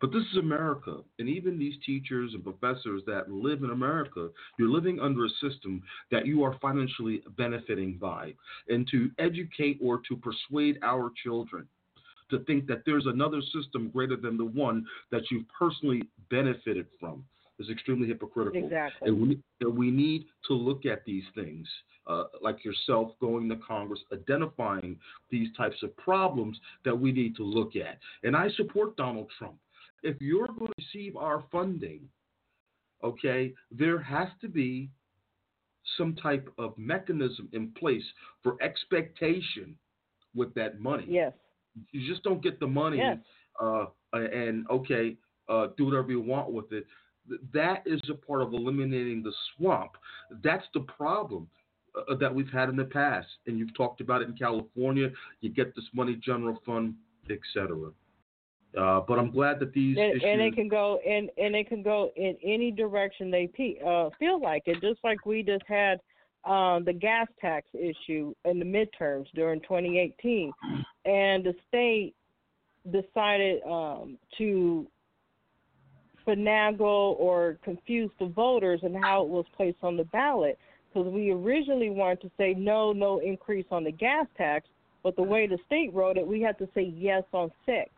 But 0.00 0.12
this 0.12 0.22
is 0.32 0.38
America, 0.38 0.98
and 1.18 1.28
even 1.28 1.58
these 1.58 1.74
teachers 1.84 2.32
and 2.34 2.44
professors 2.44 3.02
that 3.06 3.30
live 3.30 3.64
in 3.64 3.70
America, 3.70 4.28
you're 4.58 4.68
living 4.68 5.00
under 5.00 5.24
a 5.24 5.30
system 5.40 5.82
that 6.10 6.26
you 6.26 6.44
are 6.44 6.56
financially 6.60 7.22
benefiting 7.36 7.96
by. 7.96 8.34
And 8.68 8.86
to 8.92 9.10
educate 9.18 9.78
or 9.82 10.00
to 10.08 10.16
persuade 10.16 10.78
our 10.82 11.10
children 11.24 11.66
to 12.30 12.40
think 12.40 12.66
that 12.66 12.82
there's 12.84 13.06
another 13.06 13.40
system 13.40 13.90
greater 13.92 14.16
than 14.16 14.36
the 14.36 14.44
one 14.44 14.86
that 15.10 15.22
you've 15.30 15.46
personally 15.48 16.02
benefited 16.30 16.86
from 17.00 17.24
is 17.58 17.70
extremely 17.70 18.06
hypocritical. 18.06 18.62
Exactly. 18.62 19.08
And 19.08 19.20
we, 19.20 19.38
and 19.60 19.76
we 19.76 19.90
need 19.90 20.26
to 20.46 20.54
look 20.54 20.86
at 20.86 21.04
these 21.04 21.24
things, 21.34 21.66
uh, 22.06 22.24
like 22.42 22.64
yourself 22.64 23.12
going 23.20 23.48
to 23.48 23.56
Congress, 23.56 24.00
identifying 24.12 24.96
these 25.30 25.48
types 25.56 25.76
of 25.82 25.96
problems 25.96 26.58
that 26.84 26.98
we 26.98 27.12
need 27.12 27.34
to 27.36 27.42
look 27.42 27.76
at. 27.76 27.98
And 28.22 28.36
I 28.36 28.48
support 28.50 28.96
Donald 28.96 29.28
Trump. 29.38 29.56
If 30.02 30.20
you're 30.20 30.46
going 30.46 30.66
to 30.68 30.72
receive 30.78 31.16
our 31.16 31.44
funding, 31.50 32.02
okay, 33.02 33.54
there 33.70 33.98
has 34.00 34.28
to 34.40 34.48
be 34.48 34.90
some 35.96 36.14
type 36.16 36.48
of 36.58 36.76
mechanism 36.76 37.48
in 37.52 37.70
place 37.72 38.04
for 38.42 38.56
expectation 38.62 39.74
with 40.34 40.52
that 40.54 40.80
money. 40.80 41.06
Yes. 41.08 41.32
You 41.92 42.08
just 42.08 42.22
don't 42.22 42.42
get 42.42 42.60
the 42.60 42.66
money 42.66 42.98
Yes. 42.98 43.18
uh, 43.60 43.86
and 44.12 44.66
okay, 44.70 45.16
uh, 45.48 45.68
do 45.76 45.86
whatever 45.86 46.10
you 46.10 46.20
want 46.20 46.52
with 46.52 46.72
it. 46.72 46.86
that 47.52 47.82
is 47.86 48.00
a 48.10 48.14
part 48.14 48.42
of 48.42 48.52
eliminating 48.54 49.22
the 49.22 49.32
swamp. 49.56 49.92
That's 50.42 50.64
the 50.74 50.80
problem 50.80 51.48
uh, 51.94 52.14
that 52.16 52.34
we've 52.34 52.50
had 52.50 52.68
in 52.68 52.76
the 52.76 52.84
past, 52.84 53.28
and 53.46 53.58
you've 53.58 53.74
talked 53.76 54.00
about 54.00 54.22
it 54.22 54.28
in 54.28 54.34
California. 54.34 55.10
You 55.40 55.50
get 55.50 55.74
this 55.74 55.84
money 55.92 56.18
general 56.22 56.58
fund, 56.64 56.94
etc. 57.30 57.90
Uh, 58.76 59.00
but 59.06 59.18
I'm 59.18 59.30
glad 59.30 59.60
that 59.60 59.72
these 59.72 59.96
and, 59.96 60.10
issues... 60.12 60.22
and 60.24 60.40
it 60.40 60.54
can 60.54 60.68
go 60.68 61.00
and 61.06 61.30
and 61.38 61.56
it 61.56 61.68
can 61.68 61.82
go 61.82 62.10
in 62.16 62.36
any 62.44 62.70
direction 62.70 63.30
they 63.30 63.48
uh, 63.84 64.10
feel 64.18 64.40
like 64.40 64.64
it. 64.66 64.80
Just 64.80 65.00
like 65.02 65.24
we 65.24 65.42
just 65.42 65.64
had 65.66 66.00
um, 66.44 66.84
the 66.84 66.92
gas 66.92 67.26
tax 67.40 67.66
issue 67.74 68.34
in 68.44 68.58
the 68.58 68.64
midterms 68.64 69.26
during 69.34 69.60
2018, 69.60 70.52
and 71.04 71.44
the 71.44 71.54
state 71.66 72.14
decided 72.90 73.62
um, 73.64 74.18
to 74.36 74.86
finagle 76.26 77.18
or 77.18 77.58
confuse 77.64 78.10
the 78.20 78.26
voters 78.26 78.80
and 78.82 78.94
how 79.02 79.22
it 79.22 79.28
was 79.28 79.46
placed 79.56 79.78
on 79.82 79.96
the 79.96 80.04
ballot. 80.04 80.58
Because 80.92 81.10
we 81.12 81.30
originally 81.30 81.90
wanted 81.90 82.20
to 82.22 82.30
say 82.38 82.54
no, 82.54 82.92
no 82.92 83.18
increase 83.18 83.66
on 83.70 83.84
the 83.84 83.92
gas 83.92 84.26
tax, 84.36 84.66
but 85.02 85.16
the 85.16 85.22
way 85.22 85.46
the 85.46 85.58
state 85.66 85.92
wrote 85.92 86.16
it, 86.16 86.26
we 86.26 86.40
had 86.40 86.58
to 86.58 86.68
say 86.74 86.92
yes 86.96 87.24
on 87.32 87.50
six. 87.66 87.90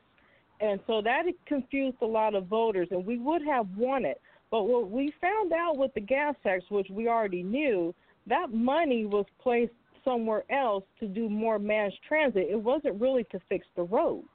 And 0.61 0.81
so 0.87 1.01
that 1.03 1.25
confused 1.47 1.97
a 2.03 2.07
lot 2.07 2.35
of 2.35 2.47
voters, 2.47 2.89
and 2.91 3.05
we 3.05 3.19
would 3.19 3.43
have 3.43 3.67
won 3.77 4.05
it. 4.05 4.21
But 4.51 4.65
what 4.65 4.91
we 4.91 5.13
found 5.21 5.53
out 5.53 5.77
with 5.79 5.95
the 5.95 6.01
gas 6.01 6.35
tax, 6.43 6.65
which 6.69 6.89
we 6.91 7.09
already 7.09 7.43
knew, 7.43 7.95
that 8.27 8.53
money 8.53 9.07
was 9.07 9.25
placed 9.43 9.73
somewhere 10.05 10.45
else 10.51 10.85
to 10.99 11.07
do 11.07 11.29
more 11.29 11.59
mass 11.59 11.93
transit. 12.07 12.49
It 12.51 12.61
wasn't 12.61 13.01
really 13.01 13.25
to 13.25 13.41
fix 13.49 13.67
the 13.77 13.83
roads, 13.83 14.29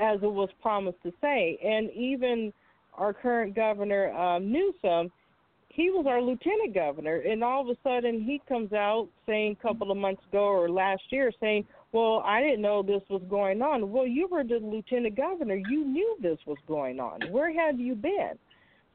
as 0.00 0.22
it 0.22 0.30
was 0.30 0.50
promised 0.62 1.02
to 1.02 1.12
say. 1.20 1.58
And 1.64 1.90
even 1.92 2.52
our 2.94 3.12
current 3.12 3.54
governor, 3.54 4.12
um, 4.12 4.52
Newsom, 4.52 5.10
he 5.68 5.90
was 5.90 6.06
our 6.06 6.20
lieutenant 6.20 6.74
governor, 6.74 7.16
and 7.16 7.42
all 7.44 7.62
of 7.62 7.68
a 7.68 7.76
sudden 7.82 8.22
he 8.22 8.40
comes 8.48 8.72
out 8.72 9.08
saying 9.26 9.56
a 9.58 9.62
couple 9.62 9.90
of 9.90 9.96
months 9.96 10.22
ago 10.28 10.44
or 10.44 10.68
last 10.68 11.02
year 11.10 11.32
saying, 11.40 11.64
"Well, 11.92 12.22
I 12.24 12.40
didn't 12.40 12.62
know 12.62 12.82
this 12.82 13.02
was 13.08 13.22
going 13.28 13.62
on." 13.62 13.90
Well, 13.90 14.06
you 14.06 14.28
were 14.28 14.44
the 14.44 14.58
lieutenant 14.58 15.16
governor. 15.16 15.56
You 15.56 15.84
knew 15.84 16.16
this 16.20 16.38
was 16.46 16.58
going 16.66 17.00
on. 17.00 17.22
Where 17.30 17.52
had 17.52 17.78
you 17.78 17.94
been? 17.94 18.38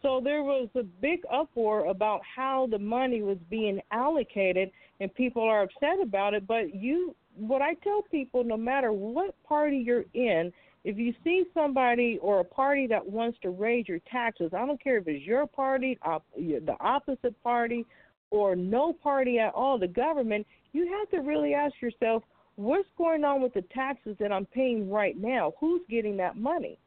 So 0.02 0.22
there 0.24 0.44
was 0.44 0.70
a 0.76 0.84
big 0.84 1.22
uproar 1.32 1.88
about 1.88 2.22
how 2.24 2.68
the 2.68 2.78
money 2.78 3.24
was 3.24 3.38
being 3.50 3.82
allocated, 3.92 4.72
and 5.00 5.14
people 5.14 5.42
are 5.42 5.64
upset 5.64 6.00
about 6.02 6.34
it. 6.34 6.46
But 6.46 6.76
you, 6.76 7.16
what 7.36 7.62
I 7.62 7.74
tell 7.76 8.04
people, 8.04 8.44
no 8.44 8.58
matter 8.58 8.94
what 8.94 9.36
party 9.44 9.78
you're 9.78 10.06
in, 10.14 10.54
if 10.84 11.00
you 11.00 11.14
see 11.24 11.46
somebody 11.56 12.20
or 12.22 12.42
a 12.42 12.44
party 12.44 12.86
that 12.88 13.04
wants 13.04 13.40
to 13.42 13.50
raise 13.50 13.88
your 13.88 14.00
taxes, 14.12 14.52
I 14.54 14.66
don't 14.68 14.82
care 14.82 14.98
if 14.98 15.08
it's 15.08 15.26
your 15.26 15.48
party, 15.48 15.98
op- 16.04 16.24
the 16.36 16.76
opposite 16.80 17.42
party, 17.42 17.84
or 18.30 18.56
no 18.56 18.94
party 18.94 19.40
at 19.40 19.56
all, 19.56 19.80
the 19.80 19.88
government, 19.88 20.46
you 20.74 20.88
have 21.00 21.10
to 21.10 21.28
really 21.28 21.56
ask 21.56 21.74
yourself, 21.82 22.22
what's 22.56 22.88
going 22.98 23.24
on 23.24 23.42
with 23.42 23.54
the 23.54 23.64
taxes 23.74 24.16
that 24.20 24.32
I'm 24.32 24.46
paying 24.46 24.90
right 24.90 25.18
now? 25.18 25.54
Who's 25.60 25.82
getting 25.90 26.18
that 26.18 26.38
money? 26.38 26.78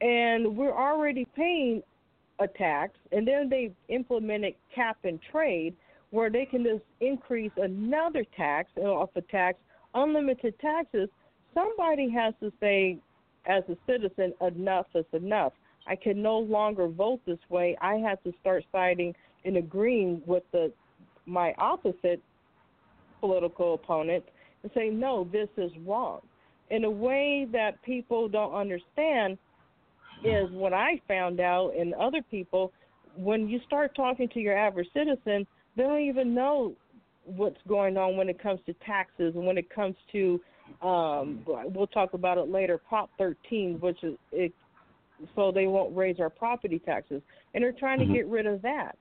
And 0.00 0.56
we're 0.56 0.76
already 0.76 1.26
paying 1.36 1.82
a 2.40 2.48
tax, 2.48 2.92
and 3.12 3.26
then 3.26 3.48
they 3.48 3.72
implemented 3.88 4.54
cap 4.74 4.98
and 5.04 5.20
trade, 5.30 5.74
where 6.10 6.30
they 6.30 6.46
can 6.46 6.64
just 6.64 6.82
increase 7.00 7.52
another 7.56 8.24
tax 8.36 8.70
off 8.78 9.10
a 9.16 9.20
tax, 9.22 9.58
unlimited 9.94 10.58
taxes. 10.60 11.08
Somebody 11.54 12.10
has 12.10 12.34
to 12.40 12.52
say, 12.60 12.98
as 13.46 13.62
a 13.68 13.76
citizen, 13.86 14.32
enough 14.40 14.86
is 14.94 15.04
enough. 15.12 15.52
I 15.86 15.96
can 15.96 16.22
no 16.22 16.38
longer 16.38 16.88
vote 16.88 17.20
this 17.26 17.38
way. 17.50 17.76
I 17.80 17.96
have 17.96 18.22
to 18.24 18.32
start 18.40 18.64
siding 18.72 19.14
and 19.44 19.56
agreeing 19.56 20.22
with 20.26 20.42
the 20.52 20.72
my 21.26 21.54
opposite 21.58 22.20
political 23.20 23.74
opponent 23.74 24.24
and 24.64 24.72
say, 24.74 24.88
no, 24.88 25.28
this 25.30 25.48
is 25.56 25.70
wrong. 25.86 26.20
In 26.70 26.84
a 26.84 26.90
way 26.90 27.46
that 27.52 27.80
people 27.82 28.28
don't 28.28 28.54
understand 28.54 29.38
is 30.24 30.50
what 30.50 30.72
I 30.72 31.00
found 31.06 31.38
out 31.38 31.72
and 31.78 31.92
other 31.94 32.22
people, 32.30 32.72
when 33.14 33.46
you 33.46 33.60
start 33.66 33.94
talking 33.94 34.28
to 34.30 34.40
your 34.40 34.56
average 34.56 34.88
citizen, 34.94 35.46
they 35.76 35.82
don't 35.82 36.00
even 36.00 36.34
know 36.34 36.74
what's 37.24 37.60
going 37.68 37.96
on 37.98 38.16
when 38.16 38.28
it 38.28 38.42
comes 38.42 38.60
to 38.66 38.74
taxes 38.86 39.34
and 39.34 39.46
when 39.46 39.58
it 39.58 39.68
comes 39.70 39.94
to 40.12 40.40
um 40.82 41.42
we'll 41.74 41.86
talk 41.86 42.14
about 42.14 42.38
it 42.38 42.48
later 42.48 42.78
prop 42.88 43.10
13 43.18 43.78
which 43.80 44.02
is 44.02 44.14
it 44.32 44.52
so 45.34 45.52
they 45.52 45.66
won't 45.66 45.94
raise 45.96 46.20
our 46.20 46.30
property 46.30 46.78
taxes 46.78 47.22
and 47.54 47.62
they're 47.62 47.72
trying 47.72 47.98
to 47.98 48.04
mm-hmm. 48.04 48.14
get 48.14 48.26
rid 48.26 48.46
of 48.46 48.60
that 48.62 48.96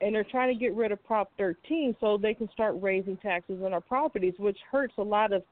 and 0.00 0.14
they're 0.14 0.24
trying 0.24 0.52
to 0.52 0.58
get 0.58 0.74
rid 0.74 0.92
of 0.92 1.04
prop 1.04 1.30
13 1.38 1.94
so 2.00 2.16
they 2.16 2.34
can 2.34 2.48
start 2.52 2.74
raising 2.80 3.16
taxes 3.18 3.60
on 3.64 3.72
our 3.72 3.80
properties 3.80 4.34
which 4.38 4.58
hurts 4.70 4.94
a 4.98 5.02
lot 5.02 5.32
of 5.32 5.42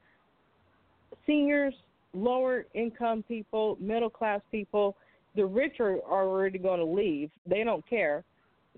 seniors 1.25 1.73
lower 2.13 2.65
income 2.73 3.23
people 3.27 3.77
middle 3.79 4.09
class 4.09 4.41
people. 4.51 4.95
The 5.35 5.45
rich 5.45 5.79
are 5.79 5.99
already 5.99 6.57
going 6.57 6.79
to 6.79 6.85
leave. 6.85 7.29
They 7.45 7.63
don't 7.63 7.87
care. 7.87 8.23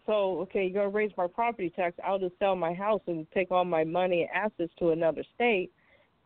So 0.06 0.40
okay 0.42 0.64
you're 0.66 0.74
going 0.74 0.92
to 0.92 0.96
raise 0.96 1.12
my 1.18 1.28
property 1.28 1.72
tax. 1.74 1.96
I'll 2.06 2.20
just 2.20 2.38
sell 2.40 2.56
my 2.56 2.74
house 2.74 3.02
and 3.08 3.26
take 3.34 3.52
all 3.52 3.66
my 3.66 3.84
money 3.84 4.24
and 4.24 4.46
assets 4.46 4.74
to 4.80 4.90
another 4.90 5.24
state 5.36 5.72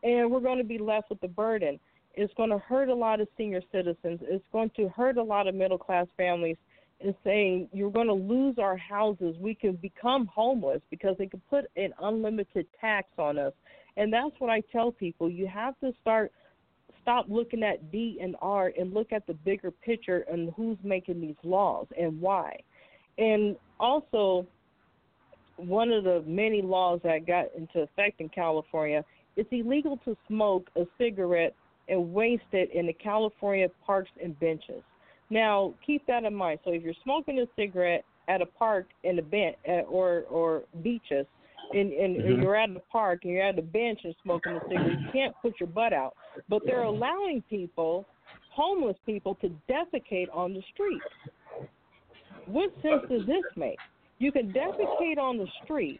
and 0.04 0.30
we're 0.30 0.40
going 0.40 0.58
to 0.58 0.64
be 0.64 0.78
left 0.78 1.10
with 1.10 1.22
the 1.22 1.28
burden. 1.28 1.80
It's 2.14 2.34
going 2.36 2.50
to 2.50 2.60
hurt 2.60 2.90
a 2.90 2.96
lot 2.96 3.20
of 3.20 3.28
senior 3.38 3.62
citizens. 3.72 4.20
It's 4.24 4.44
going 4.52 4.72
to 4.78 4.88
hurt 4.90 5.18
a 5.18 5.24
lot 5.24 5.48
of 5.48 5.56
middle 5.56 5.78
class 5.78 6.08
families 6.16 6.58
in 7.06 7.16
saying 7.24 7.70
you're 7.72 7.92
going 7.92 8.08
to 8.08 8.14
lose 8.14 8.56
our 8.60 8.78
houses. 8.78 9.36
We 9.40 9.56
can 9.56 9.74
become 9.76 10.26
homeless 10.28 10.82
because 10.90 11.16
they 11.18 11.28
can 11.28 11.42
put 11.50 11.66
an 11.76 11.94
unlimited 12.02 12.68
tax 12.80 13.08
on 13.18 13.38
us. 13.38 13.54
And 13.98 14.12
that's 14.12 14.34
what 14.40 14.50
I 14.50 14.62
tell 14.72 14.92
people. 14.92 15.30
You 15.30 15.48
have 15.48 15.80
to 15.80 15.94
start 16.02 16.32
stop 17.02 17.28
looking 17.30 17.62
at 17.62 17.92
D 17.92 18.18
and 18.22 18.36
R 18.42 18.72
and 18.78 18.94
look 18.94 19.12
at 19.12 19.28
the 19.28 19.34
bigger 19.34 19.70
picture 19.70 20.26
and 20.30 20.52
who's 20.56 20.78
making 20.84 21.22
these 21.22 21.36
laws 21.44 21.86
and 22.00 22.20
why. 22.20 22.60
And 23.18 23.56
also 23.80 24.48
one 25.58 25.92
of 25.92 26.04
the 26.04 26.24
many 26.26 26.62
laws 26.62 27.00
that 27.04 27.28
got 27.28 27.46
into 27.56 27.82
effect 27.82 28.20
in 28.20 28.30
California 28.30 29.06
it's 29.36 29.50
illegal 29.52 30.00
to 30.06 30.16
smoke 30.28 30.70
a 30.76 30.86
cigarette 30.98 31.56
and 31.90 32.14
waste 32.14 32.44
it 32.52 32.72
in 32.74 32.88
the 32.88 32.94
California 32.94 33.68
parks 33.86 34.12
and 34.24 34.40
benches. 34.40 34.82
Now, 35.30 35.74
keep 35.86 36.06
that 36.08 36.24
in 36.24 36.36
mind. 36.36 36.60
So, 36.64 36.72
if 36.72 36.84
you're 36.84 36.94
smoking 37.04 37.40
a 37.40 37.46
cigarette 37.56 38.04
at 38.28 38.42
a 38.42 38.46
park 38.46 38.88
in 39.04 39.16
the 39.16 39.22
bench 39.22 39.56
uh, 39.68 39.82
or 39.82 40.24
or 40.30 40.64
beaches, 40.84 41.26
and, 41.74 41.92
and 41.92 42.18
mm-hmm. 42.18 42.42
you're 42.42 42.56
at 42.56 42.74
the 42.74 42.82
park 42.92 43.22
and 43.24 43.34
you're 43.34 43.44
at 43.44 43.56
the 43.56 43.62
bench 43.62 44.00
and 44.04 44.16
smoking 44.24 44.54
a 44.54 44.60
cigarette, 44.68 45.00
you 45.00 45.08
can't 45.12 45.36
put 45.42 45.60
your 45.60 45.68
butt 45.68 45.94
out. 45.94 46.16
But 46.50 46.62
they're 46.66 46.84
allowing 46.84 47.44
people, 47.50 48.06
homeless 48.52 48.98
people, 49.06 49.36
to 49.36 49.50
defecate 49.70 50.28
on 50.34 50.54
the 50.54 50.62
street. 50.74 51.02
What 52.46 52.72
sense 52.82 53.02
does 53.10 53.26
this 53.26 53.44
make? 53.56 53.80
You 54.20 54.32
can 54.32 54.54
defecate 54.54 55.18
on 55.18 55.38
the 55.38 55.48
street, 55.64 56.00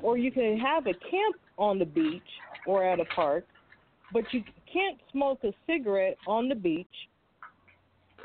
or 0.00 0.16
you 0.16 0.30
can 0.30 0.58
have 0.58 0.86
a 0.86 0.94
camp 0.94 1.36
on 1.58 1.78
the 1.78 1.84
beach 1.84 2.22
or 2.66 2.84
at 2.84 3.00
a 3.00 3.04
park, 3.06 3.44
but 4.12 4.24
you 4.32 4.42
can't 4.72 4.98
smoke 5.10 5.40
a 5.44 5.52
cigarette 5.66 6.16
on 6.26 6.48
the 6.48 6.54
beach 6.54 6.86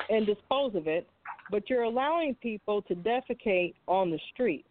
and 0.09 0.25
dispose 0.25 0.75
of 0.75 0.87
it, 0.87 1.07
but 1.51 1.69
you're 1.69 1.83
allowing 1.83 2.35
people 2.35 2.81
to 2.83 2.95
defecate 2.95 3.73
on 3.87 4.09
the 4.09 4.19
street. 4.33 4.65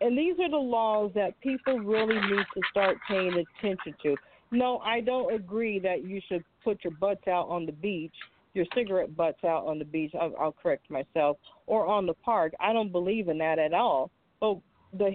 And 0.00 0.18
these 0.18 0.34
are 0.40 0.50
the 0.50 0.56
laws 0.56 1.12
that 1.14 1.38
people 1.40 1.78
really 1.78 2.14
need 2.14 2.44
to 2.54 2.60
start 2.70 2.96
paying 3.06 3.32
attention 3.32 3.94
to. 4.02 4.16
No, 4.50 4.78
I 4.78 5.00
don't 5.00 5.32
agree 5.32 5.78
that 5.78 6.04
you 6.04 6.20
should 6.28 6.44
put 6.64 6.82
your 6.84 6.92
butts 6.94 7.26
out 7.28 7.48
on 7.48 7.66
the 7.66 7.72
beach, 7.72 8.14
your 8.54 8.66
cigarette 8.74 9.16
butts 9.16 9.44
out 9.44 9.66
on 9.66 9.78
the 9.78 9.84
beach. 9.84 10.12
I'll, 10.20 10.34
I'll 10.38 10.52
correct 10.52 10.90
myself, 10.90 11.38
or 11.66 11.86
on 11.86 12.06
the 12.06 12.14
park. 12.14 12.52
I 12.60 12.72
don't 12.72 12.92
believe 12.92 13.28
in 13.28 13.38
that 13.38 13.58
at 13.58 13.72
all. 13.72 14.10
But 14.40 14.58
the 14.92 15.10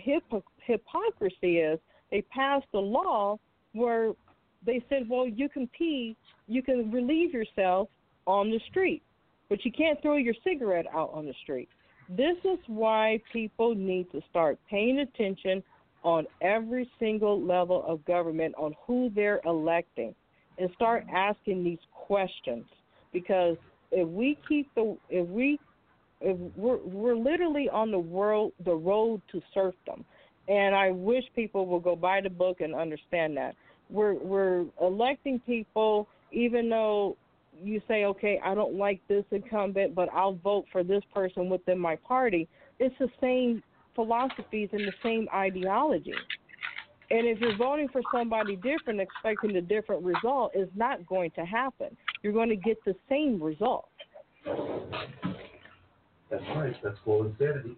hypocrisy 0.66 1.58
is 1.58 1.80
they 2.10 2.22
passed 2.24 2.68
a 2.74 2.80
law 2.80 3.38
where 3.74 4.14
they 4.66 4.84
said, 4.90 5.08
well, 5.08 5.28
you 5.28 5.50
can 5.50 5.70
pee, 5.78 6.16
you 6.48 6.64
can 6.64 6.92
relieve 6.92 7.34
yourself 7.34 7.90
on 8.28 8.52
the 8.52 8.60
street, 8.70 9.02
but 9.50 9.66
you 9.66 9.72
can't 9.72 10.00
throw 10.02 10.18
your 10.18 10.36
cigarette 10.44 10.86
out 10.94 11.10
on 11.14 11.26
the 11.26 11.34
street. 11.42 11.70
This 12.10 12.38
is 12.44 12.60
why 12.68 13.22
people 13.34 13.74
need 13.74 14.12
to 14.12 14.22
start 14.30 14.60
paying 14.70 15.00
attention 15.00 15.64
on 16.04 16.28
every 16.42 16.90
single 17.00 17.42
level 17.42 17.84
of 17.88 18.06
government 18.06 18.54
on 18.58 18.76
who 18.86 19.10
they're 19.16 19.42
electing 19.46 20.14
and 20.58 20.70
start 20.76 21.06
asking 21.14 21.64
these 21.64 21.80
questions. 21.92 22.66
Because 23.12 23.58
if 23.92 24.08
we 24.08 24.38
keep 24.48 24.74
the 24.76 24.98
if 25.10 25.28
we 25.28 25.60
if 26.22 26.38
we're 26.56 26.78
we're 26.78 27.16
literally 27.16 27.70
on 27.70 27.92
the 27.92 28.00
world 28.00 28.54
the 28.66 28.76
road 28.76 29.22
to 29.32 29.42
serfdom. 29.54 30.06
And 30.48 30.74
I 30.74 30.92
wish 30.92 31.26
people 31.36 31.66
will 31.66 31.82
go 31.82 31.96
buy 31.96 32.22
the 32.22 32.30
book 32.30 32.62
and 32.62 32.74
understand 32.74 33.36
that. 33.38 33.56
We're 33.90 34.14
we're 34.14 34.66
electing 34.82 35.40
people 35.40 36.08
even 36.32 36.70
though 36.70 37.18
you 37.64 37.82
say, 37.88 38.06
okay, 38.06 38.40
I 38.44 38.54
don't 38.56 38.76
like 38.76 39.02
this 39.08 39.24
incumbent, 39.32 39.96
but 39.96 40.10
I'll 40.14 40.36
vote 40.36 40.66
for 40.72 40.84
this 40.84 41.04
person 41.14 41.50
within 41.50 41.80
my 41.80 41.96
party. 41.98 42.48
It's 42.80 42.96
the 43.00 43.10
same 43.22 43.64
philosophies 43.96 44.70
and 44.72 44.82
the 44.82 44.94
same 45.04 45.28
ideology. 45.34 46.14
And 47.10 47.26
if 47.26 47.40
you're 47.40 47.58
voting 47.58 47.88
for 47.90 48.02
somebody 48.12 48.58
different, 48.58 49.00
expecting 49.00 49.56
a 49.56 49.62
different 49.62 50.04
result, 50.04 50.52
is 50.56 50.68
not 50.76 51.06
going 51.08 51.32
to 51.32 51.46
happen. 51.46 51.96
You're 52.22 52.34
going 52.34 52.50
to 52.50 52.56
get 52.56 52.78
the 52.86 52.96
same 53.10 53.42
result. 53.42 53.88
That's 56.30 56.44
right. 56.56 56.76
That's 56.84 56.98
called 57.06 57.28
insanity. 57.28 57.78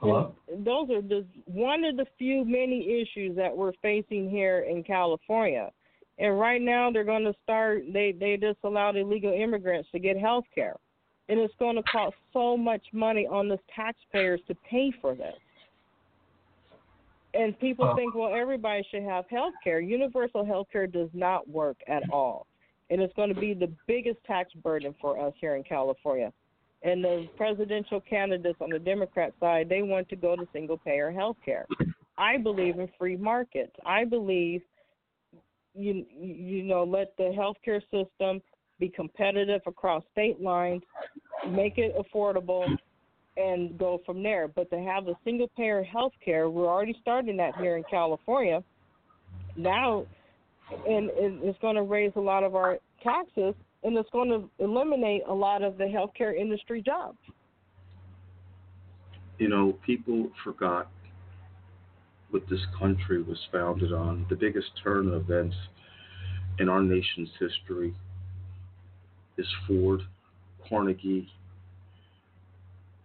Hello? 0.00 0.34
Those 0.48 0.90
are 0.90 1.02
just 1.02 1.26
one 1.46 1.84
of 1.84 1.96
the 1.96 2.06
few 2.18 2.44
many 2.44 3.02
issues 3.02 3.36
that 3.36 3.56
we're 3.56 3.72
facing 3.82 4.30
here 4.30 4.60
in 4.60 4.84
California. 4.84 5.70
And 6.18 6.38
right 6.38 6.60
now 6.60 6.90
they're 6.90 7.04
going 7.04 7.24
to 7.24 7.34
start 7.42 7.82
they 7.92 8.12
they 8.12 8.36
just 8.36 8.58
allowed 8.64 8.96
illegal 8.96 9.32
immigrants 9.32 9.88
to 9.92 9.98
get 9.98 10.16
health 10.18 10.44
care. 10.54 10.76
And 11.28 11.38
it's 11.38 11.54
going 11.58 11.76
to 11.76 11.82
cost 11.82 12.16
so 12.32 12.56
much 12.56 12.82
money 12.92 13.26
on 13.26 13.48
the 13.48 13.58
taxpayers 13.74 14.40
to 14.48 14.54
pay 14.68 14.92
for 15.00 15.14
this. 15.14 15.34
And 17.34 17.58
people 17.58 17.86
Uh. 17.86 17.94
think, 17.94 18.14
well, 18.14 18.34
everybody 18.34 18.82
should 18.90 19.02
have 19.02 19.26
health 19.28 19.54
care. 19.62 19.80
Universal 19.80 20.44
health 20.44 20.68
care 20.72 20.86
does 20.86 21.10
not 21.12 21.48
work 21.48 21.76
at 21.86 22.02
all. 22.10 22.46
And 22.90 23.02
it's 23.02 23.12
going 23.14 23.32
to 23.32 23.38
be 23.38 23.52
the 23.52 23.70
biggest 23.86 24.18
tax 24.24 24.52
burden 24.54 24.94
for 25.00 25.18
us 25.20 25.34
here 25.40 25.56
in 25.56 25.62
California 25.62 26.32
and 26.82 27.02
the 27.02 27.28
presidential 27.36 28.00
candidates 28.00 28.58
on 28.60 28.70
the 28.70 28.78
Democrat 28.78 29.32
side, 29.40 29.68
they 29.68 29.82
want 29.82 30.08
to 30.08 30.16
go 30.16 30.36
to 30.36 30.46
single 30.52 30.78
payer 30.78 31.10
health 31.10 31.36
care. 31.44 31.66
I 32.16 32.36
believe 32.36 32.78
in 32.78 32.88
free 32.98 33.16
markets. 33.16 33.72
I 33.84 34.04
believe 34.04 34.62
you 35.74 36.04
you 36.18 36.62
know 36.62 36.84
let 36.84 37.16
the 37.16 37.32
healthcare 37.36 37.80
system 37.92 38.40
be 38.80 38.88
competitive 38.88 39.60
across 39.66 40.02
state 40.12 40.40
lines, 40.40 40.82
make 41.48 41.78
it 41.78 41.94
affordable 41.96 42.66
and 43.36 43.76
go 43.78 44.00
from 44.04 44.22
there. 44.22 44.48
But 44.48 44.70
to 44.70 44.78
have 44.78 45.08
a 45.08 45.14
single 45.24 45.48
payer 45.56 45.82
health 45.82 46.12
care, 46.24 46.48
we're 46.48 46.68
already 46.68 46.96
starting 47.00 47.36
that 47.38 47.56
here 47.56 47.76
in 47.76 47.84
California. 47.90 48.62
Now 49.56 50.06
and 50.86 51.10
and 51.10 51.42
it's 51.42 51.58
going 51.60 51.76
to 51.76 51.82
raise 51.82 52.12
a 52.16 52.20
lot 52.20 52.44
of 52.44 52.54
our 52.54 52.78
taxes 53.02 53.54
and 53.82 53.96
it's 53.96 54.10
going 54.10 54.28
to 54.30 54.48
eliminate 54.62 55.22
a 55.28 55.34
lot 55.34 55.62
of 55.62 55.78
the 55.78 55.84
healthcare 55.84 56.36
industry 56.36 56.82
jobs. 56.82 57.18
You 59.38 59.48
know, 59.48 59.78
people 59.86 60.30
forgot 60.42 60.90
what 62.30 62.42
this 62.50 62.60
country 62.78 63.22
was 63.22 63.38
founded 63.52 63.92
on. 63.92 64.26
The 64.28 64.36
biggest 64.36 64.68
turn 64.82 65.08
of 65.08 65.14
events 65.14 65.56
in 66.58 66.68
our 66.68 66.82
nation's 66.82 67.30
history 67.38 67.94
is 69.36 69.46
Ford, 69.66 70.00
Carnegie, 70.68 71.30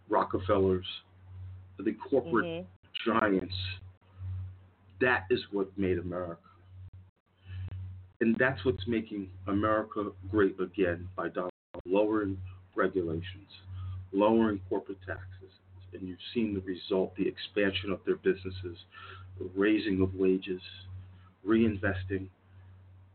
Rockefellers, 0.10 0.86
the 1.78 1.94
corporate 1.94 2.46
Mhm. 2.46 2.66
giants. 3.06 3.56
That 5.00 5.26
is 5.30 5.52
what 5.52 5.78
made 5.78 6.00
America. 6.00 6.42
And 8.24 8.38
that's 8.40 8.64
what's 8.64 8.88
making 8.88 9.28
America 9.48 10.10
great 10.32 10.56
again 10.58 11.10
by 11.14 11.28
lowering 11.86 12.38
regulations, 12.74 13.50
lowering 14.14 14.62
corporate 14.70 15.00
taxes. 15.06 15.52
And 15.92 16.08
you've 16.08 16.26
seen 16.34 16.54
the 16.54 16.62
result, 16.62 17.14
the 17.18 17.28
expansion 17.28 17.92
of 17.92 18.00
their 18.06 18.16
businesses, 18.16 18.78
the 19.40 19.50
raising 19.54 20.02
of 20.02 20.16
wages, 20.16 20.62
reinvesting, 21.46 22.30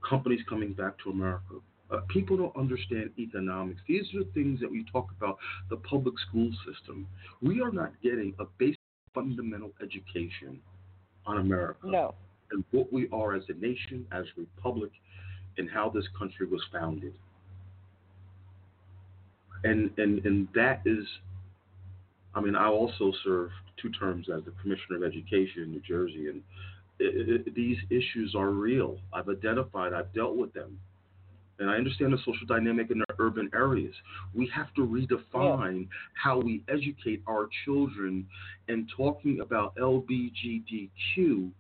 companies 0.07 0.41
coming 0.47 0.75
back 0.75 0.99
to 1.05 1.11
America. 1.11 1.55
Uh, 1.91 2.01
people 2.09 2.37
don't 2.37 2.55
understand 2.55 3.09
economics. 3.19 3.81
These 3.89 4.15
are 4.15 4.25
things 4.35 4.61
that 4.61 4.71
we 4.71 4.85
talk 4.93 5.09
about 5.17 5.39
the 5.71 5.77
public 5.77 6.17
school 6.29 6.51
system. 6.71 7.07
We 7.41 7.63
are 7.63 7.73
not 7.73 7.93
getting 8.03 8.35
a 8.39 8.45
basic 8.59 8.77
fundamental 9.15 9.71
education 9.83 10.61
on 11.25 11.39
America 11.39 11.87
No. 11.87 12.15
And 12.53 12.65
what 12.71 12.93
we 12.93 13.09
are 13.13 13.35
as 13.35 13.43
a 13.49 13.55
nation, 13.55 14.07
as 14.13 14.25
a 14.37 14.41
republic, 14.41 14.91
and 15.59 15.69
how 15.71 15.89
this 15.89 16.05
country 16.19 16.47
was 16.47 16.63
founded. 16.73 17.15
And 19.65 19.91
and 19.99 20.25
and 20.25 20.49
that 20.55 20.83
is, 20.87 21.05
I 22.35 22.41
mean, 22.41 22.55
I 22.55 22.69
also 22.69 23.13
served 23.25 23.53
two 23.81 23.91
terms 23.91 24.29
as 24.35 24.45
the 24.45 24.53
commissioner 24.63 24.97
of 24.97 25.03
education 25.03 25.65
in 25.65 25.71
New 25.71 25.81
Jersey, 25.81 26.29
and 26.29 26.43
it, 27.01 27.47
it, 27.47 27.55
these 27.55 27.77
issues 27.91 28.35
are 28.37 28.51
real. 28.51 28.99
I've 29.13 29.29
identified, 29.29 29.93
I've 29.93 30.13
dealt 30.15 30.37
with 30.37 30.53
them, 30.53 30.79
and 31.59 31.69
I 31.69 31.75
understand 31.75 32.13
the 32.13 32.19
social 32.19 32.47
dynamic 32.47 32.91
in 32.91 32.99
the 33.01 33.15
urban 33.19 33.51
areas. 33.53 33.95
We 34.33 34.49
have 34.55 34.73
to 34.75 34.83
redefine 34.87 35.89
how 36.15 36.39
we 36.39 36.63
educate 36.69 37.23
our 37.27 37.49
children, 37.65 38.27
and 38.69 38.89
talking 38.97 39.41
about 39.41 39.75
LBGTQ 39.77 41.51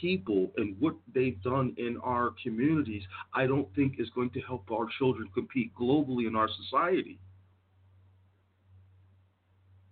people 0.00 0.50
and 0.56 0.76
what 0.80 0.94
they've 1.14 1.40
done 1.42 1.74
in 1.76 1.98
our 2.02 2.32
communities, 2.42 3.02
I 3.34 3.46
don't 3.46 3.68
think 3.74 3.94
is 3.98 4.08
going 4.10 4.30
to 4.30 4.40
help 4.40 4.70
our 4.70 4.86
children 4.98 5.28
compete 5.34 5.72
globally 5.74 6.26
in 6.26 6.36
our 6.36 6.48
society. 6.64 7.18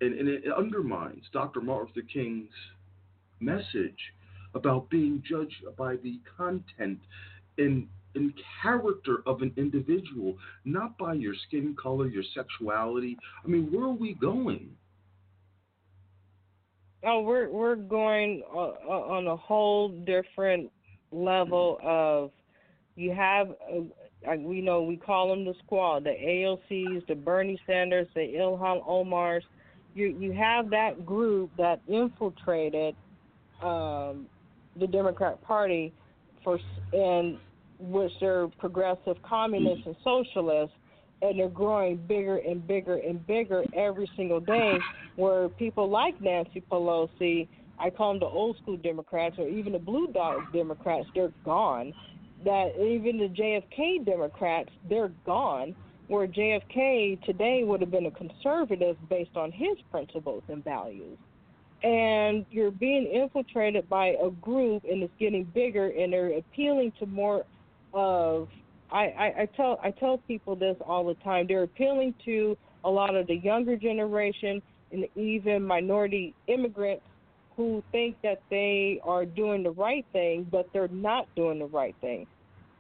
And, 0.01 0.19
and 0.19 0.29
it 0.29 0.45
undermines 0.57 1.25
Dr. 1.33 1.61
Martin 1.61 1.93
Luther 1.95 2.09
King's 2.13 2.53
message 3.41 3.99
about 4.55 4.91
being 4.91 5.23
judged 5.29 5.65
by 5.77 5.97
the 5.97 6.19
content 6.37 6.99
and, 7.59 7.87
and 8.15 8.33
character 8.63 9.23
of 9.27 9.43
an 9.43 9.53
individual, 9.57 10.37
not 10.65 10.97
by 10.99 11.15
your 11.15 11.35
skin 11.47 11.77
color, 11.81 12.07
your 12.07 12.25
sexuality. 12.35 13.17
I 13.45 13.49
mean, 13.49 13.71
where 13.71 13.85
are 13.85 13.93
we 13.93 14.15
going? 14.15 14.71
Oh, 17.03 17.21
we're 17.23 17.49
we're 17.49 17.77
going 17.77 18.43
on, 18.53 18.75
on 18.87 19.27
a 19.27 19.37
whole 19.37 19.89
different 19.89 20.71
level 21.13 21.79
of. 21.83 22.31
You 22.97 23.15
have, 23.15 23.51
uh, 23.51 24.35
we 24.37 24.61
know 24.61 24.83
we 24.83 24.97
call 24.97 25.31
them 25.31 25.47
the 25.47 25.55
squad, 25.65 26.05
the 26.05 26.11
AOCs, 26.11 27.07
the 27.07 27.15
Bernie 27.15 27.59
Sanders, 27.67 28.07
the 28.15 28.21
Ilhan 28.21 28.87
Omars. 28.87 29.43
You 29.95 30.09
you 30.09 30.33
have 30.33 30.69
that 30.71 31.07
group 31.07 31.51
that 31.57 31.81
infiltrated 31.89 32.95
um, 33.63 34.27
the 34.79 34.87
Democrat 34.87 35.41
Party 35.43 35.95
for 36.45 36.59
and 36.93 37.39
which 37.79 38.13
they're 38.21 38.49
progressive 38.59 39.17
communists 39.23 39.87
and 39.87 39.97
socialists 40.05 40.77
and 41.23 41.39
they're 41.39 41.49
growing 41.49 41.97
bigger 41.97 42.39
and 42.39 42.67
bigger 42.67 42.97
and 42.97 43.27
bigger 43.27 43.65
every 43.75 44.11
single 44.17 44.41
day. 44.41 44.79
Where 45.17 45.49
people 45.49 45.89
like 45.89 46.21
Nancy 46.21 46.63
Pelosi, 46.71 47.47
I 47.79 47.91
call 47.91 48.13
them 48.13 48.21
the 48.21 48.27
old 48.27 48.57
school 48.59 48.77
Democrats, 48.77 49.37
or 49.39 49.49
even 49.49 49.73
the 49.73 49.79
blue 49.79 50.09
dog 50.09 50.53
Democrats, 50.53 51.07
they're 51.15 51.33
gone. 51.45 51.93
That 52.45 52.73
even 52.77 53.19
the 53.19 53.29
JFK 53.29 54.05
Democrats, 54.05 54.71
they're 54.89 55.13
gone. 55.27 55.75
Where 56.09 56.27
JFK 56.27 57.23
today 57.25 57.63
would 57.65 57.81
have 57.81 57.91
been 57.91 58.07
a 58.07 58.11
conservative 58.11 58.97
based 59.09 59.37
on 59.37 59.53
his 59.53 59.77
principles 59.91 60.43
and 60.49 60.65
values. 60.65 61.19
And 61.83 62.45
you're 62.51 62.73
being 62.73 63.07
infiltrated 63.07 63.89
by 63.89 64.17
a 64.23 64.31
group, 64.31 64.85
and 64.85 65.03
it's 65.03 65.13
getting 65.19 65.45
bigger, 65.45 65.87
and 65.87 66.13
they're 66.13 66.37
appealing 66.37 66.93
to 66.99 67.07
more 67.07 67.45
of 67.95 68.49
I, 68.93 69.05
I, 69.05 69.35
I 69.43 69.49
tell 69.57 69.79
I 69.83 69.91
tell 69.91 70.19
people 70.19 70.57
this 70.57 70.77
all 70.85 71.07
the 71.07 71.15
time. 71.23 71.47
They're 71.47 71.63
appealing 71.63 72.15
to 72.25 72.57
a 72.85 72.91
lot 72.91 73.15
of 73.15 73.27
the 73.27 73.37
younger 73.37 73.77
generation 73.77 74.63
and 74.93 75.07
even 75.15 75.63
minority 75.63 76.35
immigrants 76.49 77.05
who 77.57 77.83
think 77.93 78.17
that 78.23 78.41
they 78.51 79.01
are 79.05 79.25
doing 79.25 79.63
the 79.63 79.71
right 79.71 80.05
thing, 80.13 80.47
but 80.51 80.67
they're 80.73 80.89
not 80.89 81.29
doing 81.37 81.59
the 81.59 81.67
right 81.67 81.95
thing. 82.01 82.27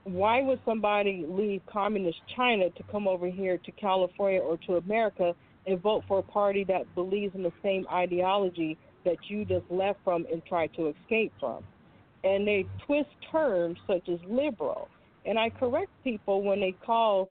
Why 0.05 0.41
would 0.41 0.61
somebody 0.65 1.25
leave 1.29 1.61
communist 1.67 2.19
China 2.35 2.71
to 2.71 2.83
come 2.85 3.07
over 3.07 3.29
here 3.29 3.59
to 3.59 3.73
California 3.73 4.41
or 4.41 4.57
to 4.67 4.77
America 4.77 5.35
and 5.67 5.81
vote 5.81 6.05
for 6.09 6.21
a 6.21 6.23
party 6.23 6.65
that 6.65 6.93
believes 6.95 7.35
in 7.35 7.43
the 7.43 7.53
same 7.63 7.87
ideology 7.93 8.79
that 9.05 9.17
you 9.29 9.45
just 9.45 9.71
left 9.71 9.99
from 10.03 10.27
and 10.33 10.45
tried 10.47 10.73
to 10.75 10.89
escape 10.89 11.33
from? 11.39 11.63
And 12.25 12.47
they 12.47 12.65
twist 12.87 13.11
terms 13.31 13.79
such 13.87 14.09
as 14.09 14.19
liberal 14.27 14.89
and 15.27 15.39
I 15.39 15.51
correct 15.51 15.91
people 16.03 16.43
when 16.43 16.61
they 16.61 16.75
call 16.85 17.31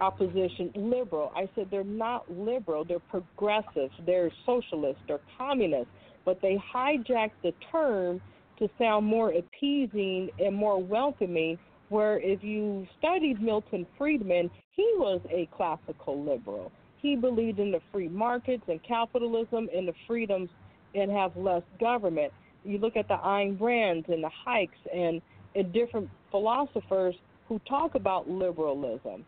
opposition 0.00 0.72
liberal. 0.74 1.32
I 1.36 1.48
said 1.54 1.68
they're 1.70 1.84
not 1.84 2.30
liberal, 2.30 2.84
they're 2.84 2.98
progressives, 2.98 3.94
they're 4.04 4.32
socialists, 4.44 5.02
they're 5.06 5.20
communists, 5.38 5.92
but 6.24 6.40
they 6.42 6.56
hijack 6.74 7.30
the 7.42 7.52
term 7.70 8.20
to 8.58 8.68
sound 8.78 9.06
more 9.06 9.32
appeasing 9.32 10.30
and 10.38 10.54
more 10.54 10.82
welcoming. 10.82 11.58
Where 11.88 12.18
if 12.20 12.42
you 12.42 12.86
studied 12.98 13.42
Milton 13.42 13.86
Friedman, 13.98 14.50
he 14.70 14.90
was 14.96 15.20
a 15.30 15.48
classical 15.54 16.24
liberal. 16.24 16.72
He 16.96 17.16
believed 17.16 17.58
in 17.58 17.70
the 17.70 17.80
free 17.92 18.08
markets 18.08 18.62
and 18.68 18.82
capitalism 18.82 19.68
and 19.74 19.86
the 19.86 19.92
freedoms 20.06 20.48
and 20.94 21.10
have 21.10 21.36
less 21.36 21.62
government. 21.78 22.32
You 22.64 22.78
look 22.78 22.96
at 22.96 23.08
the 23.08 23.16
Ayn 23.16 23.60
Rands 23.60 24.06
and 24.08 24.24
the 24.24 24.30
Hayeks 24.46 24.68
and 24.94 25.20
and 25.54 25.72
different 25.72 26.08
philosophers 26.30 27.14
who 27.48 27.60
talk 27.68 27.94
about 27.94 28.28
liberalism. 28.28 29.24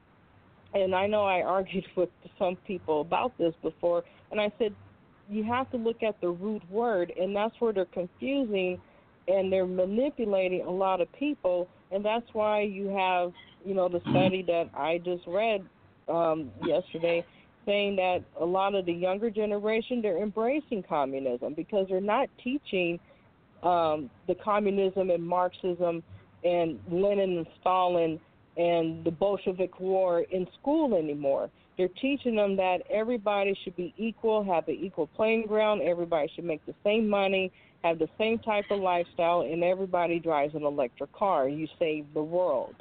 And 0.73 0.95
I 0.95 1.07
know 1.07 1.25
I 1.25 1.43
argued 1.43 1.85
with 1.97 2.09
some 2.39 2.57
people 2.67 3.01
about 3.01 3.37
this 3.39 3.55
before, 3.63 4.05
and 4.31 4.41
I 4.41 4.51
said 4.59 4.75
you 5.29 5.45
have 5.45 5.71
to 5.71 5.77
look 5.77 6.03
at 6.03 6.21
the 6.21 6.29
root 6.29 6.63
word, 6.71 7.13
and 7.19 7.35
that's 7.35 7.55
where 7.59 7.73
they're 7.73 7.87
confusing 7.87 8.81
and 9.27 9.51
they're 9.51 9.67
manipulating 9.67 10.61
a 10.63 10.71
lot 10.71 11.01
of 11.01 11.11
people, 11.15 11.67
and 11.91 12.05
that's 12.05 12.27
why 12.35 12.61
you 12.61 12.89
have, 12.89 13.33
you 13.65 13.73
know, 13.73 13.89
the 13.89 14.01
study 14.11 14.43
that 14.47 14.69
I 14.75 14.99
just 14.99 15.23
read 15.27 15.65
um, 16.09 16.51
yesterday 16.63 17.25
saying 17.65 17.97
that 17.97 18.23
a 18.39 18.45
lot 18.45 18.75
of 18.75 18.85
the 18.85 18.93
younger 18.93 19.31
generation 19.31 20.03
they're 20.03 20.23
embracing 20.23 20.83
communism 20.83 21.55
because 21.55 21.87
they're 21.89 22.01
not 22.01 22.29
teaching 22.43 23.01
um, 23.65 24.11
the 24.27 24.35
communism 24.35 25.11
and 25.11 25.23
Marxism 25.23 26.03
and 26.45 26.79
Lenin 26.91 27.39
and 27.39 27.47
Stalin 27.61 28.21
and 28.57 29.05
the 29.05 29.11
Bolshevik 29.11 29.81
War 29.81 30.21
in 30.21 30.47
school 30.61 30.95
anymore. 30.95 31.51
They're 31.77 31.89
teaching 32.01 32.37
them 32.37 32.57
that 32.57 32.83
everybody 32.89 33.59
should 33.65 33.75
be 33.75 33.93
equal, 33.97 34.45
have 34.45 34.69
an 34.69 34.75
equal 34.81 35.09
playing 35.09 35.47
ground, 35.47 35.83
everybody 35.83 36.31
should 36.35 36.45
make 36.45 36.65
the 36.67 36.75
same 36.85 37.09
money, 37.09 37.51
have 37.83 37.99
the 37.99 38.09
same 38.17 38.39
type 38.39 38.67
of 38.71 38.79
lifestyle, 38.81 39.41
and 39.41 39.65
everybody 39.65 40.21
drives 40.21 40.55
an 40.55 40.63
electric 40.63 41.13
car. 41.13 41.49
You 41.49 41.67
save 41.79 42.07
the 42.15 42.23
world. 42.23 42.77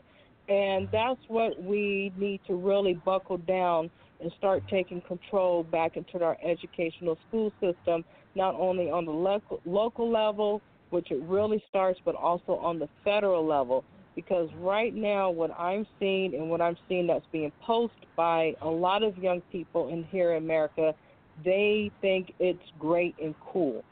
And 0.48 0.90
that's 0.92 1.20
what 1.28 1.62
we 1.64 2.12
need 2.18 2.42
to 2.48 2.56
really 2.56 2.94
buckle 2.94 3.38
down 3.38 3.90
and 4.20 4.32
start 4.38 4.64
taking 4.70 5.02
control 5.02 5.64
back 5.64 5.98
into 5.98 6.24
our 6.24 6.38
educational 6.44 7.18
school 7.28 7.52
system, 7.60 8.06
not 8.36 8.56
only 8.56 8.90
on 8.90 9.06
the 9.06 9.12
local, 9.12 9.60
local 9.66 10.10
level, 10.10 10.62
which 10.94 11.10
it 11.10 11.22
really 11.24 11.62
starts, 11.68 12.00
but 12.06 12.14
also 12.14 12.54
on 12.58 12.78
the 12.78 12.88
federal 13.04 13.46
level. 13.46 13.84
Because 14.16 14.48
right 14.60 14.94
now, 14.94 15.32
what 15.32 15.50
I'm 15.60 15.88
seeing 16.00 16.36
and 16.36 16.52
what 16.52 16.62
I'm 16.62 16.78
seeing 16.88 17.08
that's 17.08 17.26
being 17.32 17.52
posted 17.62 18.06
by 18.16 18.56
a 18.62 18.70
lot 18.70 19.02
of 19.02 19.18
young 19.18 19.42
people 19.52 19.90
in 19.90 20.04
here 20.04 20.34
in 20.34 20.44
America, 20.44 20.94
they 21.44 21.90
think 22.00 22.34
it's 22.40 22.62
great 22.78 23.16
and 23.22 23.34
cool. 23.52 23.84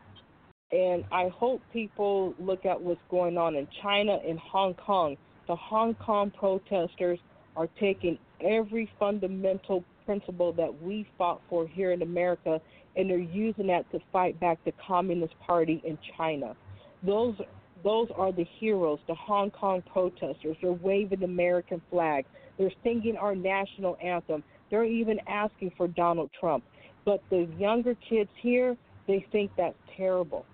And 0.72 1.04
I 1.12 1.30
hope 1.30 1.60
people 1.74 2.36
look 2.40 2.68
at 2.68 2.80
what's 2.80 3.02
going 3.10 3.36
on 3.36 3.56
in 3.56 3.68
China 3.82 4.20
and 4.26 4.38
Hong 4.38 4.76
Kong. 4.76 5.18
The 5.48 5.56
Hong 5.56 5.96
Kong 5.96 6.32
protesters 6.38 7.18
are 7.56 7.68
taking 7.80 8.20
every 8.42 8.90
fundamental 9.00 9.84
principle 10.06 10.54
that 10.54 10.82
we 10.84 11.08
fought 11.18 11.42
for 11.50 11.68
here 11.68 11.94
in 11.94 12.04
America, 12.04 12.62
and 12.96 13.10
they're 13.10 13.18
using 13.18 13.68
that 13.68 13.92
to 13.92 14.00
fight 14.14 14.40
back 14.40 14.60
the 14.66 14.74
Communist 14.88 15.34
Party 15.40 15.82
in 15.84 15.98
China. 16.16 16.56
Those 17.04 17.36
those 17.84 18.10
are 18.16 18.32
the 18.32 18.46
heroes, 18.60 19.00
the 19.08 19.16
Hong 19.16 19.50
Kong 19.50 19.82
protesters. 19.92 20.56
They're 20.62 20.72
waving 20.72 21.20
the 21.20 21.26
American 21.26 21.82
flag. 21.90 22.26
They're 22.58 22.72
singing 22.84 23.18
our 23.18 23.34
national 23.34 23.98
anthem. 24.04 24.44
They're 24.70 24.86
even 24.86 25.20
asking 25.28 25.72
for 25.78 25.88
Donald 25.88 26.30
Trump. 26.40 26.64
But 27.06 27.24
the 27.32 27.48
younger 27.58 27.96
kids 28.08 28.30
here, 28.40 28.78
they 29.08 29.26
think 29.32 29.52
that's 29.58 29.76
terrible. 29.98 30.46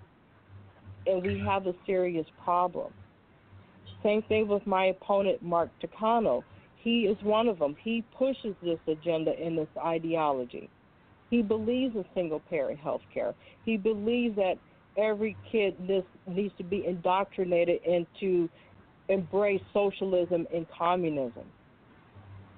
And 1.05 1.21
we 1.21 1.39
have 1.39 1.67
a 1.67 1.73
serious 1.85 2.25
problem. 2.43 2.93
Same 4.03 4.21
thing 4.23 4.47
with 4.47 4.65
my 4.65 4.85
opponent, 4.85 5.41
Mark 5.41 5.69
Takano. 5.81 6.43
He 6.77 7.01
is 7.01 7.17
one 7.23 7.47
of 7.47 7.59
them. 7.59 7.75
He 7.83 8.03
pushes 8.17 8.55
this 8.63 8.79
agenda 8.87 9.31
and 9.31 9.57
this 9.57 9.67
ideology. 9.77 10.69
He 11.29 11.41
believes 11.41 11.95
in 11.95 12.05
single 12.13 12.39
parent 12.39 12.79
health 12.79 13.01
care. 13.13 13.33
He 13.65 13.75
believes 13.75 14.37
that 14.37 14.55
every 14.97 15.35
kid 15.51 15.75
needs 16.27 16.53
to 16.57 16.63
be 16.63 16.85
indoctrinated 16.85 17.81
into 17.85 18.49
embrace 19.09 19.61
socialism 19.73 20.47
and 20.53 20.65
communism. 20.77 21.45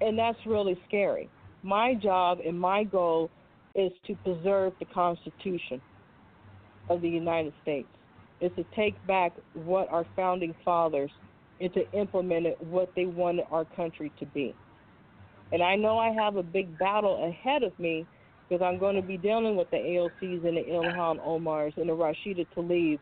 And 0.01 0.17
that's 0.17 0.37
really 0.45 0.79
scary. 0.87 1.29
My 1.61 1.93
job 1.93 2.39
and 2.45 2.59
my 2.59 2.83
goal 2.85 3.29
is 3.75 3.91
to 4.07 4.15
preserve 4.23 4.73
the 4.79 4.85
Constitution 4.85 5.81
of 6.89 7.01
the 7.01 7.09
United 7.09 7.53
States, 7.61 7.87
is 8.41 8.51
to 8.55 8.65
take 8.75 8.95
back 9.05 9.33
what 9.53 9.91
our 9.91 10.05
founding 10.15 10.55
fathers 10.63 11.11
and 11.61 11.71
to 11.73 11.91
implement 11.91 12.45
it 12.45 12.59
what 12.63 12.91
they 12.95 13.05
wanted 13.05 13.45
our 13.51 13.65
country 13.65 14.11
to 14.19 14.25
be. 14.27 14.55
And 15.51 15.61
I 15.61 15.75
know 15.75 15.99
I 15.99 16.11
have 16.11 16.37
a 16.37 16.43
big 16.43 16.79
battle 16.79 17.27
ahead 17.27 17.63
of 17.63 17.77
me 17.77 18.05
because 18.49 18.63
I'm 18.63 18.79
going 18.79 18.95
to 18.95 19.01
be 19.01 19.17
dealing 19.17 19.55
with 19.55 19.69
the 19.69 19.77
AOCs 19.77 20.47
and 20.47 20.57
the 20.57 20.63
Ilhan 20.69 21.25
Omars 21.25 21.77
and 21.77 21.87
the 21.87 21.93
Rashida 21.93 22.45
Tlaibs 22.55 22.99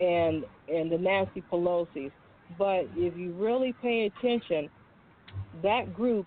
and 0.00 0.44
and 0.68 0.90
the 0.90 0.98
Nancy 0.98 1.42
Pelosi's. 1.52 2.12
But 2.58 2.86
if 2.96 3.16
you 3.16 3.32
really 3.32 3.74
pay 3.82 4.06
attention, 4.06 4.68
that 5.62 5.94
group 5.94 6.26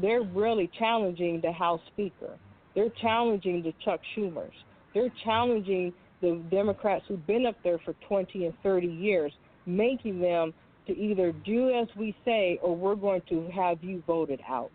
they're 0.00 0.22
really 0.22 0.70
challenging 0.78 1.40
the 1.42 1.52
House 1.52 1.80
Speaker. 1.92 2.36
They're 2.74 2.92
challenging 3.00 3.62
the 3.62 3.74
Chuck 3.84 4.00
Schumers. 4.16 4.52
They're 4.94 5.12
challenging 5.24 5.92
the 6.20 6.42
Democrats 6.50 7.04
who've 7.08 7.26
been 7.26 7.46
up 7.46 7.56
there 7.64 7.78
for 7.84 7.94
20 8.08 8.46
and 8.46 8.54
30 8.62 8.86
years, 8.86 9.32
making 9.66 10.20
them 10.20 10.52
to 10.86 10.96
either 10.96 11.32
do 11.44 11.70
as 11.70 11.88
we 11.96 12.14
say 12.24 12.58
or 12.62 12.74
we're 12.74 12.94
going 12.94 13.22
to 13.28 13.48
have 13.54 13.82
you 13.82 14.02
voted 14.06 14.40
out. 14.48 14.70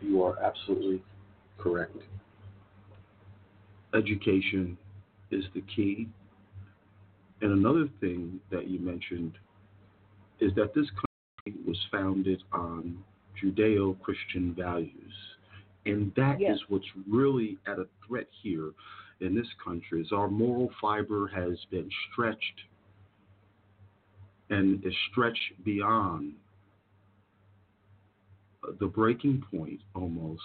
You 0.00 0.22
are 0.22 0.38
absolutely 0.42 1.02
correct. 1.58 1.96
Education 3.94 4.78
is 5.30 5.44
the 5.54 5.62
key. 5.74 6.08
And 7.42 7.52
another 7.52 7.88
thing 8.00 8.40
that 8.50 8.68
you 8.68 8.78
mentioned 8.78 9.32
is 10.40 10.52
that 10.56 10.74
this 10.74 10.86
country 10.90 11.60
was 11.66 11.78
founded 11.90 12.42
on 12.52 12.98
Judeo 13.42 13.98
Christian 14.00 14.54
values. 14.54 15.14
And 15.86 16.12
that 16.16 16.40
yes. 16.40 16.56
is 16.56 16.62
what's 16.68 16.86
really 17.08 17.58
at 17.66 17.78
a 17.78 17.86
threat 18.06 18.26
here 18.42 18.72
in 19.20 19.34
this 19.34 19.46
country 19.62 20.00
is 20.00 20.12
our 20.12 20.28
moral 20.28 20.70
fiber 20.80 21.28
has 21.28 21.58
been 21.70 21.88
stretched 22.10 22.60
and 24.50 24.84
is 24.84 24.94
stretched 25.10 25.64
beyond 25.64 26.32
the 28.78 28.86
breaking 28.86 29.42
point 29.50 29.80
almost 29.94 30.40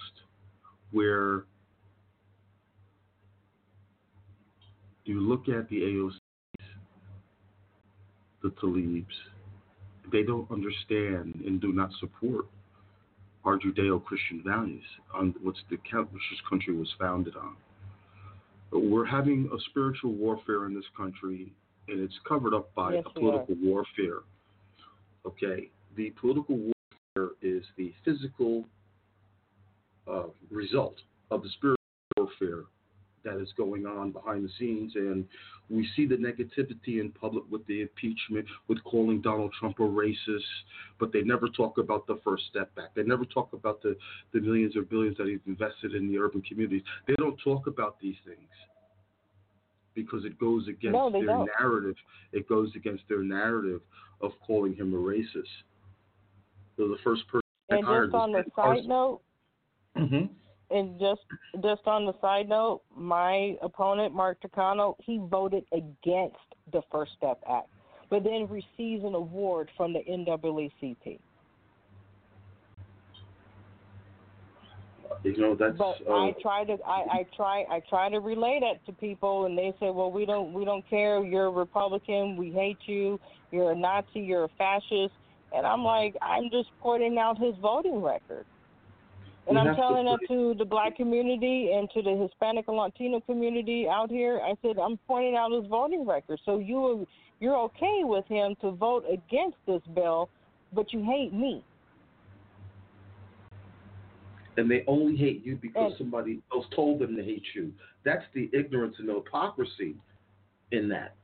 where 0.92 1.46
you 5.06 5.20
look 5.20 5.48
at 5.50 5.70
the 5.70 5.82
AOCs, 5.82 6.20
the 8.42 8.50
Tlaibs, 8.62 9.06
they 10.12 10.24
don't 10.24 10.50
understand 10.52 11.42
and 11.46 11.60
do 11.60 11.72
not 11.74 11.90
support 12.00 12.46
our 13.44 13.58
Judeo-Christian 13.58 14.44
values 14.46 14.84
on 15.14 15.36
which 15.44 15.58
the 15.70 15.76
which 15.76 16.24
this 16.32 16.40
country 16.50 16.76
was 16.76 16.92
founded 17.00 17.36
on. 17.36 17.56
We're 18.72 19.06
having 19.06 19.50
a 19.54 19.58
spiritual 19.70 20.14
warfare 20.14 20.66
in 20.66 20.74
this 20.74 20.86
country, 20.98 21.54
and 21.88 22.00
it's 22.00 22.18
covered 22.28 22.54
up 22.54 22.74
by 22.76 22.96
yes, 22.96 23.04
a 23.06 23.20
political 23.20 23.56
warfare. 23.62 24.20
Okay, 25.26 25.70
the 25.96 26.10
political 26.20 26.56
warfare 26.56 26.75
is 27.42 27.64
the 27.78 27.94
physical 28.04 28.66
uh, 30.08 30.24
result 30.52 30.96
of 31.32 31.44
the 31.44 31.50
spiritual 31.50 31.78
warfare 32.18 32.64
that 33.24 33.42
is 33.42 33.50
going 33.58 33.86
on 33.86 34.12
behind 34.12 34.46
the 34.46 34.50
scenes, 34.60 34.94
and 34.96 35.26
we 35.70 35.88
see 35.96 36.06
the 36.06 36.16
negativity 36.16 37.00
in 37.02 37.12
public 37.20 37.44
with 37.50 37.66
the 37.66 37.82
impeachment, 37.82 38.46
with 38.68 38.84
calling 38.84 39.20
Donald 39.22 39.52
Trump 39.60 39.80
a 39.80 39.84
racist, 39.84 40.44
but 41.00 41.12
they 41.12 41.22
never 41.22 41.48
talk 41.50 41.80
about 41.80 42.06
the 42.06 42.20
First 42.24 42.44
Step 42.50 42.70
Act. 42.78 42.96
They 42.96 43.04
never 43.04 43.26
talk 43.26 43.54
about 43.54 43.82
the, 43.82 43.98
the 44.32 44.42
millions 44.42 44.76
or 44.76 44.84
billions 44.84 45.18
that 45.18 45.28
he's 45.28 45.40
invested 45.48 45.96
in 45.96 46.08
the 46.08 46.20
urban 46.20 46.42
communities. 46.44 46.84
They 47.08 47.16
don't 47.18 47.38
talk 47.44 47.66
about 47.66 48.00
these 48.00 48.18
things 48.26 48.50
because 49.96 50.26
it 50.26 50.38
goes 50.38 50.68
against 50.68 50.94
no, 50.94 51.10
their 51.10 51.26
don't. 51.26 51.50
narrative. 51.60 51.96
It 52.32 52.48
goes 52.48 52.70
against 52.76 53.04
their 53.10 53.24
narrative 53.24 53.82
of 54.22 54.32
calling 54.46 54.76
him 54.76 54.94
a 54.94 54.98
racist. 54.98 55.46
So 56.78 56.88
the 56.88 56.98
first 57.04 57.28
person 57.28 57.42
and 57.70 57.80
just 57.82 58.14
on 58.14 58.32
the 58.32 58.44
side 58.56 58.86
note, 58.86 59.22
Mm-hmm. 59.98 60.26
and 60.76 61.00
just 61.00 61.22
just 61.64 61.88
on 61.88 62.06
the 62.06 62.14
side 62.20 62.50
note, 62.50 62.82
my 62.94 63.56
opponent 63.62 64.14
Mark 64.14 64.40
Takano, 64.42 64.96
he 65.00 65.20
voted 65.24 65.64
against 65.72 66.36
the 66.74 66.82
First 66.92 67.14
Step 67.18 67.42
Act, 67.50 67.70
but 68.10 68.26
then 68.26 68.48
receives 68.50 69.06
an 69.06 69.16
award 69.16 69.70
from 69.78 69.94
the 69.94 70.00
NAACP. 70.00 71.20
You 75.24 75.38
know 75.38 75.56
that's 75.56 75.78
But 75.78 75.98
uh, 76.08 76.14
I 76.14 76.36
try 76.42 76.66
to 76.66 76.78
I, 76.86 77.06
I 77.10 77.26
try 77.36 77.66
I 77.72 77.82
try 77.90 78.10
to 78.10 78.20
relay 78.20 78.60
that 78.62 78.86
to 78.86 78.92
people, 78.92 79.46
and 79.46 79.58
they 79.58 79.74
say, 79.80 79.90
well, 79.92 80.12
we 80.12 80.26
don't 80.26 80.54
we 80.54 80.66
don't 80.66 80.88
care. 80.90 81.24
You're 81.24 81.46
a 81.46 81.52
Republican. 81.52 82.36
We 82.36 82.52
hate 82.52 82.80
you. 82.86 83.20
You're 83.52 83.72
a 83.72 83.76
Nazi. 83.76 84.20
You're 84.20 84.44
a 84.44 84.50
fascist. 84.58 85.14
And 85.56 85.66
I'm 85.66 85.84
like, 85.84 86.16
I'm 86.22 86.50
just 86.52 86.70
pointing 86.82 87.18
out 87.18 87.40
his 87.40 87.56
voting 87.62 88.02
record. 88.02 88.46
And 89.48 89.60
I'm 89.60 89.68
to 89.68 89.76
telling 89.76 90.06
that 90.06 90.20
to 90.28 90.56
the 90.58 90.66
black 90.66 90.96
community 90.98 91.72
and 91.74 91.88
to 91.92 92.02
the 92.02 92.16
Hispanic 92.16 92.68
and 92.68 92.78
Latino 92.78 93.20
community 93.22 93.88
out 93.88 94.10
here. 94.10 94.42
I 94.44 94.56
said 94.62 94.78
I'm 94.80 94.98
pointing 95.08 95.36
out 95.36 95.52
his 95.52 95.68
voting 95.68 96.06
record, 96.06 96.40
so 96.46 96.58
you 96.58 97.08
you're 97.40 97.58
okay 97.58 98.02
with 98.04 98.26
him 98.28 98.56
to 98.62 98.72
vote 98.72 99.06
against 99.12 99.58
this 99.68 99.82
bill, 99.94 100.30
but 100.74 100.92
you 100.94 101.04
hate 101.04 101.34
me. 101.34 101.64
and 104.58 104.72
they 104.72 104.84
only 104.88 105.18
hate 105.18 105.46
you 105.46 105.58
because 105.58 105.92
And- 105.92 105.98
somebody 105.98 106.42
else 106.54 106.66
told 106.74 107.00
them 107.00 107.16
to 107.18 107.24
hate 107.24 107.44
you. 107.54 107.74
That's 108.04 108.24
the 108.34 108.50
ignorance 108.54 108.98
and 109.00 109.10
the 109.10 109.16
hypocrisy 109.16 109.96
in 110.72 110.88
that. 110.90 111.16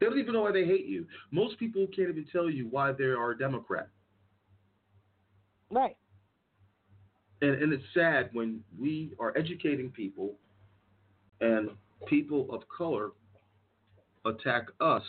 They 0.00 0.06
don't 0.06 0.18
even 0.18 0.32
know 0.32 0.40
why 0.42 0.52
they 0.52 0.64
hate 0.64 0.86
you. 0.86 1.06
Most 1.30 1.58
people 1.58 1.86
can't 1.94 2.08
even 2.08 2.26
tell 2.32 2.48
you 2.48 2.66
why 2.70 2.92
they 2.92 3.04
are 3.04 3.32
a 3.32 3.38
Democrat. 3.38 3.88
Right. 5.70 5.96
And, 7.42 7.62
and 7.62 7.72
it's 7.72 7.84
sad 7.94 8.30
when 8.32 8.64
we 8.78 9.12
are 9.20 9.36
educating 9.36 9.90
people 9.90 10.34
and 11.40 11.70
people 12.06 12.46
of 12.50 12.62
color 12.74 13.10
attack 14.24 14.68
us 14.80 15.02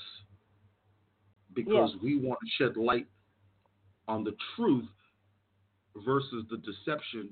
because 1.54 1.92
we 2.02 2.18
want 2.18 2.40
to 2.42 2.64
shed 2.64 2.78
light 2.78 3.08
on 4.08 4.24
the 4.24 4.36
truth 4.56 4.88
versus 6.06 6.46
the 6.50 6.58
deception 6.58 7.30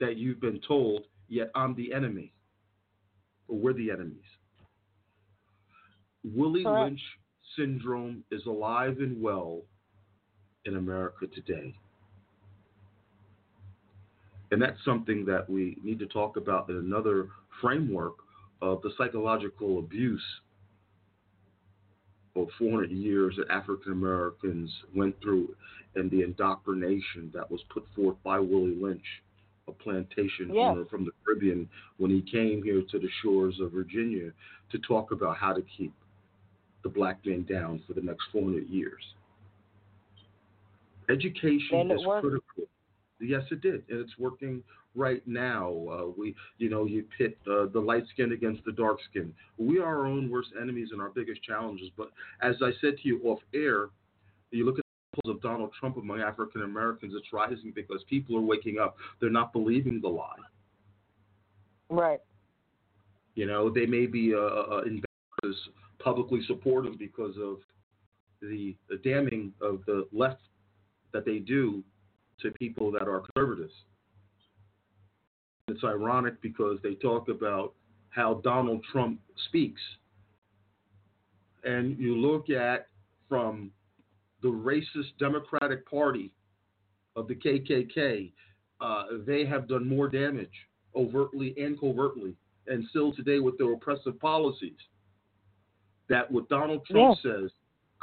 that 0.00 0.16
you've 0.16 0.40
been 0.40 0.60
told, 0.66 1.02
yet 1.28 1.50
I'm 1.54 1.74
the 1.76 1.92
enemy. 1.92 2.32
Or 3.46 3.58
we're 3.58 3.72
the 3.72 3.90
enemies. 3.90 4.24
Willie 6.24 6.64
Correct. 6.64 6.90
Lynch 6.90 7.00
syndrome 7.56 8.24
is 8.30 8.44
alive 8.46 8.98
and 8.98 9.20
well 9.20 9.60
in 10.64 10.76
America 10.76 11.26
today. 11.26 11.74
And 14.50 14.60
that's 14.62 14.78
something 14.84 15.24
that 15.26 15.48
we 15.48 15.76
need 15.82 15.98
to 15.98 16.06
talk 16.06 16.36
about 16.36 16.68
in 16.68 16.76
another 16.76 17.28
framework 17.60 18.14
of 18.62 18.80
the 18.82 18.90
psychological 18.96 19.78
abuse 19.78 20.22
of 22.36 22.48
400 22.58 22.90
years 22.90 23.34
that 23.36 23.50
African 23.50 23.92
Americans 23.92 24.70
went 24.94 25.20
through 25.22 25.54
and 25.94 26.10
the 26.10 26.22
indoctrination 26.22 27.30
that 27.34 27.48
was 27.50 27.60
put 27.72 27.84
forth 27.94 28.16
by 28.24 28.38
Willie 28.38 28.76
Lynch, 28.80 29.04
a 29.68 29.72
plantation 29.72 30.52
Yes. 30.52 30.70
owner 30.70 30.84
from 30.86 31.04
the 31.04 31.12
Caribbean, 31.24 31.68
when 31.98 32.10
he 32.10 32.22
came 32.22 32.62
here 32.62 32.82
to 32.90 32.98
the 32.98 33.08
shores 33.22 33.60
of 33.60 33.72
Virginia 33.72 34.32
to 34.70 34.78
talk 34.78 35.12
about 35.12 35.36
how 35.36 35.52
to 35.52 35.62
keep 35.62 35.92
the 36.84 36.88
black 36.88 37.18
man 37.26 37.42
down 37.42 37.82
for 37.88 37.94
the 37.94 38.00
next 38.00 38.22
400 38.30 38.68
years. 38.68 39.02
Education 41.08 41.90
is 41.90 42.06
worked. 42.06 42.22
critical. 42.22 42.64
Yes, 43.20 43.42
it 43.50 43.60
did, 43.60 43.82
and 43.88 44.00
it's 44.00 44.16
working 44.18 44.62
right 44.94 45.26
now. 45.26 45.68
Uh, 45.90 46.06
we, 46.16 46.34
you 46.58 46.68
know, 46.70 46.84
you 46.84 47.04
pit 47.16 47.36
uh, 47.50 47.66
the 47.72 47.80
light 47.80 48.04
skin 48.12 48.32
against 48.32 48.64
the 48.64 48.72
dark 48.72 48.98
skin. 49.10 49.32
We 49.58 49.78
are 49.78 50.00
our 50.00 50.06
own 50.06 50.30
worst 50.30 50.50
enemies 50.60 50.88
and 50.92 51.00
our 51.00 51.10
biggest 51.10 51.42
challenges. 51.42 51.90
But 51.96 52.10
as 52.42 52.56
I 52.62 52.70
said 52.80 52.98
to 53.02 53.08
you 53.08 53.20
off 53.24 53.40
air, 53.54 53.88
you 54.50 54.64
look 54.64 54.78
at 54.78 54.84
the 54.84 55.22
polls 55.22 55.36
of 55.36 55.42
Donald 55.42 55.72
Trump 55.78 55.96
among 55.96 56.20
African 56.20 56.62
Americans, 56.62 57.14
it's 57.16 57.32
rising 57.32 57.72
because 57.74 58.02
people 58.08 58.36
are 58.36 58.42
waking 58.42 58.78
up. 58.78 58.96
They're 59.20 59.30
not 59.30 59.52
believing 59.52 60.00
the 60.00 60.08
lie. 60.08 60.36
Right. 61.90 62.20
You 63.34 63.46
know, 63.46 63.68
they 63.70 63.86
may 63.86 64.06
be 64.06 64.34
uh, 64.34 64.38
uh, 64.38 64.82
investors 64.82 65.68
publicly 66.04 66.40
support 66.46 66.84
him 66.86 66.96
because 66.98 67.34
of 67.42 67.56
the, 68.42 68.76
the 68.90 68.96
damning 68.98 69.52
of 69.62 69.80
the 69.86 70.06
left 70.12 70.42
that 71.12 71.24
they 71.24 71.38
do 71.38 71.82
to 72.42 72.50
people 72.52 72.92
that 72.92 73.08
are 73.08 73.22
conservatives. 73.34 73.72
It's 75.68 75.82
ironic 75.82 76.42
because 76.42 76.78
they 76.82 76.94
talk 76.94 77.28
about 77.30 77.72
how 78.10 78.34
Donald 78.44 78.84
Trump 78.92 79.18
speaks. 79.48 79.80
And 81.64 81.98
you 81.98 82.16
look 82.16 82.50
at 82.50 82.88
from 83.28 83.70
the 84.42 84.48
racist 84.48 85.16
Democratic 85.18 85.88
Party 85.90 86.30
of 87.16 87.28
the 87.28 87.34
KKK, 87.34 88.30
uh, 88.82 89.04
they 89.26 89.46
have 89.46 89.66
done 89.68 89.88
more 89.88 90.08
damage 90.08 90.52
overtly 90.94 91.54
and 91.56 91.80
covertly, 91.80 92.34
and 92.66 92.84
still 92.90 93.14
today 93.14 93.38
with 93.38 93.56
their 93.56 93.72
oppressive 93.72 94.20
policies. 94.20 94.76
That 96.08 96.30
what 96.30 96.48
Donald 96.48 96.84
Trump 96.86 97.18
says 97.22 97.50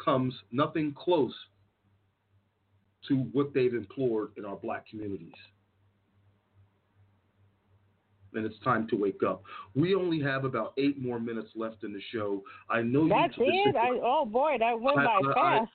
comes 0.03 0.33
nothing 0.51 0.93
close 0.97 1.33
to 3.07 3.15
what 3.33 3.53
they've 3.53 3.73
implored 3.73 4.31
in 4.37 4.45
our 4.45 4.55
black 4.55 4.87
communities. 4.87 5.33
And 8.33 8.45
it's 8.45 8.57
time 8.63 8.87
to 8.87 8.95
wake 8.95 9.23
up. 9.27 9.43
We 9.75 9.93
only 9.93 10.21
have 10.21 10.45
about 10.45 10.73
eight 10.77 11.01
more 11.01 11.19
minutes 11.19 11.49
left 11.55 11.83
in 11.83 11.91
the 11.91 11.99
show. 12.13 12.41
I 12.69 12.81
know 12.81 13.07
That's 13.09 13.37
you. 13.37 13.45
it. 13.67 13.75
I, 13.75 13.89
oh 14.01 14.25
boy, 14.25 14.55
that 14.59 14.79
went 14.79 14.97
I- 14.99 15.05
by 15.05 15.11
I- 15.11 15.31
I- 15.31 15.59
fast. 15.59 15.71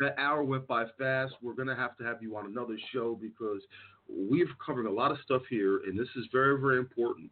that 0.00 0.14
hour 0.18 0.42
went 0.42 0.66
by 0.66 0.86
fast. 0.98 1.34
We're 1.40 1.54
going 1.54 1.68
to 1.68 1.76
have 1.76 1.96
to 1.98 2.04
have 2.04 2.20
you 2.22 2.36
on 2.36 2.46
another 2.46 2.76
show 2.92 3.14
because 3.20 3.62
we've 4.08 4.48
covered 4.64 4.86
a 4.86 4.90
lot 4.92 5.12
of 5.12 5.18
stuff 5.24 5.42
here, 5.48 5.82
and 5.86 5.96
this 5.98 6.08
is 6.16 6.26
very, 6.32 6.60
very 6.60 6.78
important 6.78 7.30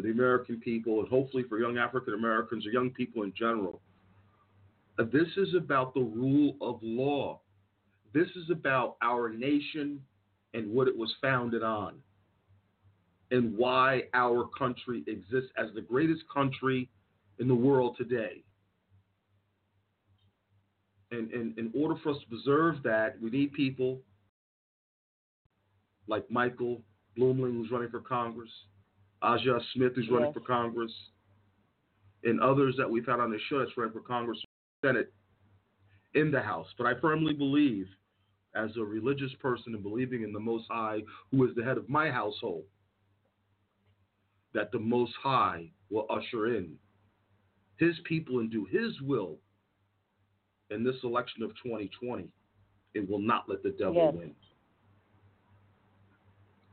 for 0.00 0.06
the 0.06 0.12
American 0.12 0.58
people 0.60 1.00
and 1.00 1.08
hopefully 1.08 1.44
for 1.48 1.58
young 1.58 1.78
African 1.78 2.14
Americans 2.14 2.66
or 2.66 2.70
young 2.70 2.90
people 2.90 3.22
in 3.22 3.32
general. 3.36 3.80
Uh, 4.98 5.04
This 5.04 5.28
is 5.36 5.54
about 5.54 5.94
the 5.94 6.00
rule 6.00 6.56
of 6.60 6.78
law. 6.82 7.40
This 8.12 8.28
is 8.36 8.50
about 8.50 8.96
our 9.02 9.28
nation 9.28 10.00
and 10.54 10.72
what 10.72 10.88
it 10.88 10.96
was 10.96 11.12
founded 11.22 11.62
on, 11.62 11.94
and 13.30 13.56
why 13.56 14.02
our 14.14 14.48
country 14.58 15.04
exists 15.06 15.50
as 15.56 15.68
the 15.74 15.80
greatest 15.80 16.22
country 16.32 16.88
in 17.38 17.46
the 17.46 17.54
world 17.54 17.96
today. 17.96 18.42
And, 21.12 21.30
and 21.32 21.56
in 21.58 21.70
order 21.74 21.94
for 22.02 22.10
us 22.10 22.16
to 22.20 22.26
preserve 22.28 22.82
that, 22.84 23.20
we 23.22 23.30
need 23.30 23.52
people 23.52 23.98
like 26.08 26.28
Michael 26.30 26.80
Bluemling, 27.16 27.52
who's 27.52 27.70
running 27.70 27.90
for 27.90 28.00
Congress, 28.00 28.50
Aja 29.22 29.60
Smith, 29.74 29.92
who's 29.94 30.08
running 30.10 30.32
for 30.32 30.40
Congress, 30.40 30.92
and 32.24 32.40
others 32.40 32.74
that 32.78 32.90
we've 32.90 33.06
had 33.06 33.20
on 33.20 33.30
the 33.30 33.38
show 33.48 33.58
that's 33.58 33.76
running 33.76 33.92
for 33.92 34.00
Congress, 34.00 34.38
Senate, 34.84 35.12
in 36.14 36.30
the 36.30 36.40
House. 36.40 36.66
But 36.78 36.86
I 36.86 36.98
firmly 37.00 37.34
believe, 37.34 37.86
as 38.54 38.70
a 38.76 38.82
religious 38.82 39.32
person 39.40 39.74
and 39.74 39.82
believing 39.82 40.22
in 40.22 40.32
the 40.32 40.40
Most 40.40 40.66
High, 40.70 41.02
who 41.30 41.46
is 41.48 41.54
the 41.54 41.62
head 41.62 41.76
of 41.76 41.88
my 41.88 42.10
household, 42.10 42.64
that 44.52 44.72
the 44.72 44.78
Most 44.78 45.12
High 45.22 45.70
will 45.90 46.06
usher 46.10 46.56
in 46.56 46.78
His 47.76 47.94
people 48.04 48.40
and 48.40 48.50
do 48.50 48.64
His 48.64 49.00
will 49.02 49.38
in 50.70 50.82
this 50.82 50.96
election 51.04 51.42
of 51.42 51.50
2020. 51.62 52.28
It 52.94 53.08
will 53.08 53.20
not 53.20 53.48
let 53.48 53.62
the 53.62 53.70
devil 53.70 53.94
Yes. 53.94 54.14
win. 54.14 54.34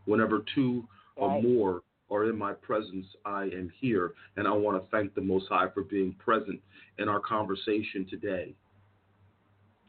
Whenever 0.06 0.43
two 0.56 0.88
or 1.16 1.41
more 1.41 1.84
are 2.10 2.30
in 2.30 2.38
my 2.38 2.53
presence, 2.53 3.05
I 3.26 3.43
am 3.43 3.72
here. 3.80 4.14
And 4.36 4.47
I 4.47 4.51
want 4.51 4.82
to 4.82 4.89
thank 4.89 5.14
the 5.14 5.22
Most 5.22 5.47
High 5.49 5.70
for 5.74 5.84
being 5.84 6.14
present 6.14 6.62
in 6.97 7.10
our 7.10 7.20
conversation 7.20 8.05
today. 8.10 8.55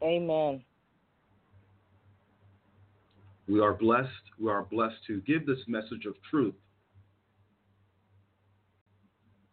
Amen. 0.03 0.63
We 3.47 3.59
are 3.61 3.73
blessed. 3.73 4.09
We 4.39 4.51
are 4.51 4.63
blessed 4.63 4.97
to 5.07 5.21
give 5.21 5.45
this 5.45 5.59
message 5.67 6.05
of 6.05 6.15
truth. 6.29 6.53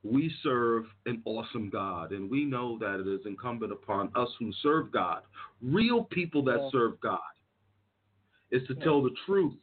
We 0.05 0.33
serve 0.43 0.85
an 1.07 1.23
awesome 1.25 1.69
God, 1.69 2.13
and 2.13 2.31
we 2.31 2.45
know 2.45 2.79
that 2.79 3.01
it 3.01 3.09
is 3.09 3.27
incumbent 3.27 3.73
upon 3.73 4.13
us 4.15 4.29
who 4.39 4.53
serve 4.63 4.93
God, 4.93 5.23
real 5.61 6.05
people 6.05 6.43
that 6.45 6.61
Yeah. 6.61 6.71
serve 6.71 7.01
God, 7.01 7.19
is 8.51 8.65
to 8.69 8.75
tell 8.77 9.03
the 9.03 9.11
truth, 9.25 9.59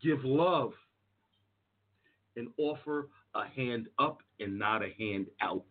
give 0.00 0.22
love, 0.24 0.74
and 2.36 2.48
offer 2.58 3.08
a 3.34 3.46
hand 3.48 3.88
up 3.98 4.22
and 4.40 4.58
not 4.58 4.82
a 4.82 4.90
hand 4.98 5.26
out. 5.40 5.64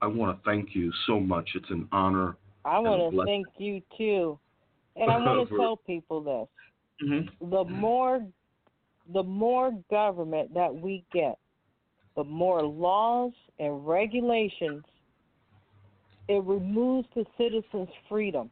I 0.00 0.06
want 0.06 0.36
to 0.36 0.50
thank 0.50 0.74
you 0.74 0.92
so 1.06 1.20
much. 1.20 1.50
It's 1.54 1.70
an 1.70 1.88
honor. 1.92 2.36
I 2.64 2.78
want 2.80 3.12
to 3.12 3.24
thank 3.24 3.48
you 3.58 3.80
too, 3.96 4.38
and 4.96 5.10
I 5.10 5.16
want 5.16 5.48
to 5.48 5.56
tell 5.60 5.76
people 5.76 6.20
this: 6.20 6.48
Mm-hmm. 7.02 7.50
the 7.50 7.64
more, 7.64 8.24
the 9.12 9.22
more 9.22 9.72
government 9.90 10.54
that 10.54 10.72
we 10.74 11.04
get, 11.12 11.38
the 12.16 12.24
more 12.24 12.62
laws 12.62 13.32
and 13.58 13.86
regulations. 13.86 14.84
It 16.28 16.42
removes 16.44 17.08
the 17.16 17.24
citizens' 17.36 17.88
freedom, 18.08 18.50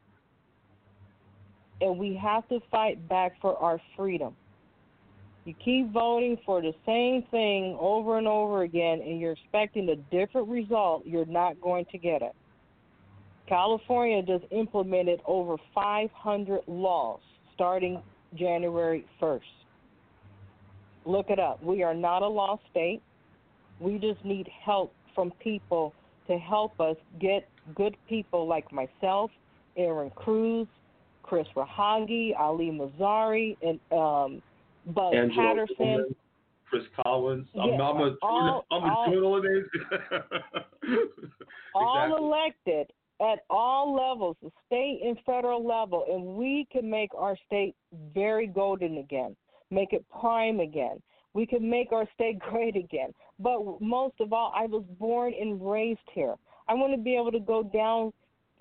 and 1.80 1.96
we 1.96 2.14
have 2.16 2.48
to 2.48 2.58
fight 2.70 3.08
back 3.08 3.40
for 3.40 3.56
our 3.58 3.80
freedom. 3.96 4.34
You 5.44 5.54
keep 5.64 5.90
voting 5.92 6.36
for 6.44 6.60
the 6.60 6.74
same 6.84 7.22
thing 7.30 7.76
over 7.80 8.18
and 8.18 8.28
over 8.28 8.62
again, 8.62 9.00
and 9.00 9.18
you're 9.18 9.32
expecting 9.32 9.88
a 9.88 9.96
different 10.14 10.48
result. 10.48 11.06
You're 11.06 11.24
not 11.24 11.60
going 11.60 11.86
to 11.92 11.98
get 11.98 12.22
it. 12.22 12.34
California 13.48 14.22
just 14.22 14.44
implemented 14.52 15.20
over 15.26 15.56
500 15.74 16.60
laws 16.68 17.20
starting 17.54 18.00
January 18.36 19.04
1st. 19.20 19.40
Look 21.04 21.30
it 21.30 21.40
up. 21.40 21.62
We 21.62 21.82
are 21.82 21.94
not 21.94 22.22
a 22.22 22.28
law 22.28 22.60
state. 22.70 23.00
We 23.80 23.98
just 23.98 24.24
need 24.24 24.48
help 24.64 24.92
from 25.14 25.32
people 25.42 25.94
to 26.28 26.38
help 26.38 26.78
us 26.80 26.96
get 27.18 27.48
good 27.74 27.96
people 28.08 28.46
like 28.46 28.70
myself, 28.70 29.30
Erin 29.76 30.10
Cruz, 30.10 30.68
Chris 31.22 31.46
Rahagi, 31.56 32.38
Ali 32.38 32.70
Mazari, 32.70 33.56
and 33.62 33.80
um, 33.90 34.42
Buzz 34.86 35.14
Angelo 35.14 35.46
Patterson. 35.48 35.76
Tillman, 35.76 36.16
Chris 36.68 36.82
Collins. 37.02 37.46
I'm, 37.60 37.68
Yeah, 37.70 37.82
I'm 37.82 37.96
a, 38.00 38.16
all- 38.22 38.64
I'm 38.70 38.90
all- 38.90 39.04
a 39.06 39.10
journalist. 39.10 39.68
all 41.74 42.04
Exactly. 42.06 42.24
elected 42.26 42.92
at 43.20 43.40
all 43.50 43.94
levels, 43.94 44.36
the 44.42 44.50
state 44.66 45.00
and 45.04 45.18
federal 45.26 45.64
level, 45.66 46.06
and 46.10 46.24
we 46.36 46.66
can 46.72 46.88
make 46.88 47.10
our 47.14 47.36
state 47.46 47.74
very 48.14 48.46
golden 48.46 48.98
again, 48.98 49.36
make 49.70 49.92
it 49.92 50.04
prime 50.08 50.60
again. 50.60 51.02
We 51.34 51.46
can 51.46 51.68
make 51.68 51.92
our 51.92 52.08
state 52.14 52.38
great 52.50 52.76
again. 52.76 53.12
But 53.38 53.80
most 53.80 54.14
of 54.20 54.32
all, 54.32 54.52
I 54.54 54.66
was 54.66 54.84
born 54.98 55.34
and 55.38 55.60
raised 55.60 56.00
here. 56.12 56.34
I 56.68 56.74
want 56.74 56.92
to 56.94 56.98
be 57.00 57.14
able 57.16 57.32
to 57.32 57.40
go 57.40 57.62
down, 57.62 58.12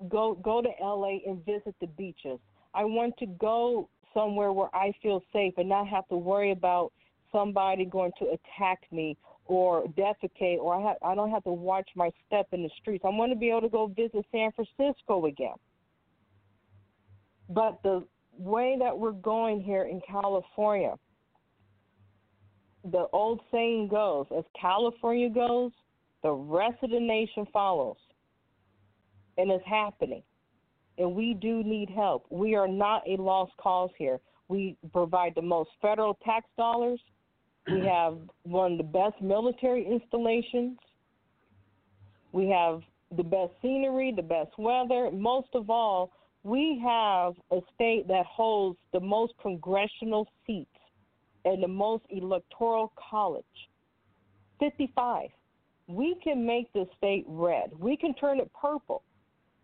go 0.08 0.34
go 0.34 0.60
to 0.62 0.68
LA 0.82 1.18
and 1.26 1.44
visit 1.44 1.74
the 1.80 1.86
beaches. 1.86 2.38
I 2.74 2.84
want 2.84 3.16
to 3.18 3.26
go 3.26 3.88
somewhere 4.14 4.52
where 4.52 4.74
I 4.74 4.92
feel 5.02 5.22
safe 5.32 5.54
and 5.56 5.68
not 5.68 5.88
have 5.88 6.06
to 6.08 6.16
worry 6.16 6.52
about 6.52 6.92
somebody 7.32 7.84
going 7.84 8.12
to 8.18 8.26
attack 8.26 8.80
me 8.90 9.16
or 9.46 9.84
defecate 9.88 10.58
or 10.58 10.74
I, 10.74 10.82
ha- 10.82 11.10
I 11.10 11.14
don't 11.14 11.30
have 11.30 11.44
to 11.44 11.52
watch 11.52 11.88
my 11.96 12.10
step 12.26 12.46
in 12.52 12.62
the 12.62 12.70
streets. 12.80 13.04
I 13.04 13.08
want 13.08 13.32
to 13.32 13.38
be 13.38 13.50
able 13.50 13.62
to 13.62 13.68
go 13.68 13.86
visit 13.86 14.24
San 14.32 14.50
Francisco 14.52 15.26
again. 15.26 15.54
But 17.48 17.80
the 17.82 18.04
way 18.38 18.76
that 18.78 18.96
we're 18.96 19.12
going 19.12 19.60
here 19.60 19.84
in 19.84 20.00
California, 20.08 20.94
the 22.84 23.06
old 23.12 23.40
saying 23.50 23.88
goes, 23.88 24.26
as 24.36 24.44
California 24.58 25.28
goes, 25.28 25.72
the 26.22 26.30
rest 26.30 26.76
of 26.82 26.90
the 26.90 27.00
nation 27.00 27.46
follows. 27.52 27.96
And 29.36 29.50
it's 29.50 29.64
happening. 29.66 30.22
And 31.00 31.14
we 31.14 31.32
do 31.32 31.62
need 31.62 31.88
help. 31.88 32.26
We 32.28 32.54
are 32.54 32.68
not 32.68 33.02
a 33.08 33.16
lost 33.16 33.52
cause 33.56 33.88
here. 33.96 34.20
We 34.48 34.76
provide 34.92 35.32
the 35.34 35.40
most 35.42 35.70
federal 35.80 36.18
tax 36.22 36.46
dollars. 36.58 37.00
We 37.66 37.80
have 37.86 38.18
one 38.42 38.72
of 38.72 38.78
the 38.78 38.84
best 38.84 39.20
military 39.22 39.86
installations. 39.86 40.78
We 42.32 42.50
have 42.50 42.82
the 43.16 43.22
best 43.22 43.52
scenery, 43.62 44.12
the 44.14 44.22
best 44.22 44.50
weather. 44.58 45.10
Most 45.10 45.48
of 45.54 45.70
all, 45.70 46.12
we 46.42 46.78
have 46.84 47.32
a 47.50 47.60
state 47.74 48.06
that 48.08 48.26
holds 48.26 48.78
the 48.92 49.00
most 49.00 49.32
congressional 49.40 50.28
seats 50.46 50.68
and 51.46 51.62
the 51.62 51.68
most 51.68 52.04
electoral 52.10 52.92
college 53.10 53.44
55. 54.58 55.28
We 55.88 56.16
can 56.22 56.46
make 56.46 56.70
the 56.74 56.86
state 56.98 57.24
red, 57.26 57.70
we 57.78 57.96
can 57.96 58.12
turn 58.14 58.38
it 58.38 58.50
purple, 58.52 59.02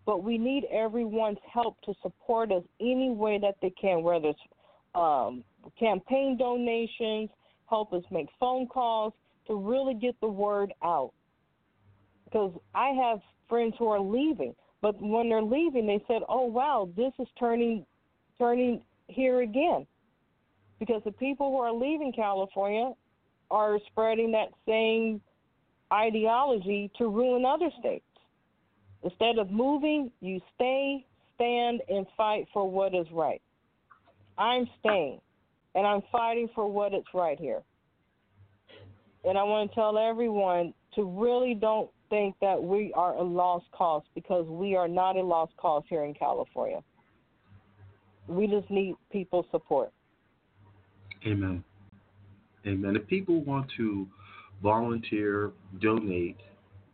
but 0.06 0.22
we 0.22 0.38
need 0.38 0.64
everyone's 0.72 1.38
help 1.52 1.80
to 1.82 1.92
support 2.00 2.52
us 2.52 2.62
any 2.80 3.10
way 3.10 3.38
that 3.38 3.56
they 3.60 3.70
can, 3.70 4.02
whether 4.02 4.28
it's 4.28 4.40
um, 4.94 5.44
campaign 5.78 6.38
donations, 6.38 7.28
help 7.68 7.92
us 7.92 8.04
make 8.10 8.28
phone 8.38 8.68
calls 8.68 9.12
to 9.48 9.56
really 9.56 9.94
get 9.94 10.18
the 10.20 10.28
word 10.28 10.72
out. 10.82 11.12
Because 12.24 12.52
I 12.74 12.90
have 12.90 13.18
friends 13.48 13.74
who 13.78 13.88
are 13.88 14.00
leaving, 14.00 14.54
but 14.80 15.00
when 15.00 15.28
they're 15.28 15.42
leaving, 15.42 15.86
they 15.86 16.02
said, 16.06 16.22
"Oh 16.28 16.46
wow, 16.46 16.88
this 16.96 17.12
is 17.18 17.28
turning, 17.38 17.84
turning 18.38 18.82
here 19.08 19.40
again," 19.40 19.86
because 20.78 21.02
the 21.04 21.12
people 21.12 21.50
who 21.50 21.58
are 21.58 21.72
leaving 21.72 22.12
California 22.12 22.92
are 23.50 23.78
spreading 23.86 24.32
that 24.32 24.48
same 24.66 25.20
ideology 25.92 26.90
to 26.98 27.08
ruin 27.08 27.44
other 27.44 27.70
states. 27.78 28.04
Instead 29.06 29.38
of 29.38 29.52
moving, 29.52 30.10
you 30.20 30.40
stay, 30.56 31.06
stand, 31.36 31.80
and 31.88 32.06
fight 32.16 32.48
for 32.52 32.68
what 32.68 32.92
is 32.92 33.06
right. 33.12 33.40
I'm 34.36 34.68
staying, 34.80 35.20
and 35.76 35.86
I'm 35.86 36.02
fighting 36.10 36.48
for 36.56 36.68
what 36.68 36.92
is 36.92 37.04
right 37.14 37.38
here. 37.38 37.62
And 39.24 39.38
I 39.38 39.44
want 39.44 39.70
to 39.70 39.74
tell 39.76 39.96
everyone 39.96 40.74
to 40.96 41.04
really 41.04 41.54
don't 41.54 41.88
think 42.10 42.34
that 42.40 42.60
we 42.60 42.92
are 42.94 43.14
a 43.14 43.22
lost 43.22 43.66
cause 43.70 44.02
because 44.16 44.44
we 44.48 44.74
are 44.74 44.88
not 44.88 45.14
a 45.14 45.22
lost 45.22 45.52
cause 45.56 45.84
here 45.88 46.04
in 46.04 46.12
California. 46.12 46.82
We 48.26 48.48
just 48.48 48.68
need 48.70 48.96
people's 49.12 49.46
support. 49.52 49.92
Amen. 51.24 51.62
Amen. 52.66 52.96
If 52.96 53.06
people 53.06 53.44
want 53.44 53.70
to 53.76 54.08
volunteer, 54.64 55.52
donate, 55.80 56.38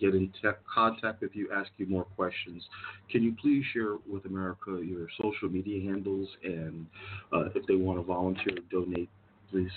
get 0.02 0.14
in 0.14 0.32
tech 0.42 0.56
contact 0.66 1.20
with 1.22 1.30
you, 1.34 1.48
ask 1.54 1.70
you 1.76 1.86
more 1.86 2.06
questions, 2.16 2.62
can 3.10 3.22
you 3.22 3.34
please 3.40 3.64
share 3.72 3.94
with 4.10 4.24
America 4.26 4.80
your 4.84 5.06
social 5.20 5.48
media 5.48 5.78
handles 5.88 6.28
and 6.42 6.86
uh, 7.32 7.44
if 7.54 7.64
they 7.66 7.76
want 7.76 7.98
to 7.98 8.02
volunteer 8.02 8.56
donate, 8.70 9.08
please, 9.50 9.70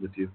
with 0.00 0.10
you? 0.16 0.28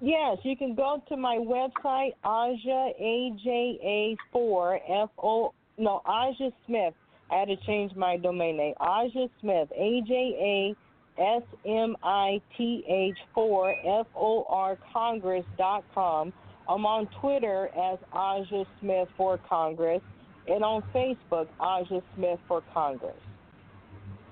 Yes, 0.00 0.38
you 0.42 0.56
can 0.56 0.74
go 0.74 1.02
to 1.08 1.16
my 1.16 1.36
website, 1.36 2.14
Aja 2.24 2.90
A 2.98 3.32
J 3.44 3.78
A 3.84 4.16
four 4.32 4.80
F 4.88 5.10
O 5.22 5.54
no 5.78 6.02
Aja 6.04 6.50
Smith. 6.66 6.94
I 7.30 7.36
had 7.36 7.48
to 7.48 7.56
change 7.66 7.94
my 7.94 8.16
domain 8.16 8.56
name. 8.56 8.74
Aja 8.80 9.28
Smith 9.40 9.68
A 9.70 10.02
J 10.06 10.74
A 11.20 11.22
S 11.22 11.42
M 11.64 11.96
I 12.02 12.40
T 12.56 12.84
H 12.88 13.18
four 13.32 13.74
F 14.00 14.06
O 14.16 14.44
R 14.48 14.76
Congress 14.92 15.44
dot 15.56 15.84
com. 15.94 16.32
I'm 16.68 16.86
on 16.86 17.08
Twitter 17.20 17.68
as 17.68 17.98
Aja 18.12 18.64
Smith 18.80 19.08
for 19.16 19.38
Congress 19.48 20.02
and 20.48 20.64
on 20.64 20.82
Facebook 20.94 21.48
Aja 21.60 22.02
Smith 22.14 22.38
for 22.48 22.62
Congress. 22.72 23.16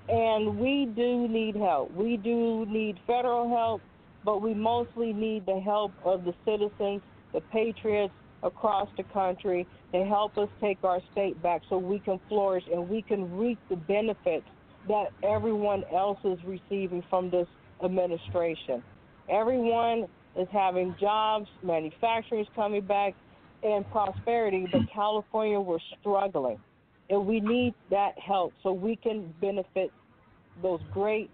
And 0.09 0.57
we 0.57 0.91
do 0.95 1.27
need 1.27 1.55
help. 1.55 1.93
We 1.93 2.17
do 2.17 2.65
need 2.65 2.99
federal 3.07 3.49
help 3.49 3.81
but 4.23 4.41
we 4.41 4.53
mostly 4.53 5.13
need 5.13 5.45
the 5.45 5.59
help 5.59 5.91
of 6.03 6.23
the 6.23 6.33
citizens, 6.45 7.01
the 7.33 7.41
patriots 7.51 8.13
across 8.43 8.87
the 8.97 9.03
country 9.03 9.67
to 9.93 10.03
help 10.05 10.37
us 10.37 10.49
take 10.59 10.83
our 10.83 11.01
state 11.11 11.41
back 11.41 11.61
so 11.69 11.77
we 11.77 11.99
can 11.99 12.19
flourish 12.27 12.63
and 12.71 12.87
we 12.89 13.01
can 13.01 13.37
reap 13.37 13.59
the 13.69 13.75
benefits 13.75 14.45
that 14.87 15.07
everyone 15.23 15.83
else 15.93 16.19
is 16.23 16.39
receiving 16.45 17.03
from 17.09 17.29
this 17.29 17.47
administration. 17.83 18.83
Everyone 19.29 20.07
is 20.37 20.47
having 20.51 20.95
jobs, 20.99 21.47
manufacturing 21.63 22.41
is 22.41 22.47
coming 22.55 22.81
back, 22.81 23.13
and 23.63 23.89
prosperity, 23.91 24.67
but 24.71 24.81
California, 24.93 25.59
we're 25.59 25.77
struggling. 25.99 26.59
And 27.09 27.27
we 27.27 27.39
need 27.39 27.73
that 27.89 28.17
help 28.17 28.53
so 28.63 28.71
we 28.71 28.95
can 28.95 29.33
benefit 29.41 29.91
those 30.61 30.79
great 30.93 31.29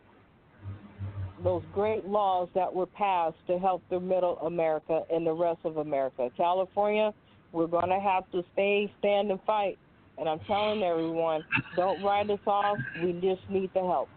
those 1.44 1.62
great 1.72 2.04
laws 2.04 2.50
that 2.56 2.74
were 2.74 2.88
passed 2.88 3.36
to 3.46 3.60
help 3.60 3.84
the 3.92 4.00
middle 4.00 4.40
America 4.40 5.04
and 5.12 5.26
the 5.26 5.32
rest 5.32 5.60
of 5.66 5.78
America. 5.78 6.32
California, 6.36 7.14
we're 7.52 7.68
going 7.68 7.90
to 7.90 8.00
have 8.00 8.30
to 8.32 8.44
stay, 8.54 8.92
stand, 8.98 9.30
and 9.30 9.40
fight. 9.46 9.78
And 10.18 10.28
I'm 10.28 10.40
telling 10.48 10.82
everyone, 10.82 11.44
don't 11.76 12.02
write 12.02 12.28
us 12.32 12.40
off. 12.48 12.78
We 13.04 13.14
just 13.14 13.48
need 13.52 13.70
the 13.76 13.82
help. 13.82 14.10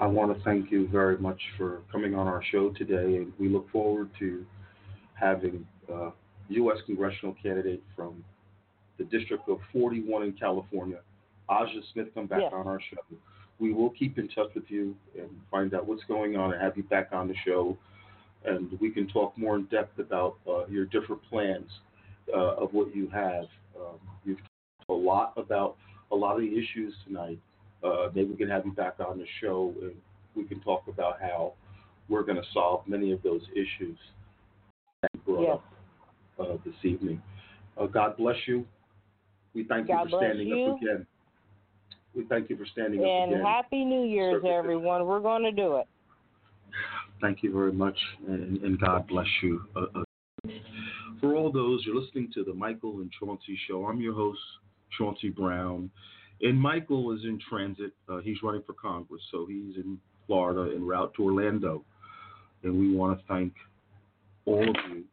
I 0.00 0.06
want 0.06 0.34
to 0.36 0.42
thank 0.44 0.70
you 0.70 0.88
very 0.88 1.18
much 1.18 1.40
for 1.58 1.82
coming 1.92 2.14
on 2.14 2.26
our 2.26 2.42
show 2.50 2.70
today, 2.70 3.16
and 3.16 3.32
we 3.38 3.48
look 3.50 3.70
forward 3.70 4.08
to 4.18 4.46
having 5.12 5.66
uh, 5.92 6.10
U.S. 6.48 6.78
congressional 6.86 7.36
candidate 7.42 7.82
from 7.94 8.24
the 8.96 9.04
District 9.04 9.46
of 9.48 9.58
41 9.72 10.22
in 10.22 10.32
California, 10.32 11.00
Aja 11.50 11.80
Smith, 11.92 12.08
come 12.14 12.26
back 12.26 12.40
Yes. 12.40 12.52
on 12.54 12.66
our 12.66 12.80
show. 12.80 12.96
We 13.58 13.74
will 13.74 13.90
keep 13.90 14.18
in 14.18 14.28
touch 14.28 14.48
with 14.54 14.64
you 14.68 14.96
and 15.18 15.28
find 15.50 15.74
out 15.74 15.86
what's 15.86 16.04
going 16.04 16.34
on 16.34 16.52
and 16.54 16.62
have 16.62 16.78
you 16.78 16.82
back 16.84 17.10
on 17.12 17.28
the 17.28 17.34
show, 17.44 17.76
and 18.46 18.78
we 18.80 18.90
can 18.90 19.06
talk 19.06 19.36
more 19.36 19.56
in 19.56 19.64
depth 19.66 19.98
about 19.98 20.36
uh, 20.48 20.66
your 20.66 20.86
different 20.86 21.20
plans 21.28 21.68
uh, 22.34 22.54
of 22.54 22.72
what 22.72 22.94
you 22.96 23.06
have. 23.10 23.44
Um, 23.76 23.98
you've 24.24 24.38
talked 24.38 24.88
a 24.88 24.92
lot 24.94 25.34
about 25.36 25.76
a 26.10 26.16
lot 26.16 26.36
of 26.36 26.40
the 26.40 26.58
issues 26.58 26.94
tonight 27.06 27.38
uh, 27.82 28.08
maybe 28.14 28.30
we 28.30 28.36
can 28.36 28.48
have 28.48 28.64
you 28.64 28.72
back 28.72 28.94
on 29.00 29.18
the 29.18 29.26
show 29.40 29.74
and 29.82 29.94
we 30.34 30.44
can 30.44 30.60
talk 30.60 30.84
about 30.88 31.20
how 31.20 31.54
we're 32.08 32.22
going 32.22 32.36
to 32.36 32.48
solve 32.52 32.86
many 32.86 33.12
of 33.12 33.22
those 33.22 33.42
issues 33.52 33.96
that 35.02 35.10
you 35.14 35.20
brought 35.24 35.42
Yes. 35.42 35.58
up 36.38 36.50
uh, 36.50 36.56
this 36.64 36.74
evening. 36.84 37.22
Uh, 37.78 37.86
God 37.86 38.16
bless 38.16 38.36
you. 38.46 38.66
We 39.54 39.64
thank 39.64 39.88
God 39.88 40.04
you 40.04 40.10
for 40.10 40.24
standing 40.24 40.48
you. 40.48 40.72
up 40.72 40.82
again. 40.82 41.06
We 42.14 42.24
thank 42.24 42.50
you 42.50 42.56
for 42.56 42.66
standing 42.66 43.00
up 43.00 43.06
again. 43.06 43.32
And. 43.34 43.46
Happy 43.46 43.84
New 43.84 44.04
Year's, 44.04 44.42
Service. 44.42 44.50
everyone. 44.52 45.06
We're 45.06 45.20
going 45.20 45.42
to 45.42 45.52
do 45.52 45.76
it. 45.76 45.86
Thank 47.20 47.42
you 47.42 47.52
very 47.52 47.72
much, 47.72 47.96
and, 48.26 48.62
and 48.62 48.80
God 48.80 49.06
bless 49.06 49.26
you. 49.42 49.62
Uh, 49.76 50.00
uh, 50.00 50.50
for 51.20 51.34
all 51.36 51.52
those, 51.52 51.82
you're 51.84 52.00
listening 52.00 52.30
to 52.34 52.44
the 52.44 52.54
Michael 52.54 53.00
and 53.00 53.10
Chauncey 53.18 53.58
Show. 53.68 53.84
I'm 53.86 54.00
your 54.00 54.14
host, 54.14 54.40
Chauncey 54.96 55.28
Brown. 55.28 55.90
And 56.42 56.58
Michael 56.58 57.12
is 57.12 57.20
in 57.24 57.38
transit. 57.48 57.92
Uh, 58.08 58.18
he's 58.18 58.42
running 58.42 58.62
for 58.66 58.72
Congress, 58.72 59.22
so 59.30 59.46
he's 59.46 59.76
in 59.76 59.98
Florida 60.26 60.74
en 60.74 60.86
route 60.86 61.12
to 61.16 61.24
Orlando. 61.24 61.84
And 62.62 62.78
we 62.78 62.94
want 62.94 63.18
to 63.18 63.24
thank 63.26 63.52
all 64.46 64.62
of 64.62 64.76
you 64.90 65.04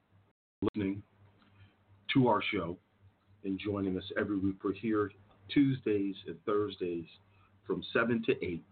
listening 0.62 1.04
to 2.14 2.28
our 2.28 2.42
show 2.52 2.78
and 3.44 3.60
joining 3.60 3.98
us 3.98 4.04
every 4.20 4.38
week. 4.38 4.56
We're 4.64 4.74
here 4.74 5.12
Tuesdays 5.54 6.16
and 6.28 6.36
Thursdays 6.46 7.06
from 7.66 7.84
7 7.94 8.24
to 8.26 8.46
8. 8.46 8.64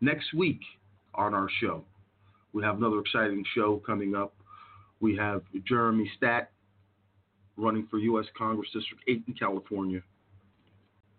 Next 0.00 0.34
week 0.34 0.60
on 1.14 1.34
our 1.34 1.48
show, 1.60 1.84
we 2.52 2.62
have 2.62 2.76
another 2.76 3.00
exciting 3.00 3.44
show 3.54 3.82
coming 3.86 4.14
up. 4.14 4.34
We 5.00 5.16
have 5.16 5.42
Jeremy 5.66 6.10
Stack 6.16 6.52
running 7.56 7.86
for 7.90 7.98
U.S. 7.98 8.26
Congress 8.36 8.68
District 8.72 9.02
8 9.06 9.24
in 9.28 9.34
California. 9.34 10.00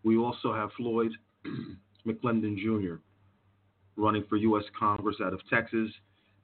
We 0.06 0.18
also 0.18 0.54
have 0.54 0.70
Floyd 0.78 1.12
McClendon 2.08 2.58
Jr. 2.60 2.98
running 3.98 4.24
for 4.30 4.36
U.S. 4.38 4.64
Congress 4.78 5.18
out 5.22 5.34
of 5.34 5.42
Texas 5.50 5.90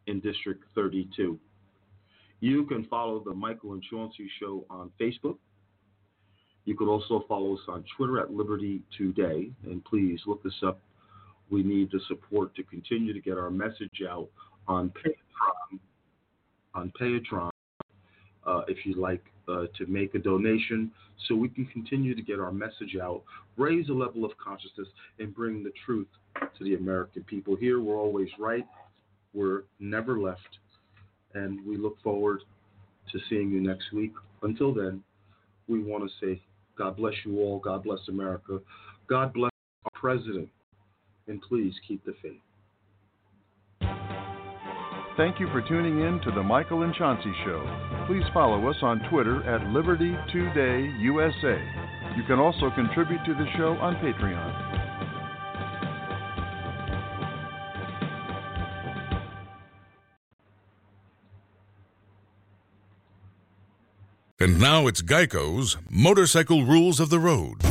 in 0.08 0.20
District 0.20 0.64
32. 0.74 1.40
You 2.40 2.64
can 2.66 2.86
follow 2.86 3.24
the 3.24 3.34
Michael 3.36 3.74
and 3.74 3.84
Chauncey 3.84 4.28
Show 4.40 4.66
on 4.72 4.92
Facebook. 5.00 5.38
You 6.66 6.76
could 6.76 6.88
also 6.88 7.24
follow 7.28 7.54
us 7.54 7.62
on 7.68 7.86
Twitter 7.96 8.20
at 8.20 8.32
Liberty 8.32 8.82
Today, 8.98 9.52
and 9.64 9.86
please 9.86 10.20
look 10.26 10.44
us 10.44 10.56
up. 10.66 10.82
We 11.52 11.62
need 11.62 11.92
the 11.92 12.00
support 12.08 12.56
to 12.56 12.64
continue 12.64 13.14
to 13.14 13.20
get 13.20 13.38
our 13.38 13.52
message 13.52 14.02
out 14.10 14.30
on 14.68 14.90
Patreon. 14.90 15.80
On 16.74 16.92
Patreon, 17.00 17.51
uh, 18.46 18.62
if 18.68 18.86
you'd 18.86 18.98
like 18.98 19.24
uh, 19.48 19.66
to 19.78 19.86
make 19.88 20.16
a 20.16 20.20
donation, 20.20 20.92
so 21.28 21.36
we 21.36 21.50
can 21.50 21.66
continue 21.68 22.16
to 22.16 22.22
get 22.22 22.40
our 22.40 22.52
message 22.52 22.96
out, 23.02 23.24
raise 23.58 23.90
a 23.90 23.94
level 23.94 24.26
of 24.26 24.32
consciousness, 24.38 24.88
and 25.20 25.36
bring 25.36 25.64
the 25.64 25.72
truth 25.86 26.08
to 26.58 26.64
the 26.64 26.76
American 26.76 27.24
people. 27.24 27.56
Here, 27.56 27.80
we're 27.80 28.00
always 28.00 28.30
right. 28.40 28.66
We're 29.34 29.64
never 29.80 30.20
left 30.20 30.58
and 31.34 31.66
we 31.66 31.78
look 31.78 32.02
forward 32.02 32.42
to 33.12 33.20
seeing 33.30 33.52
you 33.52 33.62
next 33.62 33.92
week. 33.94 34.14
Until 34.44 34.74
then, 34.74 35.04
we 35.68 35.82
want 35.82 36.04
to 36.04 36.26
say 36.26 36.42
God 36.78 36.98
bless 36.98 37.14
you 37.26 37.40
all. 37.40 37.60
God 37.60 37.84
bless 37.84 38.00
America. 38.08 38.60
God 39.08 39.34
bless 39.34 39.52
our 39.86 40.00
president. 40.00 40.50
And 41.28 41.42
please 41.42 41.74
keep 41.88 42.04
the 42.06 42.16
faith. 42.22 42.40
Thank 45.22 45.40
you 45.40 45.48
for 45.52 45.62
tuning 45.62 46.00
in 46.00 46.20
to 46.22 46.32
the 46.32 46.42
Michael 46.42 46.82
and 46.82 46.96
Chauncey 46.96 47.32
Show. 47.46 47.62
Please 48.08 48.24
follow 48.34 48.68
us 48.68 48.78
on 48.82 49.08
Twitter 49.08 49.44
at 49.44 49.64
Liberty 49.68 50.18
Today 50.34 50.92
USA. 51.00 51.62
You 52.18 52.24
can 52.26 52.40
also 52.40 52.72
contribute 52.72 53.24
to 53.26 53.36
the 53.36 53.46
show 53.56 53.74
on 53.74 53.98
Patreon. 53.98 54.52
And 64.40 64.60
now 64.60 64.88
it's 64.88 65.04
Geico's 65.04 65.78
Motorcycle 65.88 66.66
Rules 66.66 67.00
of 67.00 67.12
the 67.12 67.20
Road. 67.20 67.71